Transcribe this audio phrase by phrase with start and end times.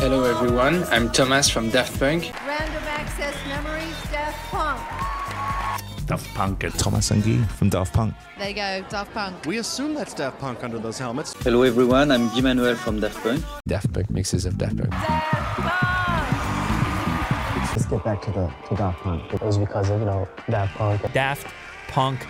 [0.00, 2.32] Hello everyone, I'm Thomas from Daft Punk.
[2.46, 4.80] Random Access Memories, Daft Punk.
[6.06, 6.64] Daft Punk.
[6.78, 8.14] Thomas and Guy from Daft Punk.
[8.38, 9.44] There you go, Daft Punk.
[9.44, 11.34] We assume that's Daft Punk under those helmets.
[11.44, 13.44] Hello everyone, I'm Guy Manuel from Daft Punk.
[13.68, 14.90] Daft Punk mixes of Daft Punk.
[17.72, 19.34] Let's get back to the to Daft Punk.
[19.34, 21.12] It was because of you know Daft Punk.
[21.12, 21.46] Daft
[21.88, 22.26] Punk.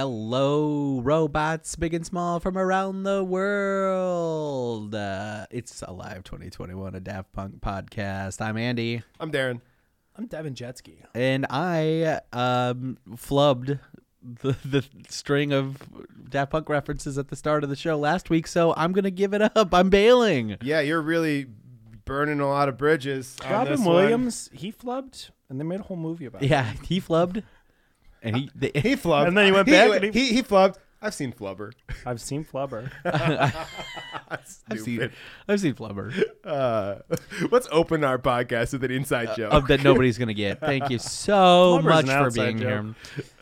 [0.00, 4.94] Hello, robots, big and small from around the world.
[4.94, 8.40] Uh, it's Alive 2021, a Daft Punk podcast.
[8.40, 9.60] I'm Andy, I'm Darren.
[10.14, 10.98] I'm Devin Jetski.
[11.16, 13.80] and I um, flubbed
[14.22, 15.78] the, the string of
[16.30, 19.10] Daft Punk references at the start of the show last week, so I'm going to
[19.10, 19.74] give it up.
[19.74, 20.58] I'm bailing.
[20.62, 21.48] Yeah, you're really
[22.04, 23.36] burning a lot of bridges.
[23.44, 23.96] on Robin this one.
[23.96, 26.50] Williams, he flubbed, and they made a whole movie about it.
[26.50, 27.42] Yeah, he flubbed.
[28.22, 29.28] And he, they, He flubbed.
[29.28, 30.76] And then he went he, back and He, he- he, flubbed.
[31.00, 31.70] I've seen Flubber.
[32.04, 32.90] I've seen Flubber.
[33.04, 35.12] I've seen, Stupid.
[35.46, 36.12] I've seen Flubber.
[36.42, 36.96] Uh,
[37.52, 39.52] let's open our podcast with an inside joke.
[39.52, 40.58] Of that nobody's gonna get.
[40.58, 42.94] Thank you so Flubber's much an for outside being here.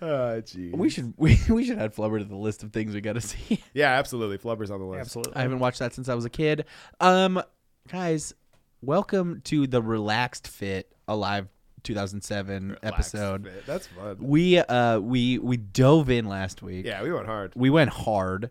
[0.02, 0.74] Oh, geez.
[0.74, 3.22] We should we, we should add Flubber to the list of things we got to
[3.22, 3.62] see.
[3.72, 4.36] Yeah, absolutely.
[4.36, 5.00] Flubber's on the list.
[5.00, 5.36] Absolutely.
[5.36, 6.66] I haven't watched that since I was a kid.
[7.00, 7.42] Um,
[7.90, 8.34] guys,
[8.83, 11.48] welcome to the Relaxed Fit Alive
[11.87, 13.34] 2007 Relax episode.
[13.34, 13.67] a bit.
[13.67, 14.17] That's fun.
[14.20, 16.84] We uh we we dove in last week.
[16.87, 17.53] Yeah, we went hard.
[17.55, 18.51] We went hard.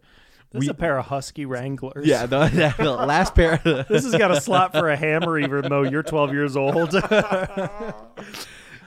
[0.52, 2.08] This is a pair of Husky Wranglers.
[2.08, 3.58] Yeah, the, the last pair.
[3.58, 6.94] This has got a slot for a hammer, even though you're 12 years old.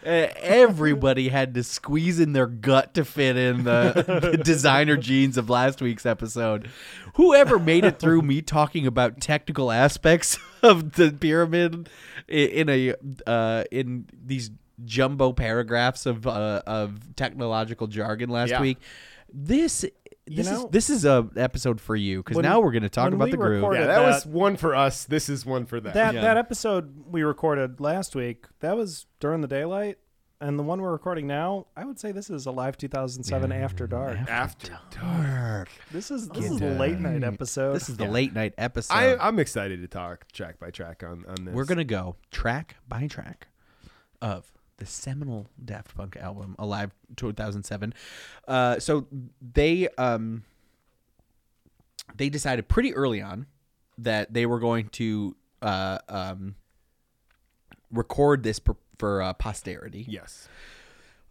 [0.09, 5.51] Everybody had to squeeze in their gut to fit in the, the designer jeans of
[5.51, 6.69] last week's episode.
[7.15, 11.89] Whoever made it through me talking about technical aspects of the pyramid
[12.27, 12.95] in a
[13.27, 14.51] uh, in these
[14.85, 18.63] jumbo paragraphs of uh, of technological jargon last Yeah.
[18.63, 18.79] week,
[19.33, 19.85] this.
[20.37, 22.89] This know, is this is a episode for you because when- now we're going to
[22.89, 23.55] talk when about we the groove.
[23.63, 25.05] recorded- Yeah, that- that was one for us.
[25.05, 25.95] This is one for them.
[25.95, 26.21] that Yeah.
[26.23, 29.99] that episode we recorded last week, that was during the daylight.
[30.41, 33.89] And the one we're recording now, I would say this is a live 2007 After
[33.89, 34.19] Dark.
[34.31, 35.69] After Dark.
[35.91, 37.73] This is this is the late night episode.
[37.75, 38.95] This is the late night episode.
[38.95, 41.53] I, I'm excited to talk track by track on, on this.
[41.55, 43.49] We're gonna go track by track
[44.23, 47.93] of the seminal Daft Punk album, Alive 2007.
[48.47, 49.07] Uh, so
[49.41, 50.45] they um
[52.17, 53.47] they decided pretty early on
[53.99, 56.55] that they were going to uh, um,
[57.91, 60.07] record this for, for uh, posterity.
[60.09, 60.49] Yes.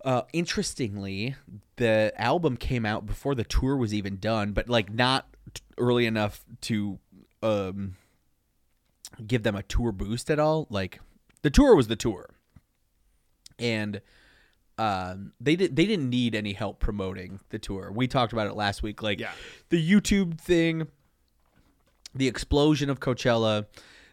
[0.04, 1.36] Uh, interestingly,
[1.78, 6.06] the album came out before the tour was even done, but like not t- early
[6.06, 7.00] enough to
[7.42, 7.96] um,
[9.26, 10.68] give them a tour boost at all.
[10.70, 11.00] Like
[11.42, 12.30] the tour was the tour,
[13.60, 14.02] and
[14.78, 17.92] um, they did they didn't need any help promoting the tour.
[17.92, 19.02] We talked about it last week.
[19.02, 19.32] Like Yeah.
[19.70, 20.88] the YouTube thing,
[22.14, 23.66] the explosion of Coachella,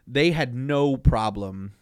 [0.06, 1.74] they had no problem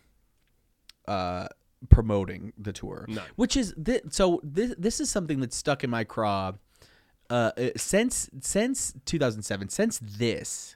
[1.06, 1.46] uh,
[1.90, 3.04] promoting the tour.
[3.08, 3.24] None.
[3.36, 6.52] Which is thi- so this this is something that's stuck in my craw
[7.30, 9.68] uh, uh, since since 2007.
[9.68, 10.74] Since this,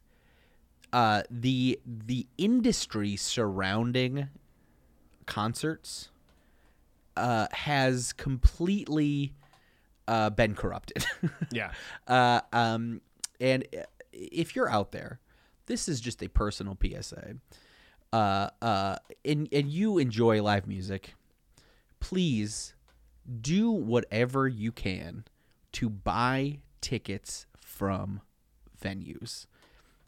[0.92, 4.28] uh, the the industry surrounding
[5.26, 6.08] concerts
[7.16, 9.34] uh, has completely
[10.08, 11.04] uh, been corrupted.
[11.52, 11.72] Yeah.
[12.06, 13.00] uh, um,
[13.40, 13.66] and
[14.12, 15.20] if you're out there,
[15.66, 17.36] this is just a personal PSA.
[18.12, 21.14] Uh, uh, and and you enjoy live music,
[22.00, 22.74] please
[23.40, 25.24] do whatever you can
[25.72, 28.20] to buy tickets from
[28.80, 29.46] venues.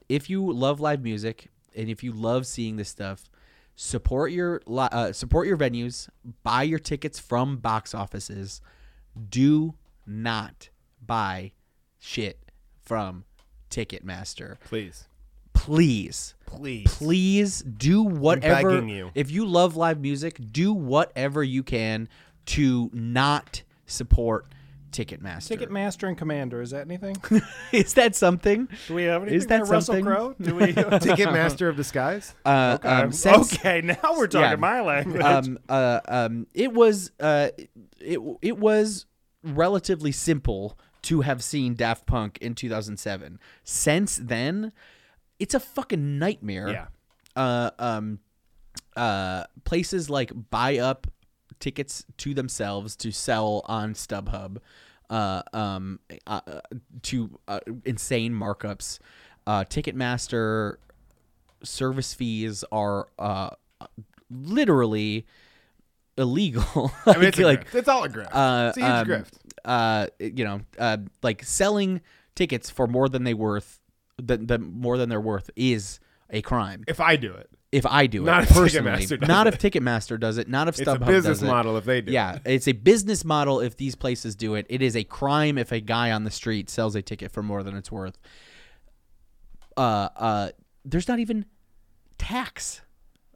[0.09, 3.25] If you love live music and if you love seeing this stuff,
[3.79, 6.09] support your uh, support your venues.
[6.43, 8.61] Buy your tickets from box offices.
[9.31, 9.75] Do
[10.07, 10.69] not
[11.05, 11.53] buy
[11.99, 12.51] shit
[12.83, 13.25] from
[13.71, 14.59] Ticketmaster.
[14.61, 15.07] Please.
[15.53, 16.87] Please, Please.
[16.97, 18.81] please do whatever.
[18.81, 19.11] you.
[19.15, 22.09] If you love live music, do whatever you can
[22.47, 24.47] to not support
[24.91, 25.57] Ticketmaster.
[25.59, 26.63] Ticketmaster and Commander.
[26.63, 27.17] Is that anything?
[27.73, 28.69] Is that something?
[28.87, 30.03] Do we have anything Is that for Russell?
[30.03, 30.35] Crowe?
[30.41, 30.63] Do we?
[30.73, 32.35] Ticketmaster of the Skies?
[32.45, 32.89] Uh, okay.
[32.89, 34.57] um, since- okay, now we're talking Yeah.
[34.57, 35.23] my language.
[35.23, 37.49] um, uh, um, it was uh,
[38.01, 39.07] it it was
[39.43, 43.39] relatively simple to have seen Daft Punk in 2007.
[43.65, 44.73] Since then,
[45.39, 46.69] it's a fucking nightmare.
[46.71, 46.87] Yeah.
[47.37, 48.19] Uh, um,
[48.97, 51.07] uh, places like buy up
[51.61, 54.59] tickets to themselves to sell on StubHub,
[55.11, 56.41] uh, um, uh,
[57.03, 58.99] to uh, insane markups.
[59.47, 60.77] Uh, Ticketmaster
[61.63, 63.51] service fees are uh,
[64.31, 65.27] literally
[66.17, 66.93] illegal.
[67.07, 68.29] I mean, it's, like it's all a grift.
[68.33, 69.33] uh, it's a huge um, grift.
[69.65, 72.01] uh, you know, uh, like selling
[72.35, 73.81] tickets for more than they worth
[74.23, 76.01] that, that more than they're worth is
[76.31, 76.85] a crime.
[76.87, 79.55] If I do it, If I do Not it if personally, Ticketmaster does not it.
[79.55, 81.47] if Ticketmaster does it, not if it's a StubHub business does it.
[81.53, 81.77] model.
[81.77, 84.65] If they do, Yeah, it's a business model if these places do it.
[84.71, 87.63] It is a crime if a guy on the street sells a ticket for more
[87.63, 88.17] than it's worth.
[89.77, 90.49] Uh, uh,
[90.85, 91.45] there's not even
[92.17, 92.81] tax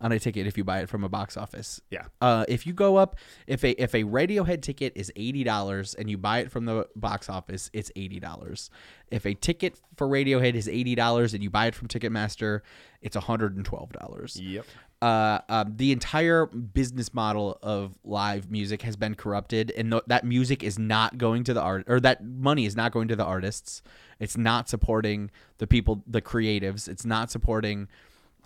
[0.02, 1.81] on a ticket if you buy it from a box office.
[1.90, 2.04] Yeah.
[2.20, 3.16] Uh, if you go up,
[3.46, 6.87] if a if a Radiohead ticket is eighty dollars and you buy it from the
[6.96, 8.69] box office, it's eighty dollars.
[9.10, 12.60] If a ticket for Radiohead is eighty dollars and you buy it from Ticketmaster,
[13.00, 14.66] it's hundred and twelve dollars Yep.
[15.00, 20.25] uh, um, the entire business model of live music has been corrupted, and th- that
[20.25, 23.25] music is not going to the art, or that money is not going to the
[23.25, 23.82] artists.
[24.19, 26.88] It's not supporting the people, the creatives.
[26.88, 27.88] It's not supporting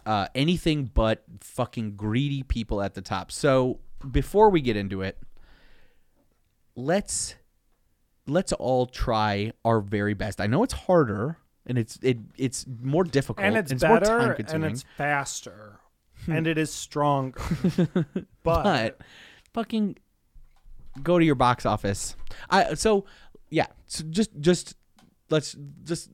[0.06, 3.30] uh, anything but fucking greedy people at the top.
[3.32, 3.80] So
[4.10, 5.18] before we get into it,
[6.76, 7.34] let's
[8.26, 10.40] let's all try our very best.
[10.40, 11.38] I know it's harder.
[11.68, 15.80] And it's it it's more difficult and it's more better and it's faster
[16.28, 17.40] and it is stronger.
[18.44, 19.00] but, but
[19.52, 19.96] fucking
[21.02, 22.14] go to your box office.
[22.50, 23.04] I so
[23.50, 24.76] yeah, so just just
[25.28, 26.10] let's just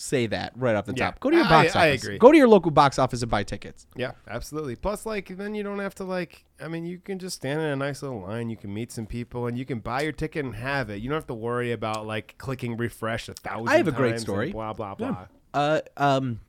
[0.00, 1.20] say that right off the Yeah, top.
[1.20, 2.02] Go to your I- box I office.
[2.04, 2.18] agree.
[2.18, 3.86] Go to your local box office and buy tickets.
[3.96, 4.76] Yeah, absolutely.
[4.76, 6.44] Plus, like, then you don't have to like.
[6.62, 8.50] I mean, you can just stand in a nice little line.
[8.50, 10.96] You can meet some people, and you can buy your ticket and have it.
[11.02, 13.68] You don't have to worry about like clicking refresh a thousand.
[13.68, 14.52] I have a great story.
[14.52, 15.26] Blah blah blah.
[15.54, 16.40] Uh um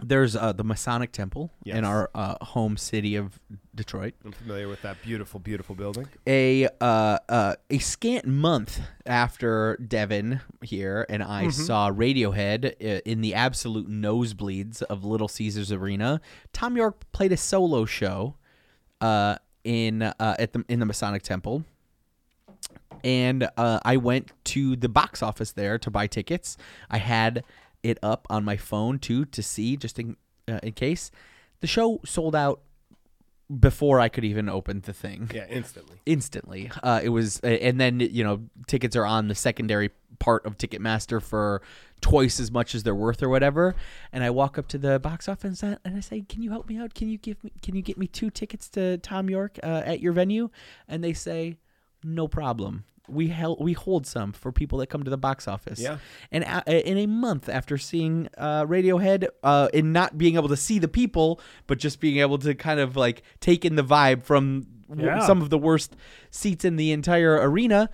[0.00, 1.76] there's uh, the Masonic Temple Yes.
[1.76, 3.38] in our uh, home city of
[3.74, 4.14] Detroit.
[4.24, 6.08] I'm familiar with that beautiful, beautiful building.
[6.26, 13.20] a uh, uh, a scant month after Devin here and I saw Radiohead uh, in
[13.20, 16.20] the absolute nosebleeds of Little Caesars Arena,
[16.52, 18.36] Thom Yorke played a solo show
[19.00, 21.64] uh, in uh, at the in the Masonic Temple.
[23.04, 26.56] And uh, I went to the box office there to buy tickets.
[26.88, 27.42] I had
[27.82, 30.16] it up on my phone too to see just in
[30.48, 31.10] uh, in case.
[31.60, 32.60] The show sold out
[33.60, 35.96] before I could even open the thing Yeah, instantly.
[36.06, 36.70] instantly.
[36.82, 41.20] Uh, it was, and then you know, tickets are on the secondary part of Ticketmaster
[41.20, 41.60] for
[42.00, 43.74] twice as much as they're worth or whatever.
[44.12, 46.78] And I walk up to the box office and I say, "Can you help me
[46.78, 46.94] out?
[46.94, 47.52] Can you give me?
[47.62, 50.48] Can you get me two tickets to Thom Yorke uh, at your venue?"
[50.88, 51.58] And they say,
[52.02, 55.80] "No problem." We hel- we hold some for people that come to the box office.
[55.80, 55.98] Yeah.
[56.30, 60.56] And a- in a month after seeing uh, Radiohead, uh, and not being able to
[60.56, 64.22] see the people, but just being able to kind of like take in the vibe
[64.22, 65.26] from w- Yeah.
[65.26, 65.96] some of the worst
[66.30, 67.90] seats in the entire arena,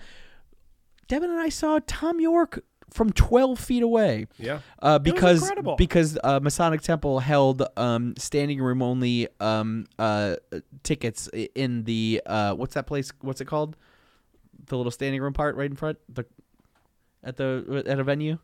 [1.07, 4.27] Devin and I saw Thom Yorke from 12 feet away.
[4.37, 4.59] Yeah.
[4.79, 10.35] Uh, because because uh, Masonic Temple held um, standing room only um, uh,
[10.83, 13.11] tickets in the uh, what's that place?
[13.21, 13.75] What's it called?
[14.69, 16.25] The little standing room part right in front the
[17.23, 18.37] at the at a venue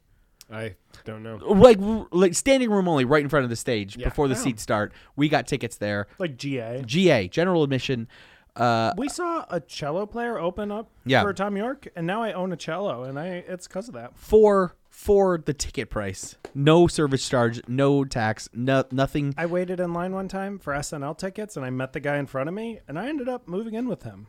[0.51, 0.75] I
[1.05, 1.37] don't know.
[1.37, 1.79] like
[2.11, 4.09] like standing room only right in front of the stage Yeah.
[4.09, 4.37] before the Oh.
[4.37, 4.91] seats start.
[5.15, 6.07] We got tickets there.
[6.19, 6.83] like GA.
[6.85, 8.07] GA general admission.
[8.55, 11.23] Uh, We saw a cello player open up Yeah.
[11.23, 14.17] for Thom Yorke, and now I own a cello, and I it's because of that.
[14.17, 19.33] for for the ticket price, no service charge, no tax, no nothing.
[19.37, 22.27] I waited in line one time for SNL tickets, and I met the guy in
[22.27, 24.27] front of me, and I ended up moving in with him.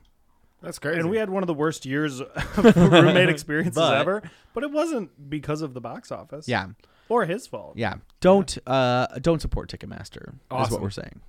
[0.67, 1.01] That's crazy.
[1.01, 2.21] And we had one of the worst years
[2.57, 4.23] of roommate experiences But- ever,
[4.53, 6.47] but it wasn't because of the box office.
[6.49, 6.67] Yeah,
[7.09, 7.75] or his fault.
[7.77, 7.95] yeah.
[8.21, 10.29] Don't uh don't support Ticketmaster.
[10.35, 10.73] Is Awesome.
[10.75, 11.21] what we're saying.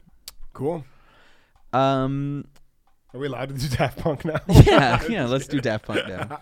[0.54, 0.84] cool.
[1.74, 2.48] Um.
[3.14, 4.40] Are we allowed to do Daft Punk now?
[4.50, 5.02] Yeah.
[5.08, 5.26] Yeah.
[5.28, 6.42] Let's do Daft Punk now.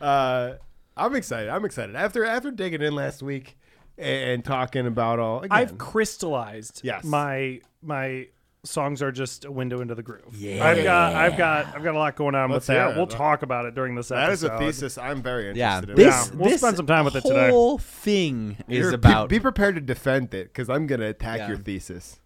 [0.00, 0.54] uh,
[0.96, 1.48] I'm excited.
[1.48, 1.96] I'm excited.
[1.96, 3.56] After after digging in last week
[3.96, 6.82] and talking about all, again, I've crystallized.
[6.84, 7.04] Yes.
[7.04, 8.28] my my
[8.68, 10.34] songs are just a window into the groove.
[10.36, 10.64] Yeah.
[10.64, 12.94] I've got I've got I've got a lot going on Let's with hear that.
[12.94, 12.96] it.
[12.96, 14.26] We'll talk about it during this episode.
[14.26, 14.62] that is episode.
[14.62, 15.78] a thesis I'm very Yeah.
[15.78, 15.96] interested in.
[15.96, 17.50] This Yeah, we'll this spend some time with it today.
[17.50, 19.28] whole thing is You're- be- about.
[19.28, 21.48] Be, prepared to defend it because I'm gonna attack Yeah.
[21.48, 22.20] your thesis.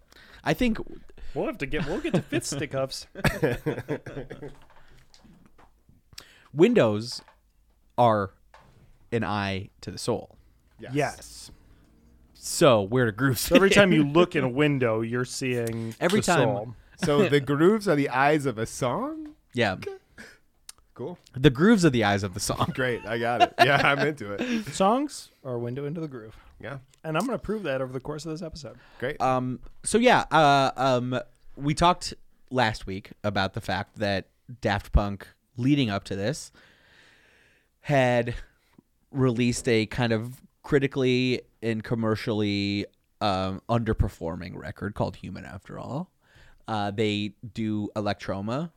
[0.45, 0.79] I think
[1.35, 3.07] We'll have to get we'll get to fit stick-ups.
[6.53, 7.23] windows
[7.97, 8.33] are
[9.11, 10.37] an eye to the soul.
[10.79, 10.93] Yes.
[10.95, 11.51] yes.
[12.45, 13.41] So where do grooves?
[13.41, 14.01] So every fit time in?
[14.01, 16.39] you look in a window, you're seeing Every the time.
[16.43, 16.75] soul.
[17.05, 19.35] So the grooves are the eyes of a song.
[19.55, 19.77] yeah,
[20.95, 21.19] Cool.
[21.35, 22.71] the grooves are the eyes of the song.
[22.75, 23.07] Great.
[23.07, 23.55] I got it.
[23.65, 24.67] Yeah, I'm into it.
[24.73, 26.79] songs are a window into the groove, Yeah.
[27.05, 28.77] and I'm going to prove that over the course of this episode.
[28.99, 29.21] Great.
[29.21, 29.61] Um.
[29.85, 30.25] So yeah.
[30.33, 30.73] Uh.
[30.77, 31.21] Um.
[31.57, 32.13] We talked
[32.51, 34.27] last week about the fact that
[34.61, 36.51] Daft Punk, leading up to this,
[37.83, 38.35] had
[39.13, 42.87] released a kind of critically and commercially
[43.21, 46.11] um, underperforming record called "Human After All."
[46.69, 48.71] Uh, they do Electroma.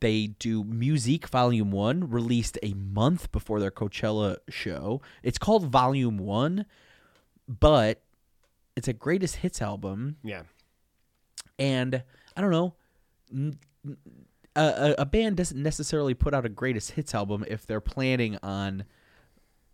[0.00, 5.00] They do Musique Volume One, released a month before their Coachella show.
[5.24, 6.66] It's called Volume One
[7.48, 8.02] but
[8.76, 10.42] it's a greatest hits album, Yeah.
[11.58, 12.02] and
[12.36, 12.74] I don't know.
[13.32, 13.96] n- n-
[14.54, 18.36] A, a, a band doesn't necessarily put out a greatest hits album if they're planning
[18.42, 18.84] on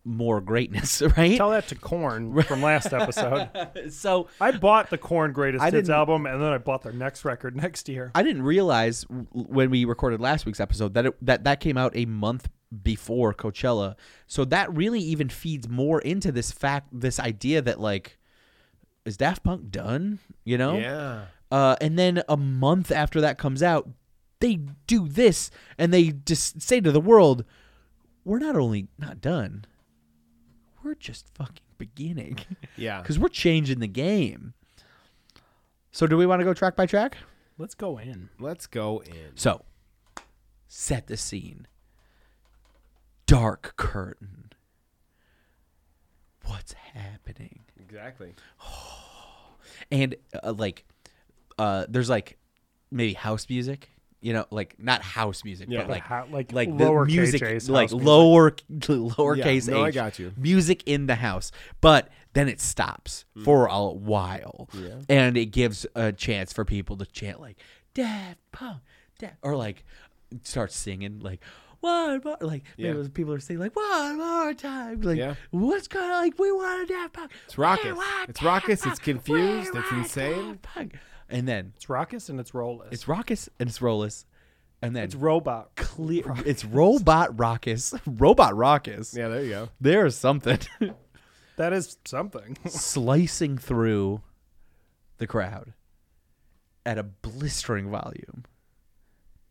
[0.05, 1.37] more greatness, right?
[1.37, 3.49] Tell that to Korn from last episode.
[3.91, 7.25] so I bought the Korn Greatest I Hits album, and then I bought their next
[7.25, 8.11] record next year.
[8.15, 11.77] I didn't realize w- when we recorded last week's episode that it, that that came
[11.77, 12.49] out a month
[12.83, 13.95] before Coachella.
[14.27, 18.19] So that really even feeds more into this fact, this idea that like,
[19.05, 20.19] is Daft Punk done?
[20.45, 20.79] You know?
[20.79, 21.27] Yeah.
[21.51, 23.89] Uh, and then a month after that comes out,
[24.41, 24.57] they
[24.87, 27.45] do this and they just say to the world,
[28.25, 29.65] "We're not only not done,
[30.85, 32.39] we're just fucking beginning."
[32.77, 33.01] Yeah.
[33.01, 34.55] Because we're changing the game.
[35.93, 37.17] So, do we want to go track by track?
[37.57, 38.31] Let's go in.
[38.41, 39.37] Let's go in.
[39.37, 39.65] So,
[40.67, 41.69] set the scene.
[43.27, 44.51] Dark curtain.
[46.47, 47.61] What's happening?
[47.81, 48.35] Exactly.
[49.91, 50.85] And uh, like,
[51.59, 52.39] uh, there's like
[52.91, 53.91] maybe house music.
[54.25, 55.81] You know, like not house music, Yeah.
[55.83, 59.85] but like Ha- like like lower the music, KJ's like house lower lowercase Yeah, no,
[59.85, 60.33] I h, got you.
[60.39, 61.53] music in the house.
[61.83, 63.45] But then it stops Mm.
[63.45, 64.69] for a while,
[65.11, 67.59] and it gives a chance for people to chant like
[67.93, 68.81] "Daft Punk,"
[69.19, 69.85] Daft, or like
[70.43, 71.41] start singing like
[71.81, 73.09] one more, like maybe Yeah.
[73.13, 75.35] people are saying like one more time, like Yeah.
[75.51, 76.23] what's going on?
[76.23, 77.31] Like we want a Daft Punk.
[77.45, 77.93] It's raucous.
[78.29, 78.93] It's Daft raucous, Punk.
[78.93, 80.59] it's confused, it's insane.
[80.63, 80.95] Punk.
[81.35, 82.93] And then It's raucous and it's rollless.
[82.93, 84.25] it's raucous and it's rollless,
[84.81, 85.71] and then it's robot.
[85.77, 86.23] clear.
[86.47, 89.15] It's robot raucous, robot raucous.
[89.17, 89.69] Yeah, there you go.
[89.81, 90.59] There's something
[91.57, 92.57] That is something.
[92.69, 94.23] slicing through
[95.19, 95.73] the crowd
[96.87, 98.45] at a blistering volume.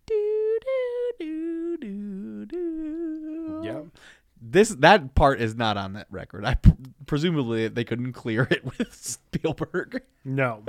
[0.06, 3.62] Do, do, do, do, do.
[3.66, 3.86] Yep.
[4.42, 6.46] This that part is not on that record.
[6.46, 6.72] I pr-
[7.06, 10.02] presumably they couldn't clear it with Spielberg.
[10.26, 10.64] no.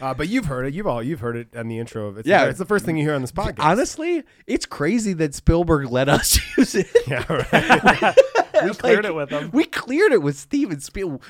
[0.00, 0.74] Uh, but you've heard it.
[0.74, 2.26] You've all you've heard it on the intro of it.
[2.26, 2.46] Yeah.
[2.46, 3.60] it's the first thing you hear on this podcast.
[3.60, 6.88] Honestly, it's crazy that Spielberg let us use it.
[7.06, 8.16] yeah, right.
[8.64, 9.50] We cleared it with them.
[9.52, 11.20] We cleared it with Steven Spiel.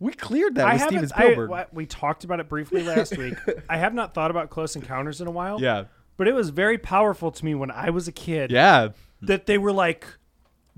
[0.00, 1.12] We cleared that I with Steven haven't.
[1.18, 1.66] I, Spielberg.
[1.72, 3.34] we talked about it briefly last week.
[3.68, 5.60] I have not thought about Close Encounters in a while.
[5.60, 5.84] yeah,
[6.16, 8.50] But it was very powerful to me when I was a kid.
[8.52, 8.90] yeah.
[9.22, 10.06] That they were like,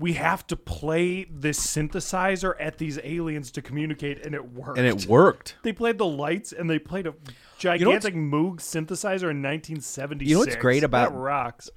[0.01, 4.79] we have to play this synthesizer at these aliens to communicate, and it worked.
[4.79, 5.55] And it worked.
[5.63, 7.13] They played the lights, and they played a
[7.59, 10.27] gigantic Moog synthesizer in 1976.
[10.27, 11.69] You know what's great about- that rocks?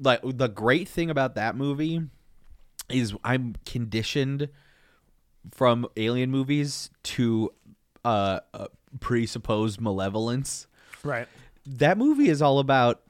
[0.00, 2.02] like the great thing about that movie
[2.88, 4.48] is I'm conditioned
[5.52, 7.52] from alien movies to
[8.04, 8.66] uh, uh
[8.98, 10.66] presupposed malevolence.
[11.04, 11.28] Right.
[11.66, 13.02] That movie is all about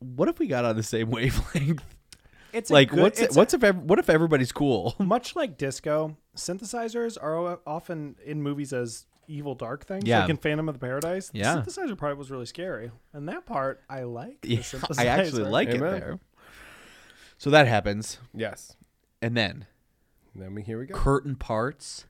[0.00, 1.95] what if we got on the same wavelength?
[2.56, 4.94] It's a like good- what's it's what's if what if everybody's cool?
[5.00, 10.04] much like disco, synthesizers are often in movies as evil dark things.
[10.06, 10.20] Yeah.
[10.20, 11.30] Like in Phantom of the Paradise.
[11.34, 11.56] Yeah.
[11.56, 12.90] The synthesizer part was really scary.
[13.12, 14.38] And that part I like.
[14.42, 14.62] Yeah.
[14.98, 16.18] I actually like it there.
[17.38, 18.76] So that happens, yes.
[19.20, 19.66] and then
[20.34, 20.94] Then we here we go.
[20.94, 22.06] curtain parts,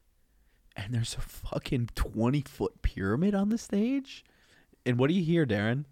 [0.76, 4.24] and there's a fucking twenty foot pyramid on the stage.
[4.84, 5.84] And what do you hear, Darren?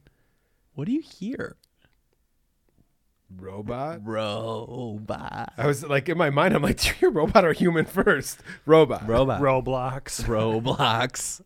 [0.74, 1.56] What do you hear?
[3.36, 4.00] Robot.
[4.04, 5.52] Robot.
[5.56, 6.54] I was like in my mind.
[6.54, 8.40] I'm like, do you robot or human first?
[8.66, 9.06] Robot.
[9.08, 9.40] Robot.
[9.40, 10.24] Roblox.
[10.26, 11.40] Roblox.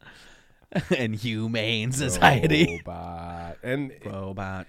[0.96, 2.82] and humane society.
[2.86, 4.66] Robot and Robot.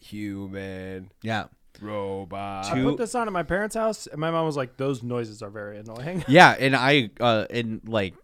[0.00, 1.10] human.
[1.22, 1.44] Yeah.
[1.80, 2.66] Robot.
[2.66, 5.42] I put this on at my parents' house, and my mom was like, "Those noises
[5.42, 8.14] are very annoying." Yeah, and I uh and like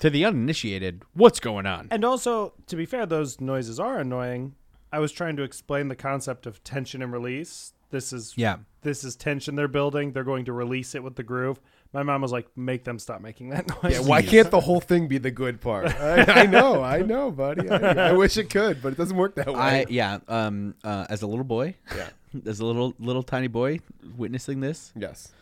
[0.00, 1.88] to the uninitiated, what's going on?
[1.90, 4.54] And also, to be fair, those noises are annoying.
[4.92, 7.72] I was trying to explain the concept of tension and release.
[7.90, 8.56] This is Yeah.
[8.82, 10.12] this is tension they're building.
[10.12, 11.60] They're going to release it with the groove.
[11.92, 14.80] My mom was like, "Make them stop making that noise." Yeah, why can't the whole
[14.80, 15.86] thing be the good part?
[16.00, 17.68] I, I know, I know, buddy.
[17.70, 19.54] I, I wish it could, but it doesn't work that way.
[19.54, 22.08] I yeah, um uh as a little boy, yeah.
[22.46, 23.80] as a little little tiny boy
[24.16, 25.32] witnessing this, Yes.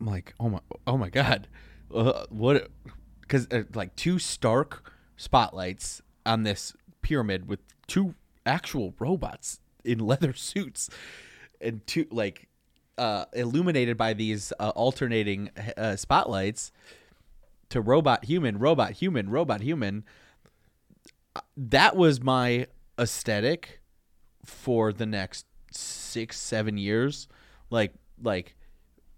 [0.00, 1.48] I'm like, "Oh my oh my god.
[1.92, 2.68] Uh, what
[3.28, 8.14] cuz uh, like two stark spotlights on this pyramid with two
[8.46, 10.90] actual robots in leather suits
[11.60, 12.48] and two like
[12.98, 16.70] uh, illuminated by these uh, alternating uh, spotlights
[17.68, 20.04] to robot human robot human robot human
[21.36, 22.66] Uh, that was my
[22.98, 23.80] aesthetic
[24.44, 27.26] for the next six seven years
[27.70, 28.54] like like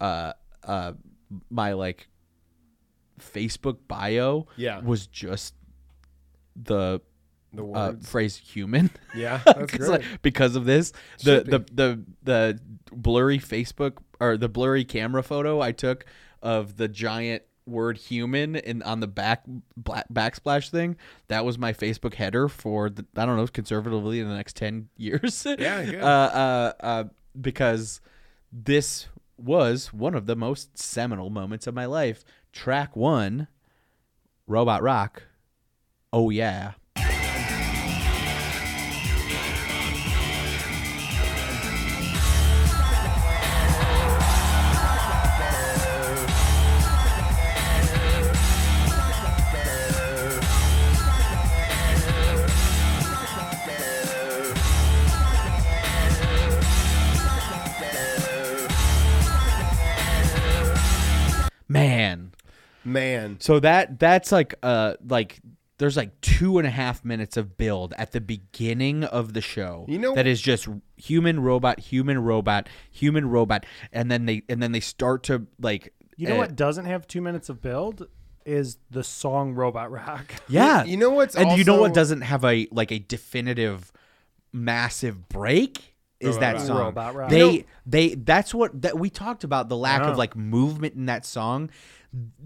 [0.00, 0.32] uh
[0.64, 0.92] uh
[1.50, 2.08] my like
[3.20, 4.80] facebook bio Yeah.
[4.80, 5.54] was just
[6.54, 7.00] the
[7.56, 9.90] The uh, phrase human yeah, that's 'Cause, great.
[9.90, 10.92] like, because of this
[11.24, 12.60] the, the the the
[12.92, 16.04] blurry facebook or the blurry camera photo i took
[16.42, 19.42] of the giant word human in on the back
[19.76, 20.96] black, backsplash thing.
[21.26, 24.88] That was my Facebook header for the, I don't know conservatively in the next ten
[24.96, 25.44] years.
[25.44, 25.94] Yeah, good.
[26.00, 27.04] Uh, uh, uh,
[27.40, 28.00] because
[28.52, 32.24] this was one of the most seminal moments of my life.
[32.52, 33.48] Track one,
[34.46, 35.24] Robot Rock.
[36.12, 36.74] Oh yeah.
[62.86, 63.38] Man.
[63.40, 65.40] So that that's like uh like
[65.78, 69.84] there's like two and a half minutes of build at the beginning of the show.
[69.88, 74.62] You know- that is just human robot, human robot, human robot, and then they and
[74.62, 78.06] then they start to like You know uh, what doesn't have two minutes of build
[78.46, 80.32] is the song Robot Rock.
[80.48, 83.90] Yeah, You know what's and you know what doesn't have a like a definitive
[84.52, 86.78] massive break is Robot that song.
[86.78, 87.30] Robot Rock.
[87.30, 90.10] They You know- they that's what that we talked about the lack Yeah.
[90.12, 91.70] of like movement in that song.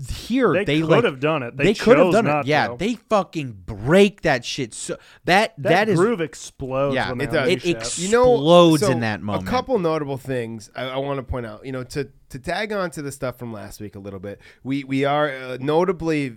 [0.08, 1.56] Here They they, could like, have done it.
[1.56, 2.46] They could have chose done it.
[2.46, 2.76] Yeah, to.
[2.76, 4.74] they fucking break that shit.
[4.74, 6.94] So that That, that is groove explodes.
[6.94, 7.48] yeah, when it does.
[7.48, 7.80] unleash It that.
[7.80, 9.46] ex- you know, explodes so in that moment.
[9.46, 11.64] A couple notable things I, I want to point out.
[11.64, 14.40] You know, to to tag on to the stuff from last week a little bit.
[14.64, 16.36] We we are uh, notably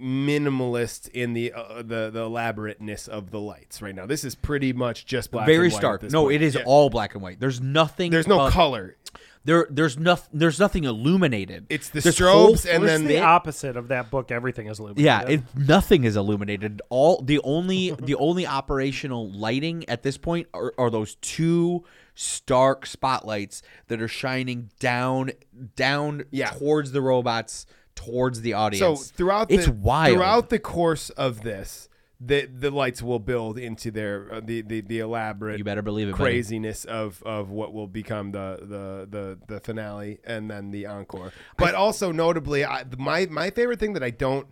[0.00, 4.06] minimalist in the uh, the the elaborateness of the lights right now.
[4.06, 5.46] This is pretty much just black.
[5.46, 6.02] very and white stark.
[6.10, 6.36] No, point.
[6.36, 6.62] it is Yeah.
[6.66, 7.40] all black and white.
[7.40, 8.10] There's nothing.
[8.10, 8.96] There's no uh, color.
[9.44, 10.38] There there's nothing.
[10.38, 11.66] There's nothing illuminated.
[11.68, 14.30] It's the This strobes and then the opposite of that book.
[14.30, 15.04] Everything is illuminated.
[15.04, 16.80] Yeah, it, nothing is illuminated.
[16.88, 21.84] All the only the only operational lighting at this point are, are those two
[22.14, 25.32] stark spotlights that are shining down
[25.76, 26.50] down Yeah.
[26.50, 28.80] towards the robots, towards the audience.
[28.80, 30.14] So throughout the it's wild.
[30.14, 31.88] throughout the course of this,
[32.20, 36.08] the the lights will build into their uh, the, the the elaborate you better believe
[36.08, 36.12] it.
[36.12, 36.22] buddy.
[36.22, 41.32] craziness of of what will become the the the the finale and then the encore.
[41.58, 44.46] But also notably, I, my my favorite thing that I don't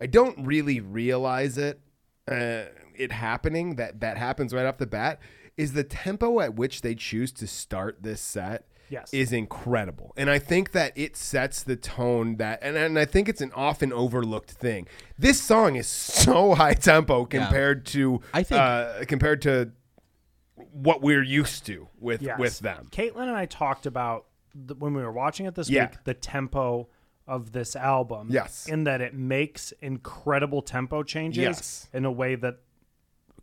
[0.00, 1.80] I don't really realize it
[2.30, 5.20] uh, it happening that that happens right off the bat
[5.56, 8.66] is the tempo at which they choose to start this set.
[8.90, 9.14] Yes.
[9.14, 10.12] Is incredible.
[10.16, 13.52] And I think that it sets the tone that and, and I think it's an
[13.54, 14.88] often overlooked thing.
[15.16, 19.70] This song is so high tempo compared to I think- uh, compared to
[20.72, 22.38] what we're used to with Yes.
[22.38, 22.88] with them.
[22.90, 25.86] Caitlin and I talked about the, when we were watching it this Yeah.
[25.90, 26.88] week the tempo
[27.26, 28.28] of this album.
[28.30, 28.66] Yes.
[28.68, 31.88] In that it makes incredible tempo changes Yes.
[31.92, 32.58] in a way that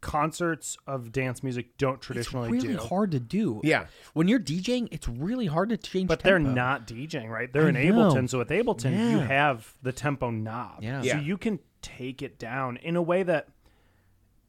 [0.02, 2.56] concerts of dance music don't traditionally do.
[2.56, 2.84] It's really do.
[2.84, 3.62] hard to do.
[3.64, 3.88] Yeah.
[4.14, 6.08] When you're DJing, it's really hard to change.
[6.08, 7.52] But they're not DJing, right?
[7.52, 8.12] They're I in know.
[8.14, 8.30] Ableton.
[8.30, 10.84] So with Ableton, you have the tempo knob.
[10.84, 11.02] Yeah.
[11.02, 11.20] So Yeah.
[11.22, 13.50] you can take it down in a way that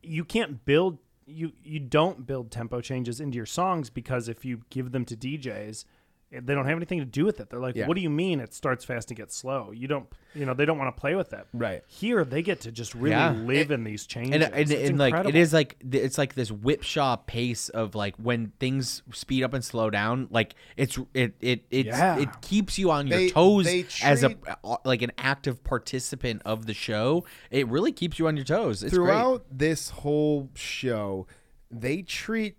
[0.03, 4.63] you can't build you you don't build tempo changes into your songs because if you
[4.71, 5.85] give them to DJs,
[6.31, 7.49] they don't have anything to do with it.
[7.49, 7.87] They're like, Yeah.
[7.87, 10.67] "What do you mean it starts fast and gets slow?" You don't, you know, they
[10.67, 11.47] don't want to play with it.
[11.55, 11.83] Right.
[11.87, 13.33] Here, they get to just really Yeah.
[13.33, 14.35] live in these changes.
[14.35, 15.41] and and, It's and like it incredible.
[15.41, 19.65] is like th- it's like this whipshaw pace of like when things speed up and
[19.65, 22.19] slow down like it's it it it's, Yeah.
[22.19, 25.65] it keeps you on your They- toes they as a treat- uh, like an active
[25.65, 30.51] participant of the show it really keeps you on your toes it's Throughout this whole
[30.55, 31.27] show,
[31.71, 32.57] they treat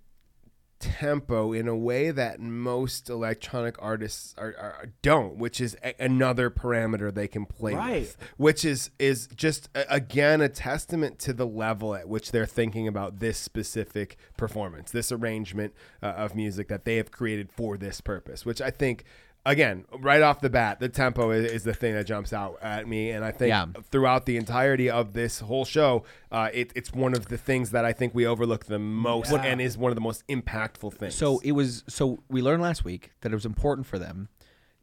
[0.80, 6.50] tempo in a way that most electronic artists are, are don't, which is a- another
[6.50, 8.02] parameter they can play Right.
[8.02, 12.46] with, which is is just a- again a testament to the level at which they're
[12.46, 17.78] thinking about this specific performance, this arrangement uh, of music that they have created for
[17.78, 19.04] this purpose, which I think.
[19.46, 22.88] Again, right off the bat, the tempo is, is the thing that jumps out at
[22.88, 23.68] me, and I think Yeah.
[23.90, 27.86] throughout the entirety of this whole show, uh, it, it's one of the things that
[27.86, 31.16] I think we overlook the most, and is one of the most impactful things.
[31.16, 34.28] So it was so we learned last week that it was important for them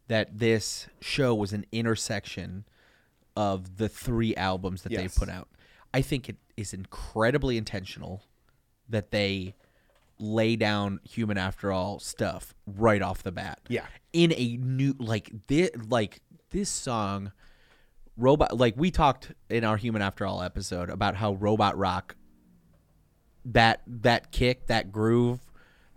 [0.08, 2.64] that this show was an intersection
[3.36, 5.14] of the three albums that Yes.
[5.14, 5.48] they put out.
[5.92, 8.22] I think it is incredibly intentional
[8.88, 9.54] that they
[10.18, 13.60] lay down human after all stuff right off the bat.
[13.68, 13.84] Yeah.
[14.12, 17.32] In a new like this like this song
[18.16, 22.16] robot like we talked in our human after all episode about how robot rock
[23.44, 25.40] that that kick, that groove,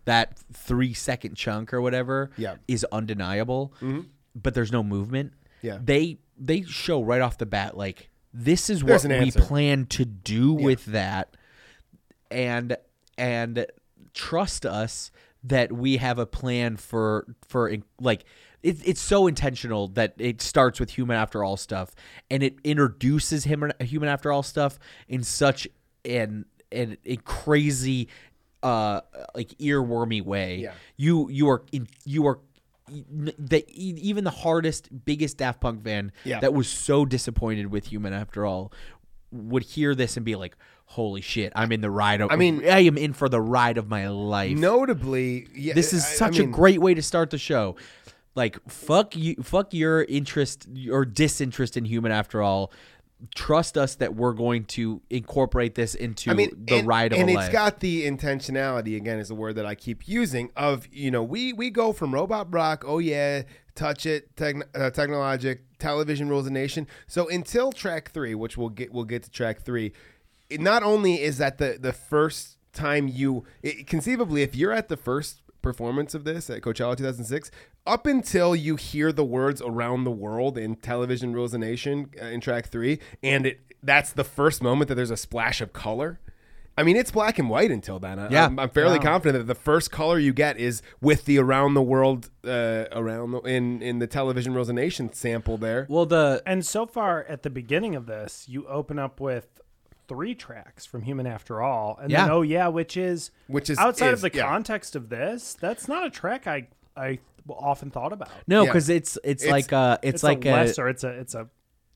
[0.06, 2.56] that three second chunk or whatever Yeah.
[2.68, 3.74] is undeniable.
[3.82, 4.02] Mm-hmm.
[4.36, 5.34] But there's no movement.
[5.62, 5.80] Yeah.
[5.82, 10.06] They they show right off the bat like this is There's what we plan to
[10.06, 11.36] do with that
[12.30, 12.78] and
[13.18, 13.66] and
[14.20, 15.12] trust us
[15.44, 18.26] that we have a plan for for like
[18.62, 21.96] it, it's so intentional that it starts with human after all stuff
[22.30, 24.78] and it introduces him a human after all stuff
[25.08, 25.68] in such
[26.04, 28.10] an an a crazy
[28.62, 29.00] uh
[29.34, 30.74] like earwormy way Yeah.
[30.98, 32.40] you you are in you are
[33.38, 36.42] that even the hardest biggest daft punk fan Yeah.
[36.42, 38.74] that was so disappointed with human after all
[39.32, 40.58] would hear this and be like
[40.94, 43.78] holy shit i'm in the ride of I mean- i am in for the ride
[43.78, 47.02] of my life Notably, yeah, this is I- I such mean, a great way to
[47.04, 47.76] start the show.
[48.36, 52.12] Like fuck you, fuck your interest or disinterest in human.
[52.12, 52.72] After all,
[53.36, 57.18] trust us that we're going to incorporate this into I mean, the and, ride of
[57.18, 57.22] life.
[57.22, 57.52] and it's life.
[57.52, 61.54] got the intentionality again is the word that I keep using of you know we
[61.54, 63.42] we go from robot rock oh yeah
[63.76, 68.70] touch it techn- uh, technologic television rules the nation so until track three which we'll
[68.70, 69.92] get we'll get to track three
[70.50, 74.90] it, not only is that the the first time you it, conceivably if you're at
[74.90, 77.52] the first performance of this at Coachella 2006
[77.86, 82.26] up until you hear the words around the world in television rules the nation uh,
[82.26, 86.20] in track 3 and it that's the first moment that there's a splash of color
[86.80, 88.20] I mean, it's black and white until then.
[88.20, 88.46] I, Yeah.
[88.46, 91.82] I'm, I'm fairly confident that the first color you get is with the around the
[91.82, 95.86] world, uh, around the, in in the television Rules of Nation sample there.
[95.90, 99.60] well, the And so far at the beginning of this, you open up with
[100.10, 102.24] three tracks from Human After All, and Yeah.
[102.24, 104.44] then Oh Yeah, which is Which is- outside is- of the yeah.
[104.50, 105.54] context of this.
[105.62, 106.68] That's not a track I
[106.98, 108.30] I often thought about.
[108.48, 108.70] no, Yeah.
[108.70, 110.90] because it's, it's It's- like a it's, It's, like a a, lesser.
[110.90, 111.48] It's a it's a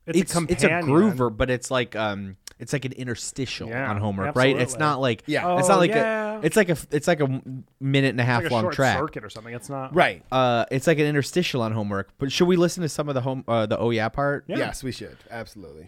[0.07, 3.89] it's, it's a it's a groover, but it's like um it's like an interstitial Yeah,
[3.89, 4.55] on homework, right?
[4.57, 5.57] It's not like Yeah.
[5.59, 6.35] it's Oh, not like yeah.
[6.35, 7.41] a it's like a it's like a
[7.79, 8.97] minute and a half It's like a long short track.
[8.99, 9.53] circuit or something.
[9.53, 10.23] It's not Right.
[10.31, 12.09] Uh, it's like an interstitial on homework.
[12.19, 14.45] But should we listen to some of the home uh, the oh yeah part?
[14.47, 14.57] Yeah.
[14.57, 15.87] Yes, we should absolutely.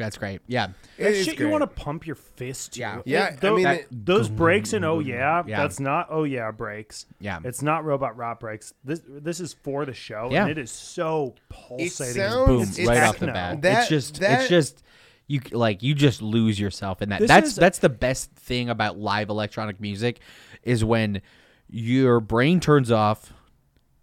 [0.00, 0.40] That's great.
[0.46, 0.68] Yeah.
[0.98, 2.80] That It is shit you want to pump your fist to.
[2.80, 3.02] Yeah.
[3.04, 5.60] Yeah, It- I tho- mean, that- it- those breaks in Oh Yeah, Yeah.
[5.62, 7.06] that's not Oh Yeah breaks.
[7.20, 7.38] Yeah.
[7.44, 8.72] It's not Robot Rock breaks.
[8.84, 10.42] This this is for the show, Yeah.
[10.42, 12.14] and it is so pulsating.
[12.22, 13.32] sounds- Boom, It's right off the techno.
[13.34, 13.62] bat.
[13.62, 14.82] That- it's just that- it's just
[15.26, 17.20] you like you just lose yourself in that.
[17.20, 20.20] This that's is- that's the best thing about live electronic music
[20.64, 21.22] is when
[21.68, 23.32] your brain turns off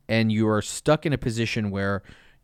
[0.07, 2.01] and you are stuck in a position where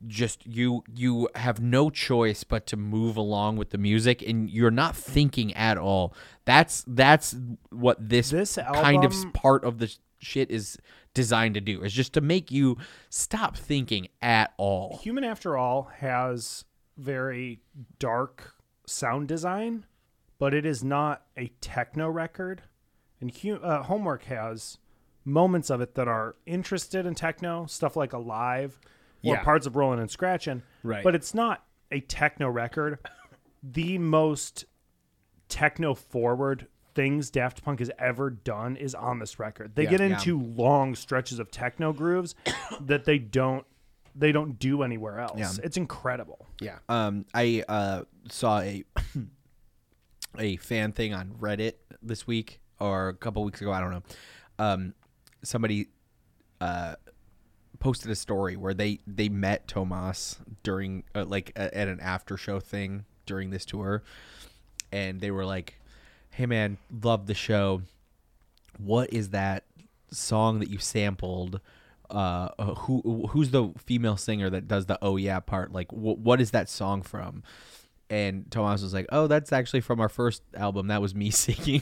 [0.08, 4.72] just you you have no choice but to move along with the music and you're
[4.72, 6.14] not thinking at all.
[6.46, 7.36] That's that's
[7.70, 10.78] what this, This kind of part of the shit is
[11.14, 11.84] designed to do.
[11.84, 12.78] Is just to make you
[13.10, 15.00] stop thinking at all.
[15.04, 16.66] Human After All has
[16.98, 17.62] very
[18.00, 18.54] dark
[18.86, 19.86] sound design,
[20.40, 22.64] but it is not a techno record.
[23.22, 23.32] And
[23.64, 24.78] uh, Homework has
[25.26, 28.80] moments of it that are interested in techno, stuff like Alive
[29.24, 29.44] or Yeah.
[29.44, 30.64] parts of Rolling and Scratching.
[30.84, 31.04] Right.
[31.04, 33.00] But it's not a techno record.
[33.62, 34.66] The most
[35.50, 39.76] techno forward things Daft Punk has ever done is on this record.
[39.76, 39.90] They Yeah.
[39.92, 40.06] get Yeah.
[40.18, 42.36] into long stretches of techno grooves
[42.82, 43.66] that they don't
[44.16, 45.40] they don't do anywhere else.
[45.40, 45.52] Yeah.
[45.64, 46.46] It's incredible.
[46.62, 46.78] Yeah.
[46.88, 48.84] um, I uh, saw a
[50.38, 53.72] a fan thing on Reddit this week or a couple weeks ago.
[53.72, 54.04] I don't know.
[54.60, 54.94] Um,
[55.44, 55.88] somebody
[56.62, 56.96] uh,
[57.84, 62.38] posted a story where they they met Thomas during uh, like a, at an after
[62.38, 64.04] show thing during this tour,
[64.92, 65.76] and they were like,
[66.32, 67.82] "Hey man, love the show.
[68.78, 69.66] What is that
[70.12, 71.60] song that you sampled?"
[72.10, 75.74] Uh, uh, who who's the female singer that does the oh yeah part?
[75.74, 77.44] Like, wh- what is that song from?
[78.10, 80.88] And Thomas was like, "Oh, that's actually from our first album.
[80.88, 81.82] That was me singing."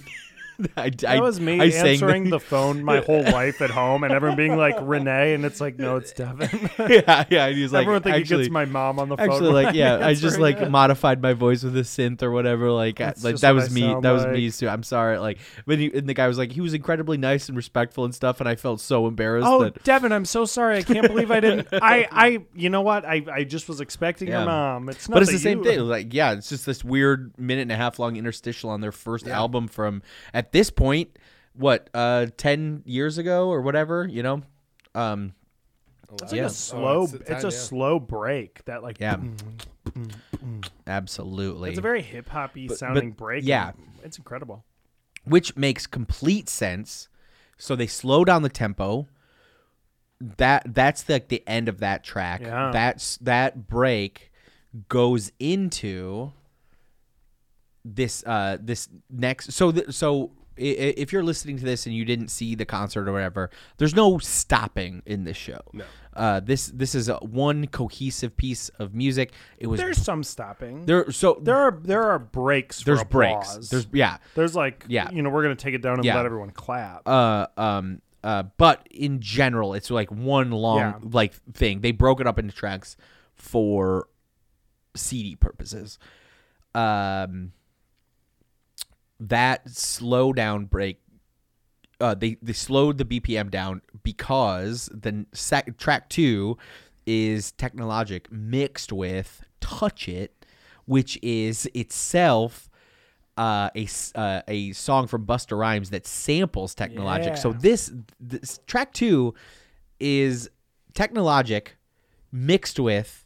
[0.77, 4.57] I, That was me answering the phone my whole life at home, and everyone being
[4.57, 6.69] like Renee, and it's like, no, it's Devin.
[6.89, 7.45] yeah, yeah.
[7.47, 9.29] And he's like, everyone thinking actually, it's my mom on the phone.
[9.31, 10.69] actually, like, yeah, I'm just like it.
[10.69, 12.71] modified my voice with a synth or whatever.
[12.71, 13.81] Like, I- like that was me.
[14.01, 14.45] That was me.
[14.45, 14.53] like.
[14.53, 15.17] So I'm sorry.
[15.17, 18.13] Like, but he, and the guy was like, he was incredibly nice and respectful and
[18.15, 19.47] stuff, and I felt so embarrassed.
[19.47, 20.77] Oh, that, Devin, I'm so sorry.
[20.77, 21.67] I can't believe I didn't.
[21.73, 23.05] I, I, you know what?
[23.05, 24.39] I, I just was expecting Yeah.
[24.39, 24.89] your mom.
[24.89, 25.15] It's not.
[25.15, 25.79] but it's the same you- thing.
[25.81, 29.27] Like, yeah, it's just this weird minute and a half long interstitial on their first
[29.27, 30.01] album from
[30.33, 31.17] at this point,
[31.53, 34.07] what, uh, ten years ago or whatever.
[34.07, 34.41] You know,
[34.95, 35.33] um,
[36.13, 36.45] It's like Yeah.
[36.45, 37.01] a slow.
[37.01, 37.57] Oh, it's it's a, a yeah.
[37.57, 38.63] slow break.
[38.65, 38.99] That like.
[38.99, 39.17] yeah,
[40.87, 41.69] absolutely.
[41.69, 43.43] It's a very hip hoppy sounding but- break.
[43.45, 43.71] yeah.
[44.03, 44.65] It's incredible.
[45.23, 47.07] which makes complete sense.
[47.57, 49.07] So they slow down the tempo.
[50.19, 52.41] That that's like the end of that track.
[52.41, 52.71] Yeah.
[52.73, 54.31] That's that break
[54.89, 56.31] goes into
[57.85, 61.95] this uh this next so th- so I- i- If you're listening to this and
[61.95, 65.59] you didn't see the concert or whatever, there's no stopping in this show.
[65.73, 65.83] No.
[66.13, 69.31] Uh, this this is a one cohesive piece of music.
[69.57, 70.85] It was There's some stopping.
[70.85, 71.09] there.
[71.11, 72.83] So there are there are breaks.
[72.83, 73.69] there's for breaks.
[73.69, 74.17] There's yeah.
[74.35, 75.09] there's like Yeah.
[75.11, 76.17] you know we're gonna take it down and Yeah.
[76.17, 77.07] let everyone clap.
[77.07, 80.93] uh um uh but in general it's like one long Yeah.
[81.01, 82.95] like thing they broke it up into tracks
[83.33, 84.07] for
[84.95, 85.97] cd purposes
[86.75, 87.51] um
[89.21, 90.99] that slow down break
[91.99, 96.57] uh they they slowed the bpm down because the sec- track 2
[97.05, 100.45] is technologic mixed with touch it
[100.85, 102.69] which is itself
[103.37, 107.37] uh, a uh, a song from Busta Rhymes that samples Technologic.
[107.37, 109.33] So this this track two
[109.99, 110.49] is
[110.93, 111.77] Technologic
[112.31, 113.25] mixed with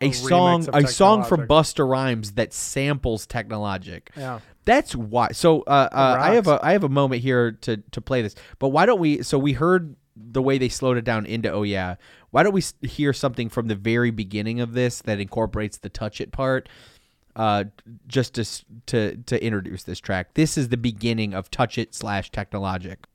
[0.00, 1.46] a, A song a song from.
[1.46, 4.10] Busta Rhymes that samples Technologic.
[4.16, 4.40] Yeah.
[4.64, 5.28] That's why.
[5.32, 8.34] So uh, uh, I have a I have a moment here to to play this.
[8.58, 9.22] But why don't we?
[9.22, 11.96] So we heard the way they slowed it down into oh yeah.
[12.30, 16.20] Why don't we hear something from the very beginning of this that incorporates the touch
[16.20, 16.68] it part?
[17.34, 17.64] Uh,
[18.06, 18.44] just to
[18.86, 20.34] to to introduce this track.
[20.34, 23.06] This is the beginning of touch it slash technologic.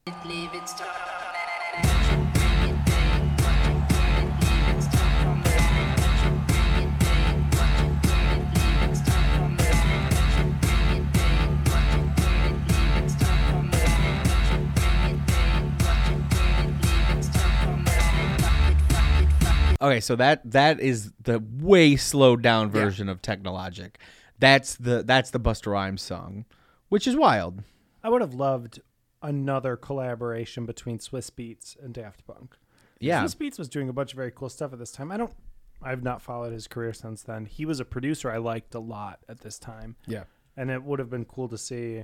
[19.81, 23.99] Okay, so that that is the way slowed down version of Technologic.
[24.39, 26.45] That's the that's the Busta Rhymes song,
[26.89, 27.63] which is wild.
[28.03, 28.81] I would have loved
[29.21, 32.55] another collaboration between Swizz Beatz and Daft Punk.
[32.99, 33.23] Yeah.
[33.23, 35.11] Swizz Beatz was doing a bunch of very cool stuff at this time.
[35.11, 35.33] I don't
[35.81, 37.45] I've not followed his career since then.
[37.45, 39.95] He was a producer I liked a lot at this time.
[40.07, 40.23] Yeah.
[40.55, 42.03] And it would have been cool to see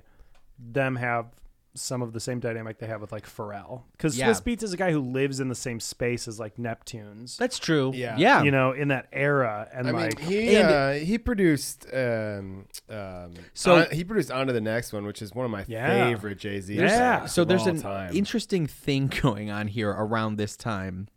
[0.59, 1.27] them have
[1.75, 3.81] some of the same dynamic they have with like Pharrell.
[3.93, 4.29] Because Yeah.
[4.29, 7.35] Swizz Beatz is a guy who lives in the same space as like Neptunes.
[7.37, 7.91] That's true.
[7.95, 8.15] Yeah.
[8.17, 8.43] Yeah.
[8.43, 9.67] You know, in that era.
[9.73, 14.29] And I mean, like he and- uh, he produced um, um, So- on- he produced
[14.29, 16.09] on to the next one, which is one of my Yeah.
[16.09, 16.75] favorite Jay Z.
[16.75, 17.25] Yeah.
[17.25, 18.15] so there's an time.
[18.15, 21.07] interesting thing going on here around this time.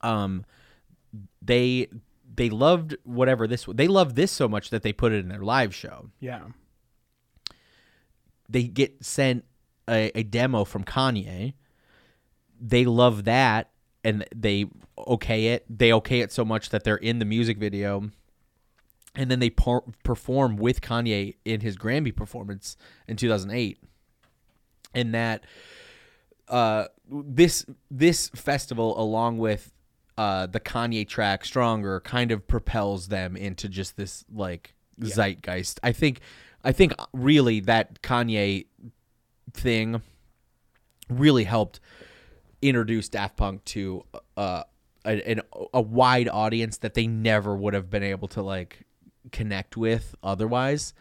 [0.00, 0.44] Um,
[1.40, 1.86] they
[2.34, 5.40] they loved whatever this they loved this so much that they put it in their
[5.42, 6.10] live show.
[6.20, 6.42] Yeah.
[8.48, 9.44] They get sent
[9.88, 11.54] a, a demo from Kanye.
[12.60, 13.70] They love that,
[14.04, 14.66] and they
[14.98, 15.64] okay it.
[15.68, 18.10] They okay it so much that they're in the music video.
[19.14, 22.76] And then they per- perform with Kanye in his Grammy performance
[23.08, 23.78] in 2008.
[24.94, 25.44] And that
[26.48, 29.72] uh, this this festival, along with
[30.18, 35.80] uh, the Kanye track "Stronger," kind of propels them into just this like zeitgeist.
[35.82, 36.20] I think,
[36.64, 38.66] I think really that Kanye
[39.52, 40.02] thing
[41.08, 41.80] really helped
[42.62, 44.04] introduce Daft Punk to
[44.36, 44.64] uh,
[45.04, 45.40] a,
[45.72, 48.84] a wide audience that they never would have been able to like
[49.32, 50.94] connect with otherwise.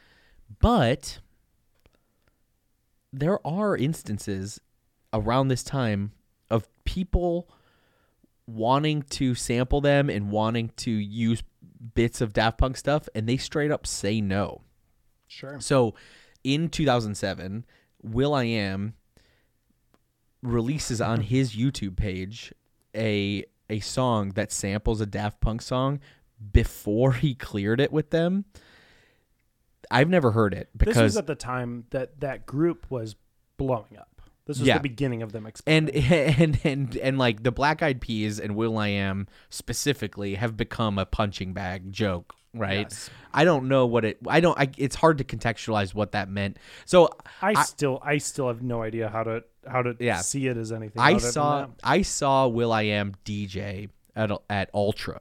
[0.59, 1.19] But
[3.11, 4.59] there are instances
[5.13, 6.11] around this time
[6.49, 7.49] of people
[8.47, 11.41] wanting to sample them and wanting to use
[11.95, 14.61] bits of Daft Punk stuff, and they straight up say no.
[15.27, 15.59] Sure.
[15.59, 15.95] So
[16.43, 17.65] in 2007,
[18.03, 18.93] will.i.am
[20.41, 22.53] releases on his YouTube page
[22.95, 25.99] a a song that samples a Daft Punk song
[26.51, 28.45] before he cleared it with them.
[29.89, 33.15] I've never heard it This was because at the time that that group was
[33.57, 34.21] blowing up.
[34.45, 34.75] This was Yeah.
[34.77, 39.27] the beginning of them and and and and like the Black Eyed Peas and will.i.am
[39.49, 42.87] specifically have become a punching bag joke, right?
[42.89, 43.09] Yes.
[43.33, 44.17] I don't know what it.
[44.27, 44.57] I don't.
[44.59, 46.57] I, it's hard to contextualize what that meant.
[46.85, 47.09] So
[47.41, 50.17] I, still I still have no idea how to how to Yeah.
[50.21, 51.01] see it as anything.
[51.01, 51.67] I saw.
[51.83, 55.19] I saw will.i.am DJ at at Ultra.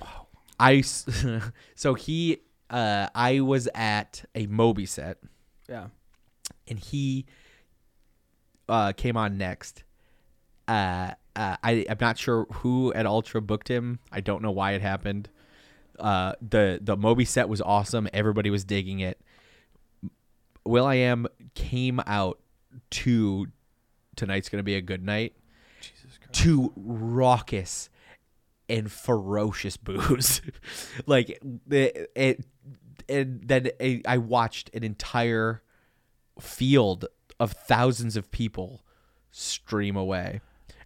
[0.00, 0.26] Wow.
[0.58, 0.80] I
[1.74, 2.38] so he
[2.70, 5.18] uh I was at a Moby set
[5.68, 5.86] Yeah.
[6.66, 7.26] and he
[8.68, 9.84] uh came on next.
[10.66, 13.98] Uh, uh I I'm not sure who at Ultra booked him.
[14.10, 15.28] I don't know why it happened.
[15.98, 18.08] Uh the the Moby set was awesome.
[18.12, 19.20] Everybody was digging it.
[20.64, 22.40] will.i.am came out
[22.90, 23.46] to
[24.16, 25.34] tonight's gonna be a good night.
[26.32, 27.90] To raucous
[28.68, 30.40] and ferocious booze,
[31.06, 32.44] like the it,
[33.08, 33.70] and then
[34.06, 35.62] I watched an entire
[36.40, 37.06] field
[37.38, 38.82] of thousands of people
[39.30, 40.40] stream away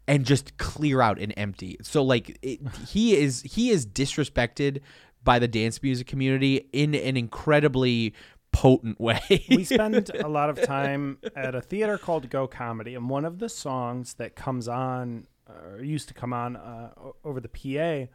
[0.08, 1.76] and just clear out and empty.
[1.82, 4.80] So like it, he is he is disrespected
[5.22, 8.14] by the dance music community in an incredibly
[8.50, 9.44] potent way.
[9.50, 13.38] we spend a lot of time at a theater called Go Comedy, and one of
[13.38, 16.90] the songs that comes on, or used to come on uh,
[17.22, 18.10] over the PA,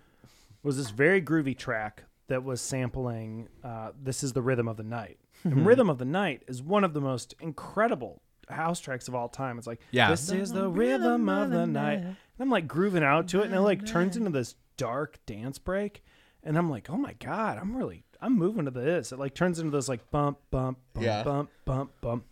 [0.63, 4.83] was this very groovy track that was sampling uh, "This Is the Rhythm of the
[4.83, 9.15] Night." and "Rhythm of the Night" is one of the most incredible house tracks of
[9.15, 9.57] all time.
[9.57, 10.09] It's like, Yeah.
[10.09, 11.99] this is the rhythm of the night.
[11.99, 15.59] And I'm like grooving out to it, and it like turns into this dark dance
[15.59, 16.03] break,
[16.43, 19.11] and I'm like, oh my god, I'm really, I'm moving to this.
[19.11, 21.23] It like turns into this like bump, bump, bump, Yeah.
[21.23, 22.25] bump, bump, bump,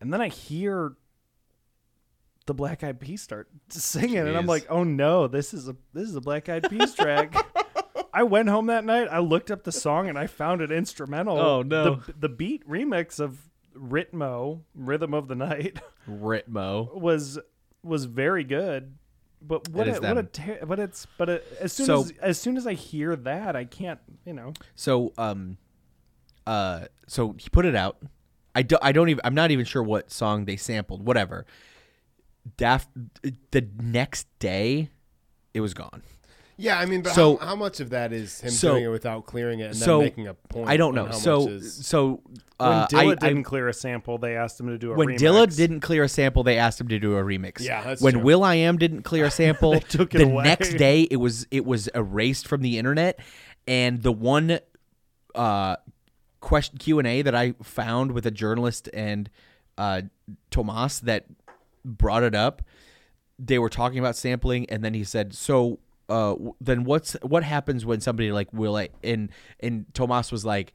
[0.00, 0.92] and then I hear
[2.46, 6.08] the Black Eyed Peas start singing, and I'm like, oh no, this is a this
[6.08, 7.34] is a Black Eyed Peas track.
[8.14, 9.08] I went home that night.
[9.10, 11.36] I looked up the song and I found it instrumental.
[11.38, 11.96] Oh, no.
[11.96, 13.38] The, the beat remix of
[13.76, 15.78] Ritmo, Rhythm of the Night,
[16.10, 16.92] Ritmo.
[16.94, 17.38] was
[17.82, 18.96] was very good.
[19.42, 22.38] But what a, what a ter- but it's but it, as soon So- as as
[22.40, 24.52] soon as I hear that, I can't you know.
[24.74, 25.58] So um,
[26.46, 27.98] uh, so he put it out.
[28.54, 28.82] I don't.
[28.82, 29.20] I don't even.
[29.24, 31.06] I'm not even sure what song they sampled.
[31.06, 31.44] Whatever.
[32.56, 32.88] Daft.
[33.50, 34.88] The next day,
[35.52, 36.02] it was gone.
[36.58, 38.88] Yeah, I mean, but So- how, how much of that is him so- doing it
[38.88, 40.68] without clearing it and so then making a point?
[40.70, 41.04] I don't know.
[41.06, 42.22] how So much is- so
[42.56, 44.94] When uh, Dilla I, didn't I, clear a sample, they asked him to do a
[44.94, 45.18] remix when remix.
[45.18, 47.60] Dilla didn't clear a sample, they asked him to do a remix.
[47.60, 48.22] Yeah, that's when true.
[48.22, 50.44] will.i.am didn't clear a sample, took it the away.
[50.44, 53.20] next day it was it was erased from the internet,
[53.68, 54.58] and the one
[55.34, 55.76] uh,
[56.40, 59.28] question Q and A that I found with a journalist and
[59.76, 60.00] uh,
[60.50, 61.26] Thomas that
[61.84, 62.62] brought it up,
[63.38, 67.84] they were talking about sampling, and then he said, "So." Uh, then what's what happens
[67.84, 70.72] when somebody like will I and and Thomas was like,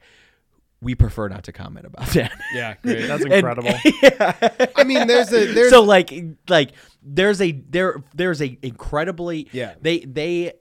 [0.82, 2.32] we prefer not to comment about that.
[2.54, 3.06] yeah, great.
[3.06, 3.70] That's And- incredible.
[4.76, 6.12] I mean, there's a there's so like
[6.48, 9.74] like there's a there there's a incredibly Yeah.
[9.80, 10.52] they they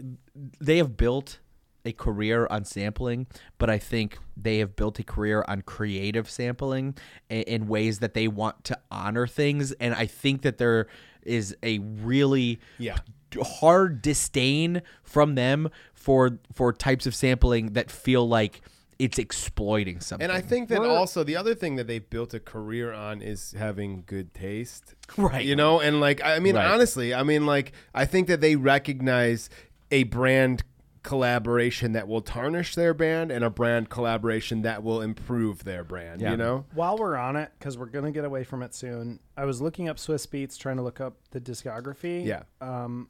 [0.59, 1.39] they have built
[1.83, 3.25] a career on sampling
[3.57, 6.95] but i think they have built a career on creative sampling
[7.27, 10.85] in, in ways that they want to honor things and i think that there
[11.23, 12.97] is a really Yeah.
[13.39, 18.61] Hard disdain from them for for types of sampling that feel like
[18.99, 22.35] it's exploiting something And I think that We're- also the other thing that they've built
[22.35, 24.93] a career on is having good taste.
[25.17, 25.43] Right.
[25.43, 26.67] You know, and like I mean Right.
[26.67, 29.49] honestly, I mean like I think that they recognize
[29.89, 30.63] a brand
[31.03, 36.21] collaboration that will tarnish their brand and a brand collaboration that will improve their brand,
[36.21, 36.31] Yeah.
[36.31, 36.65] you know?
[36.75, 39.89] While we're on it, because we're gonna get away from it soon, I was looking
[39.89, 42.23] up Swizz Beatz, trying to look up the discography.
[42.25, 42.43] Yeah.
[42.61, 43.09] Um,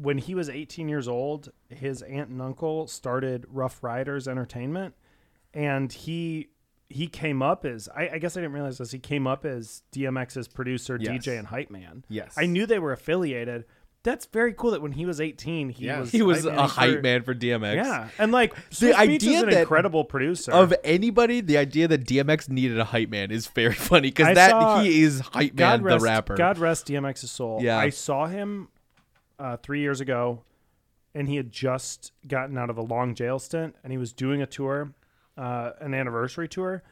[0.00, 4.94] when he was 18 years old, his aunt and uncle started Ruff Ryders Entertainment,
[5.54, 6.48] and he
[6.90, 8.90] he came up as I, I guess I didn't realize this.
[8.92, 11.26] He came up as DMX's producer, Yes.
[11.26, 12.04] DJ, and hype man.
[12.08, 12.34] Yes.
[12.38, 13.64] I knew they were affiliated.
[14.04, 14.70] That's very cool.
[14.70, 16.00] That when he was 18, he Yes.
[16.00, 18.92] was he was hype a man hype for- man for dmx Yeah, and like Swizz
[18.92, 22.84] Beatz is idea an that- incredible producer of anybody, the idea that DMX needed a
[22.84, 26.04] hype man is very funny because that saw- he is hype man, God rest, the
[26.04, 26.36] rapper.
[26.36, 27.58] God rest DMX's soul.
[27.60, 27.76] Yeah.
[27.76, 28.68] I saw him
[29.38, 30.42] uh, three years ago,
[31.14, 34.42] and he had just gotten out of a long jail stint, and he was doing
[34.42, 34.92] a tour,
[35.36, 36.82] uh, an anniversary tour,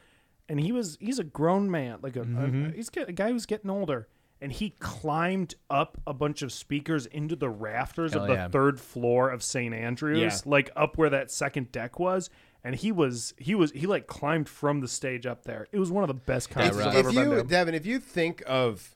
[0.48, 2.66] and he was he's a grown man, like a, Mm-hmm.
[2.66, 4.08] a he's a guy who's getting older,
[4.40, 8.48] and he climbed up a bunch of speakers into the rafters Hell of the yeah.
[8.48, 9.74] third floor of St.
[9.74, 10.50] Andrews, Yeah.
[10.50, 12.30] like up where that second deck was.
[12.64, 15.68] And he was he was he like climbed from the stage up there.
[15.70, 16.88] It was one of the best concerts right.
[16.88, 17.42] I've if ever been you to.
[17.44, 18.95] Devin, if you think of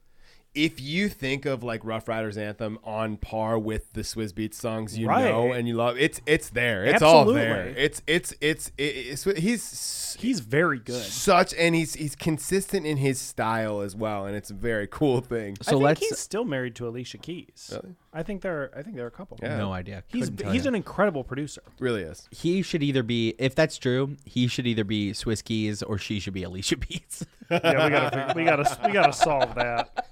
[0.55, 4.99] if you think of like Ruff Ryders anthem on par with the Swizz Beatz songs
[4.99, 5.25] you Right.
[5.25, 6.85] know and you love, it's it's there.
[6.85, 7.57] It's all there.
[7.69, 7.83] Absolutely.
[7.83, 11.03] It's it's it's, it's he's He's very good.
[11.05, 15.21] such and he's he's consistent in his style as well and it's a very cool
[15.21, 15.57] thing.
[15.63, 17.71] so I think let's he's still married to Alicia Keys.
[17.73, 17.95] Really?
[18.13, 19.39] I think they're I think they're a couple.
[19.41, 19.57] Yeah.
[19.57, 20.03] no idea.
[20.09, 20.69] He's Couldn't tell he's you.
[20.71, 21.63] an incredible producer.
[21.79, 22.29] really is.
[22.33, 26.19] he should either be if that's true, he should either be Swizz Keys or she
[26.19, 27.25] should be Alicia Beats.
[27.51, 30.07] Yeah, we gotta we gotta we gotta solve that.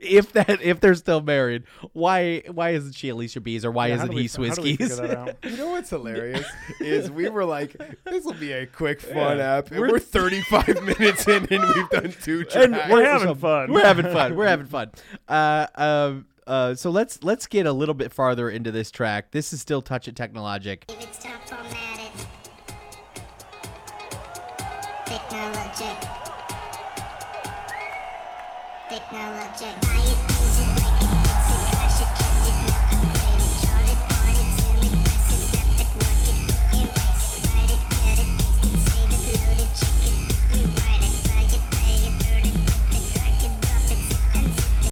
[0.00, 3.96] If that if they're still married, why why isn't she Alicia Beats or why Yeah,
[3.96, 4.90] how isn't we- he Swiss how do we Keys?
[4.98, 5.36] figure that out?
[5.44, 6.46] You know what's hilarious
[6.80, 9.56] is we were like, this will be a quick fun Yeah.
[9.58, 9.70] app.
[9.70, 12.56] And we're, 35 minutes in and we've done two tracks.
[12.66, 13.72] And We're having fun.
[13.72, 14.36] We're having fun.
[14.36, 14.90] We're having fun.
[15.28, 19.30] Uh, um, uh, so let's let's get a little bit farther into this track.
[19.30, 20.84] This is still Touch It Technologic.
[20.88, 21.70] It's top formatted.
[21.70, 21.89] Technologic.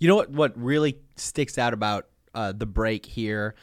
[0.00, 0.30] You know what?
[0.30, 3.54] What really sticks out about uh, the break here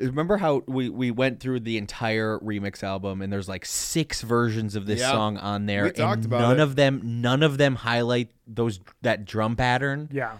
[0.00, 4.74] Remember how we, we went through the entire remix album and there's like six versions
[4.76, 5.12] of this Yeah.
[5.12, 5.84] song on there.
[5.84, 6.62] We talked and about none it.
[6.62, 10.08] of them none of them highlight those that drum pattern.
[10.12, 10.36] Yeah.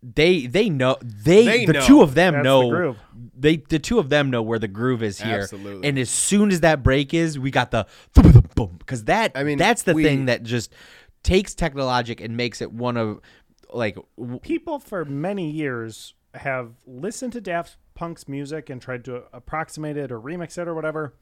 [0.00, 1.86] They they know they, They the know.
[1.86, 2.98] two of them That's the know groove.
[3.36, 5.40] they the two of them know where the groove is here.
[5.40, 5.88] Absolutely.
[5.88, 9.42] And as soon as that break is, we got the boom boom because that I
[9.42, 10.72] mean, that's the we- thing that just
[11.24, 13.20] takes Technologic and makes it one of
[13.72, 19.24] like w- People for many years have listened to Daft Punk's music and tried to
[19.32, 21.14] approximate it or remix it or whatever,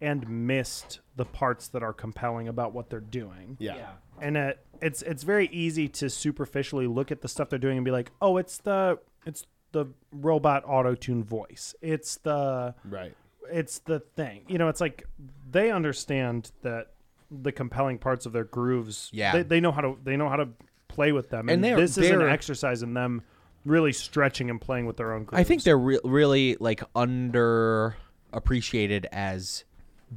[0.00, 3.58] and missed the parts that are compelling about what they're doing.
[3.60, 3.90] Yeah.
[4.18, 7.84] and it, it's it's very easy to superficially look at the stuff they're doing and
[7.84, 11.74] be like, oh, it's the it's the robot auto tune voice.
[11.82, 13.14] It's the Right.
[13.50, 14.44] it's the thing.
[14.48, 15.04] You know, it's like
[15.50, 16.92] they understand that
[17.30, 19.10] the compelling parts of their grooves.
[19.12, 19.32] Yeah.
[19.32, 20.48] they, they know how to they know how to
[20.88, 23.22] play with them, And and, this is an exercise in them
[23.64, 25.40] really stretching and playing with their own grooves.
[25.40, 27.96] I think they're re- really like under
[28.32, 29.64] appreciated as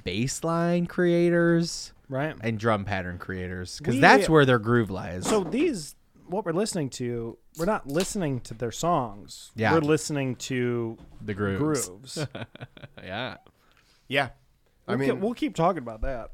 [0.06, 2.36] baseline creators right.
[2.42, 5.28] and drum pattern creators because that's where their groove lies.
[5.28, 5.96] So these,
[6.28, 9.52] what we're listening to, we're not listening to their songs.
[9.56, 9.74] Yeah.
[9.74, 11.88] we're listening to the grooves.
[11.88, 12.28] grooves.
[13.04, 13.38] yeah.
[14.08, 14.30] Yeah.
[14.88, 16.32] I We'll mean, ke- we'll keep talking about that.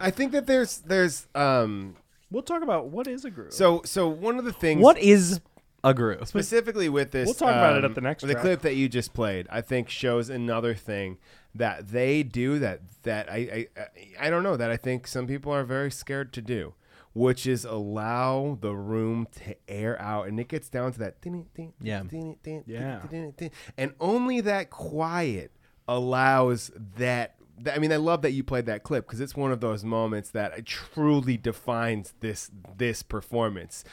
[0.00, 1.96] I think that there's there's um
[2.30, 3.52] We'll talk about what is a groove.
[3.52, 5.40] so so one of the things What is
[5.84, 6.26] a groove?
[6.28, 8.42] specifically with this We'll talk about it um, at the next the track.
[8.42, 11.18] clip that you just played i think shows another thing
[11.54, 15.52] that they do that that I, I i don't know that i think some people
[15.52, 16.74] are very scared to do
[17.12, 21.20] which is allow the room to air out and it gets down to that
[21.80, 22.02] Yeah.
[22.66, 23.00] Yeah.
[23.78, 25.52] and only that quiet
[25.86, 27.33] allows that that-
[27.72, 30.30] I mean, I love that you played that clip because it's one of those moments
[30.30, 33.84] that uh, truly defines this this performance.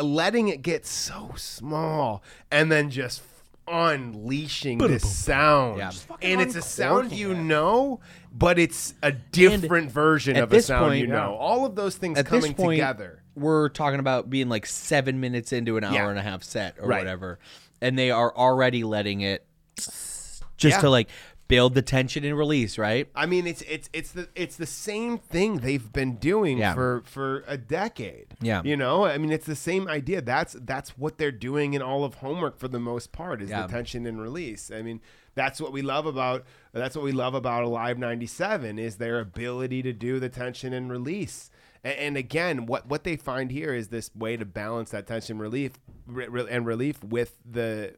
[0.00, 3.22] Letting it get so small and then just
[3.66, 5.90] unleashing this sound, Yeah.
[6.22, 8.00] and it's a sound you know,
[8.32, 11.34] but it's a different version of a sound point- you know.
[11.34, 13.22] All of those things At coming point, together.
[13.34, 16.08] we're talking about being like seven minutes into an hour Yeah.
[16.10, 16.98] and a half set or Right.
[16.98, 17.38] whatever,
[17.80, 19.46] and they are already letting it
[19.76, 20.80] just Yeah.
[20.80, 21.08] to like
[21.54, 23.08] build the tension and release, right?
[23.14, 26.74] I mean, it's it's it's the it's the same thing they've been doing Yeah.
[26.74, 28.26] for for a decade.
[28.40, 28.62] Yeah.
[28.64, 30.20] you know, I mean, it's the same idea.
[30.20, 33.62] That's that's what they're doing in all of homework for the most part is Yeah.
[33.66, 34.70] the tension and release.
[34.70, 35.00] I mean,
[35.34, 39.82] that's what we love about that's what we love about Alive '97 is their ability
[39.82, 41.50] to do the tension and release.
[41.84, 45.38] A- And again, what what they find here is this way to balance that tension
[45.38, 45.72] relief
[46.06, 47.94] re- re- and relief with the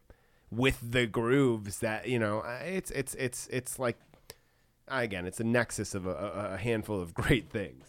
[0.51, 3.99] with the grooves that you know it's it's it's it's like
[4.89, 7.85] again it's a nexus of a, a, a handful of great things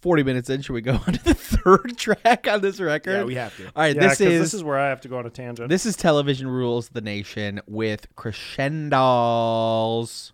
[0.00, 3.10] 40 minutes in, should we go on to the third track on this record?
[3.14, 3.64] Yeah, we have to.
[3.66, 5.30] All right, yeah, this 'cause is this is where I have to go on a
[5.30, 5.68] tangent.
[5.68, 10.30] this is Television Rules the Nation with Crescendolls.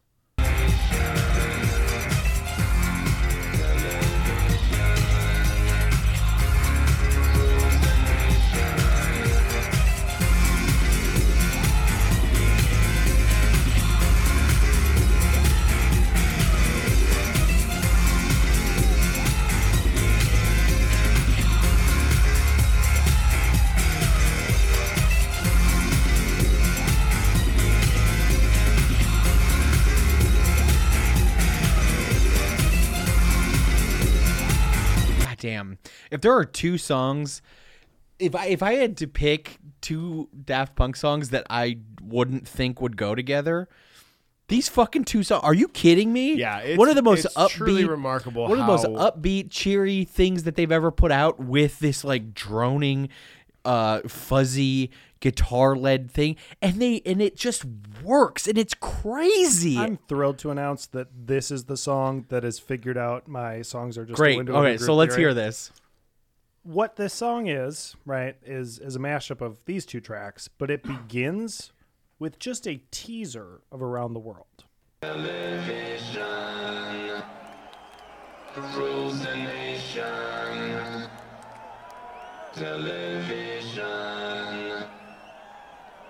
[35.45, 35.79] Damn.
[36.11, 37.43] If there are two songs,
[38.19, 42.81] if I if I had to pick two Daft Punk songs that I wouldn't think
[42.81, 43.69] would go together,
[44.49, 45.43] these fucking two songs.
[45.45, 46.35] Are you kidding me?
[46.35, 50.05] Yeah, it's- one of the most upbeat, truly remarkable One of the most upbeat, cheery
[50.05, 53.11] things that they've ever put out with this like droning,
[53.67, 54.91] uh, fuzzy
[55.25, 57.64] guitar led thing, and they and it just
[58.03, 59.79] works, and it's crazy.
[59.79, 63.97] I'm thrilled to announce that this is the song that has figured out my songs
[63.97, 64.37] are just Great.
[64.37, 65.29] window Okay, group so let's theory.
[65.29, 65.72] hear this.
[66.62, 70.83] What this song is, right, is is a mashup of these two tracks, but it
[70.83, 71.72] begins
[72.18, 74.64] with just a teaser of Around the World.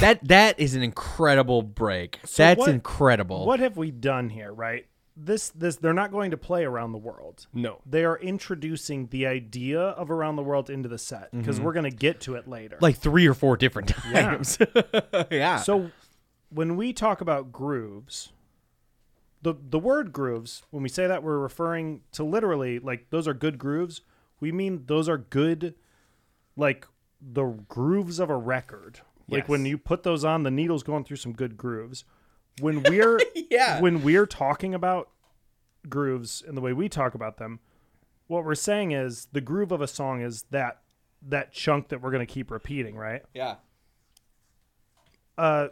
[0.00, 2.20] that that is an incredible break.
[2.24, 3.46] So That's what- incredible.
[3.46, 4.86] What have we done here, right?
[5.18, 7.46] This this they're not going to play around the world.
[7.54, 7.80] No.
[7.86, 11.64] They are introducing the idea of around the world into the set because mm-hmm.
[11.64, 12.76] we're going to get to it later.
[12.82, 14.20] like three or four different Yeah.
[14.20, 14.58] times.
[15.30, 15.56] yeah.
[15.56, 15.90] So
[16.50, 18.32] when we talk about grooves,
[19.40, 23.34] the the word grooves, when we say that we're referring to literally like those are
[23.34, 24.02] good grooves,
[24.38, 25.74] we mean those are good
[26.56, 26.86] like
[27.22, 29.00] the grooves of a record.
[29.28, 29.48] Like Yes.
[29.48, 32.04] when you put those on, the needle's going through some good grooves.
[32.60, 33.20] When we're
[33.50, 33.80] Yeah.
[33.80, 35.08] when we're talking about
[35.88, 37.60] grooves and the way we talk about them,
[38.28, 40.82] what we're saying is the groove of a song is that
[41.22, 43.22] that chunk that we're going to keep repeating, right?
[43.34, 43.56] yeah.
[45.38, 45.68] uh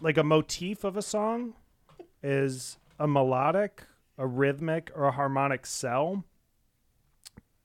[0.00, 1.54] like a motif of a song
[2.22, 3.82] is a melodic,
[4.18, 6.24] a rhythmic, or a harmonic cell.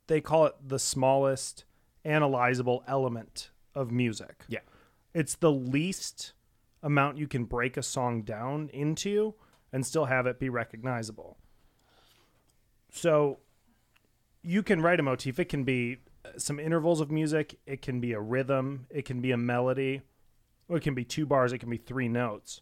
[0.07, 1.65] They call it the smallest
[2.05, 4.45] analyzable element of music.
[4.47, 4.59] Yeah.
[5.13, 6.33] It's the least
[6.83, 9.35] amount you can break a song down into
[9.71, 11.37] and still have it be recognizable.
[12.91, 13.39] So
[14.43, 15.39] you can write a motif.
[15.39, 19.21] It can be uh, some intervals of music, it can be a rhythm, it can
[19.21, 20.01] be a melody,
[20.67, 22.61] or it can be two bars, it can be three notes.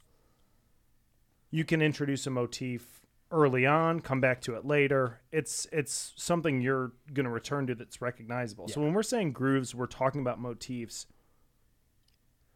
[1.52, 5.22] You can introduce a motif early on, come back to it later.
[5.32, 8.68] It's it's something you're going to return to that's recognizable.
[8.68, 11.08] So when we're saying grooves, we're talking about motifs.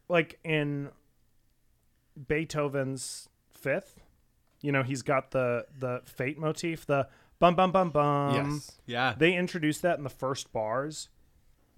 [0.10, 0.90] Like in
[2.28, 4.02] Beethoven's Fifth,
[4.62, 7.08] you know, he's got the the fate motif, the
[7.40, 8.52] bum bum bum bum.
[8.54, 8.80] yes.
[8.86, 9.16] Yeah.
[9.18, 11.10] They introduced that in the first bars.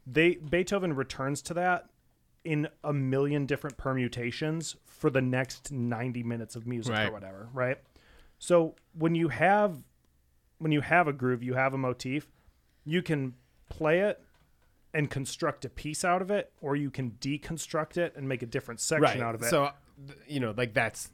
[0.05, 1.89] They Beethoven returns to that
[2.43, 7.79] in a million different permutations for the next 90 minutes of music or whatever, right?
[8.37, 9.81] So when you have
[10.59, 12.27] when you have a groove, you have a motif,
[12.85, 13.33] you can
[13.69, 14.21] play it
[14.95, 18.45] and construct a piece out of it or you can deconstruct it and make a
[18.45, 19.49] different section out of it.
[19.49, 19.69] So,
[20.27, 21.11] you know, like that's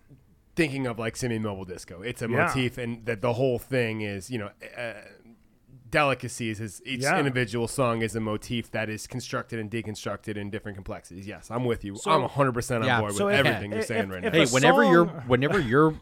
[0.56, 2.02] thinking of like Simian Mobile Disco.
[2.02, 2.46] It's a Yeah.
[2.46, 4.94] motif, and that the whole thing is, you know, uh,
[5.90, 6.62] delicacies.
[6.62, 7.18] Is each Yeah.
[7.20, 11.28] individual song is a motif that is constructed and deconstructed in different complexities.
[11.28, 11.96] Yes, I'm with you.
[11.98, 13.00] So- I'm 100 percent on Yeah.
[13.02, 14.40] board So with if- everything you're saying if- right if now.
[14.40, 15.96] Hey, a whenever you're whenever you're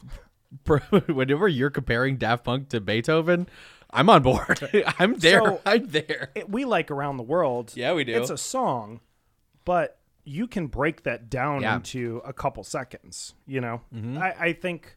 [1.08, 3.48] whenever you're comparing Daft Punk to Beethoven,
[3.92, 4.60] I'm on board.
[5.00, 5.40] I'm there.
[5.42, 6.32] So- I'm there.
[6.36, 7.74] it, we like around the world.
[7.76, 8.14] Yeah, we do.
[8.20, 9.00] It's a song,
[9.66, 11.76] but you can break that down Yeah.
[11.78, 13.34] into a couple seconds.
[13.48, 14.18] You know, Mm-hmm.
[14.20, 14.96] I, I think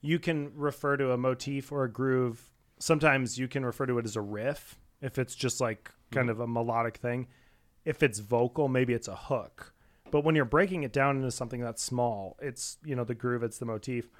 [0.00, 2.50] you can refer to a motif or a groove.
[2.78, 6.38] Sometimes you can refer to it as a riff if it's just like kind of
[6.40, 7.26] a melodic thing.
[7.84, 9.72] If it's vocal, maybe it's a hook.
[10.12, 13.42] But when you're breaking it down into something that's small, it's you know the groove,
[13.42, 14.10] it's the motif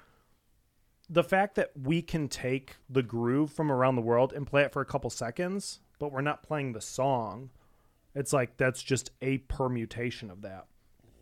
[1.13, 4.73] the fact that we can take the groove from around the world and play it
[4.73, 7.51] for a couple seconds, but we're not playing the song,
[8.15, 10.65] it's like that's just a permutation of that.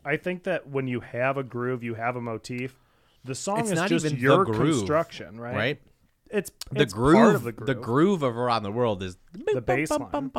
[0.02, 2.78] I think that when you have a groove, you have a motif.
[3.22, 5.54] The song It's is not just even your groove, construction, right?
[5.54, 5.82] Right?
[6.30, 8.22] It's The it's groove, part of the the groove, groove.
[8.22, 10.32] of around the world is The bass line.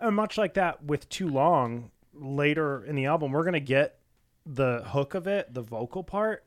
[0.00, 3.98] And much like that with Too Long, later in the album, we're going to get
[4.44, 6.44] the hook of it, the vocal part,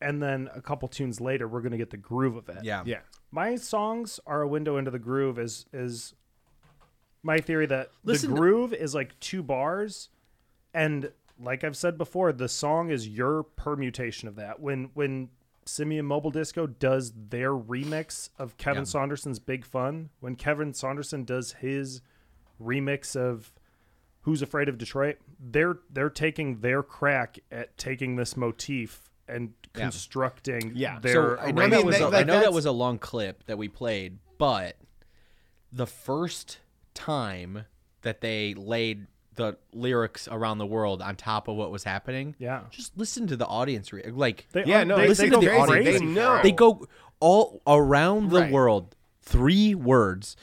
[0.00, 2.64] and then a couple tunes later, we're going to get the groove of it.
[2.64, 2.82] Yeah.
[2.86, 3.00] yeah.
[3.30, 6.14] My songs are a window into the groove is is
[7.22, 10.08] my theory that Listen the to- groove is like two bars
[10.72, 14.60] and like I've said before, the song is your permutation of that.
[14.60, 15.30] When when
[15.64, 21.52] Simian Mobile Disco does their remix of Kevin Saunderson's Big Fun, when Kevin Saunderson does
[21.52, 22.02] his
[22.60, 23.52] remix of
[24.22, 30.72] Who's Afraid of Detroit, they're they're taking their crack at taking this motif and constructing
[30.74, 30.98] Yeah.
[31.00, 32.66] their So I know, I that mean, was that- a, I like, know that was
[32.66, 34.76] a long clip that we played, but
[35.72, 36.58] the first
[36.94, 37.66] time
[38.02, 39.06] that they laid
[39.36, 42.62] the lyrics around the world on top of what was happening, Yeah.
[42.70, 43.92] just listen to the audience.
[43.92, 45.80] Re- like They, Yeah, no, they, it's they listen go to the crazy.
[45.80, 46.00] audience.
[46.00, 46.40] They know.
[46.42, 46.86] They go
[47.20, 48.52] all around the Right.
[48.52, 50.36] world, three words.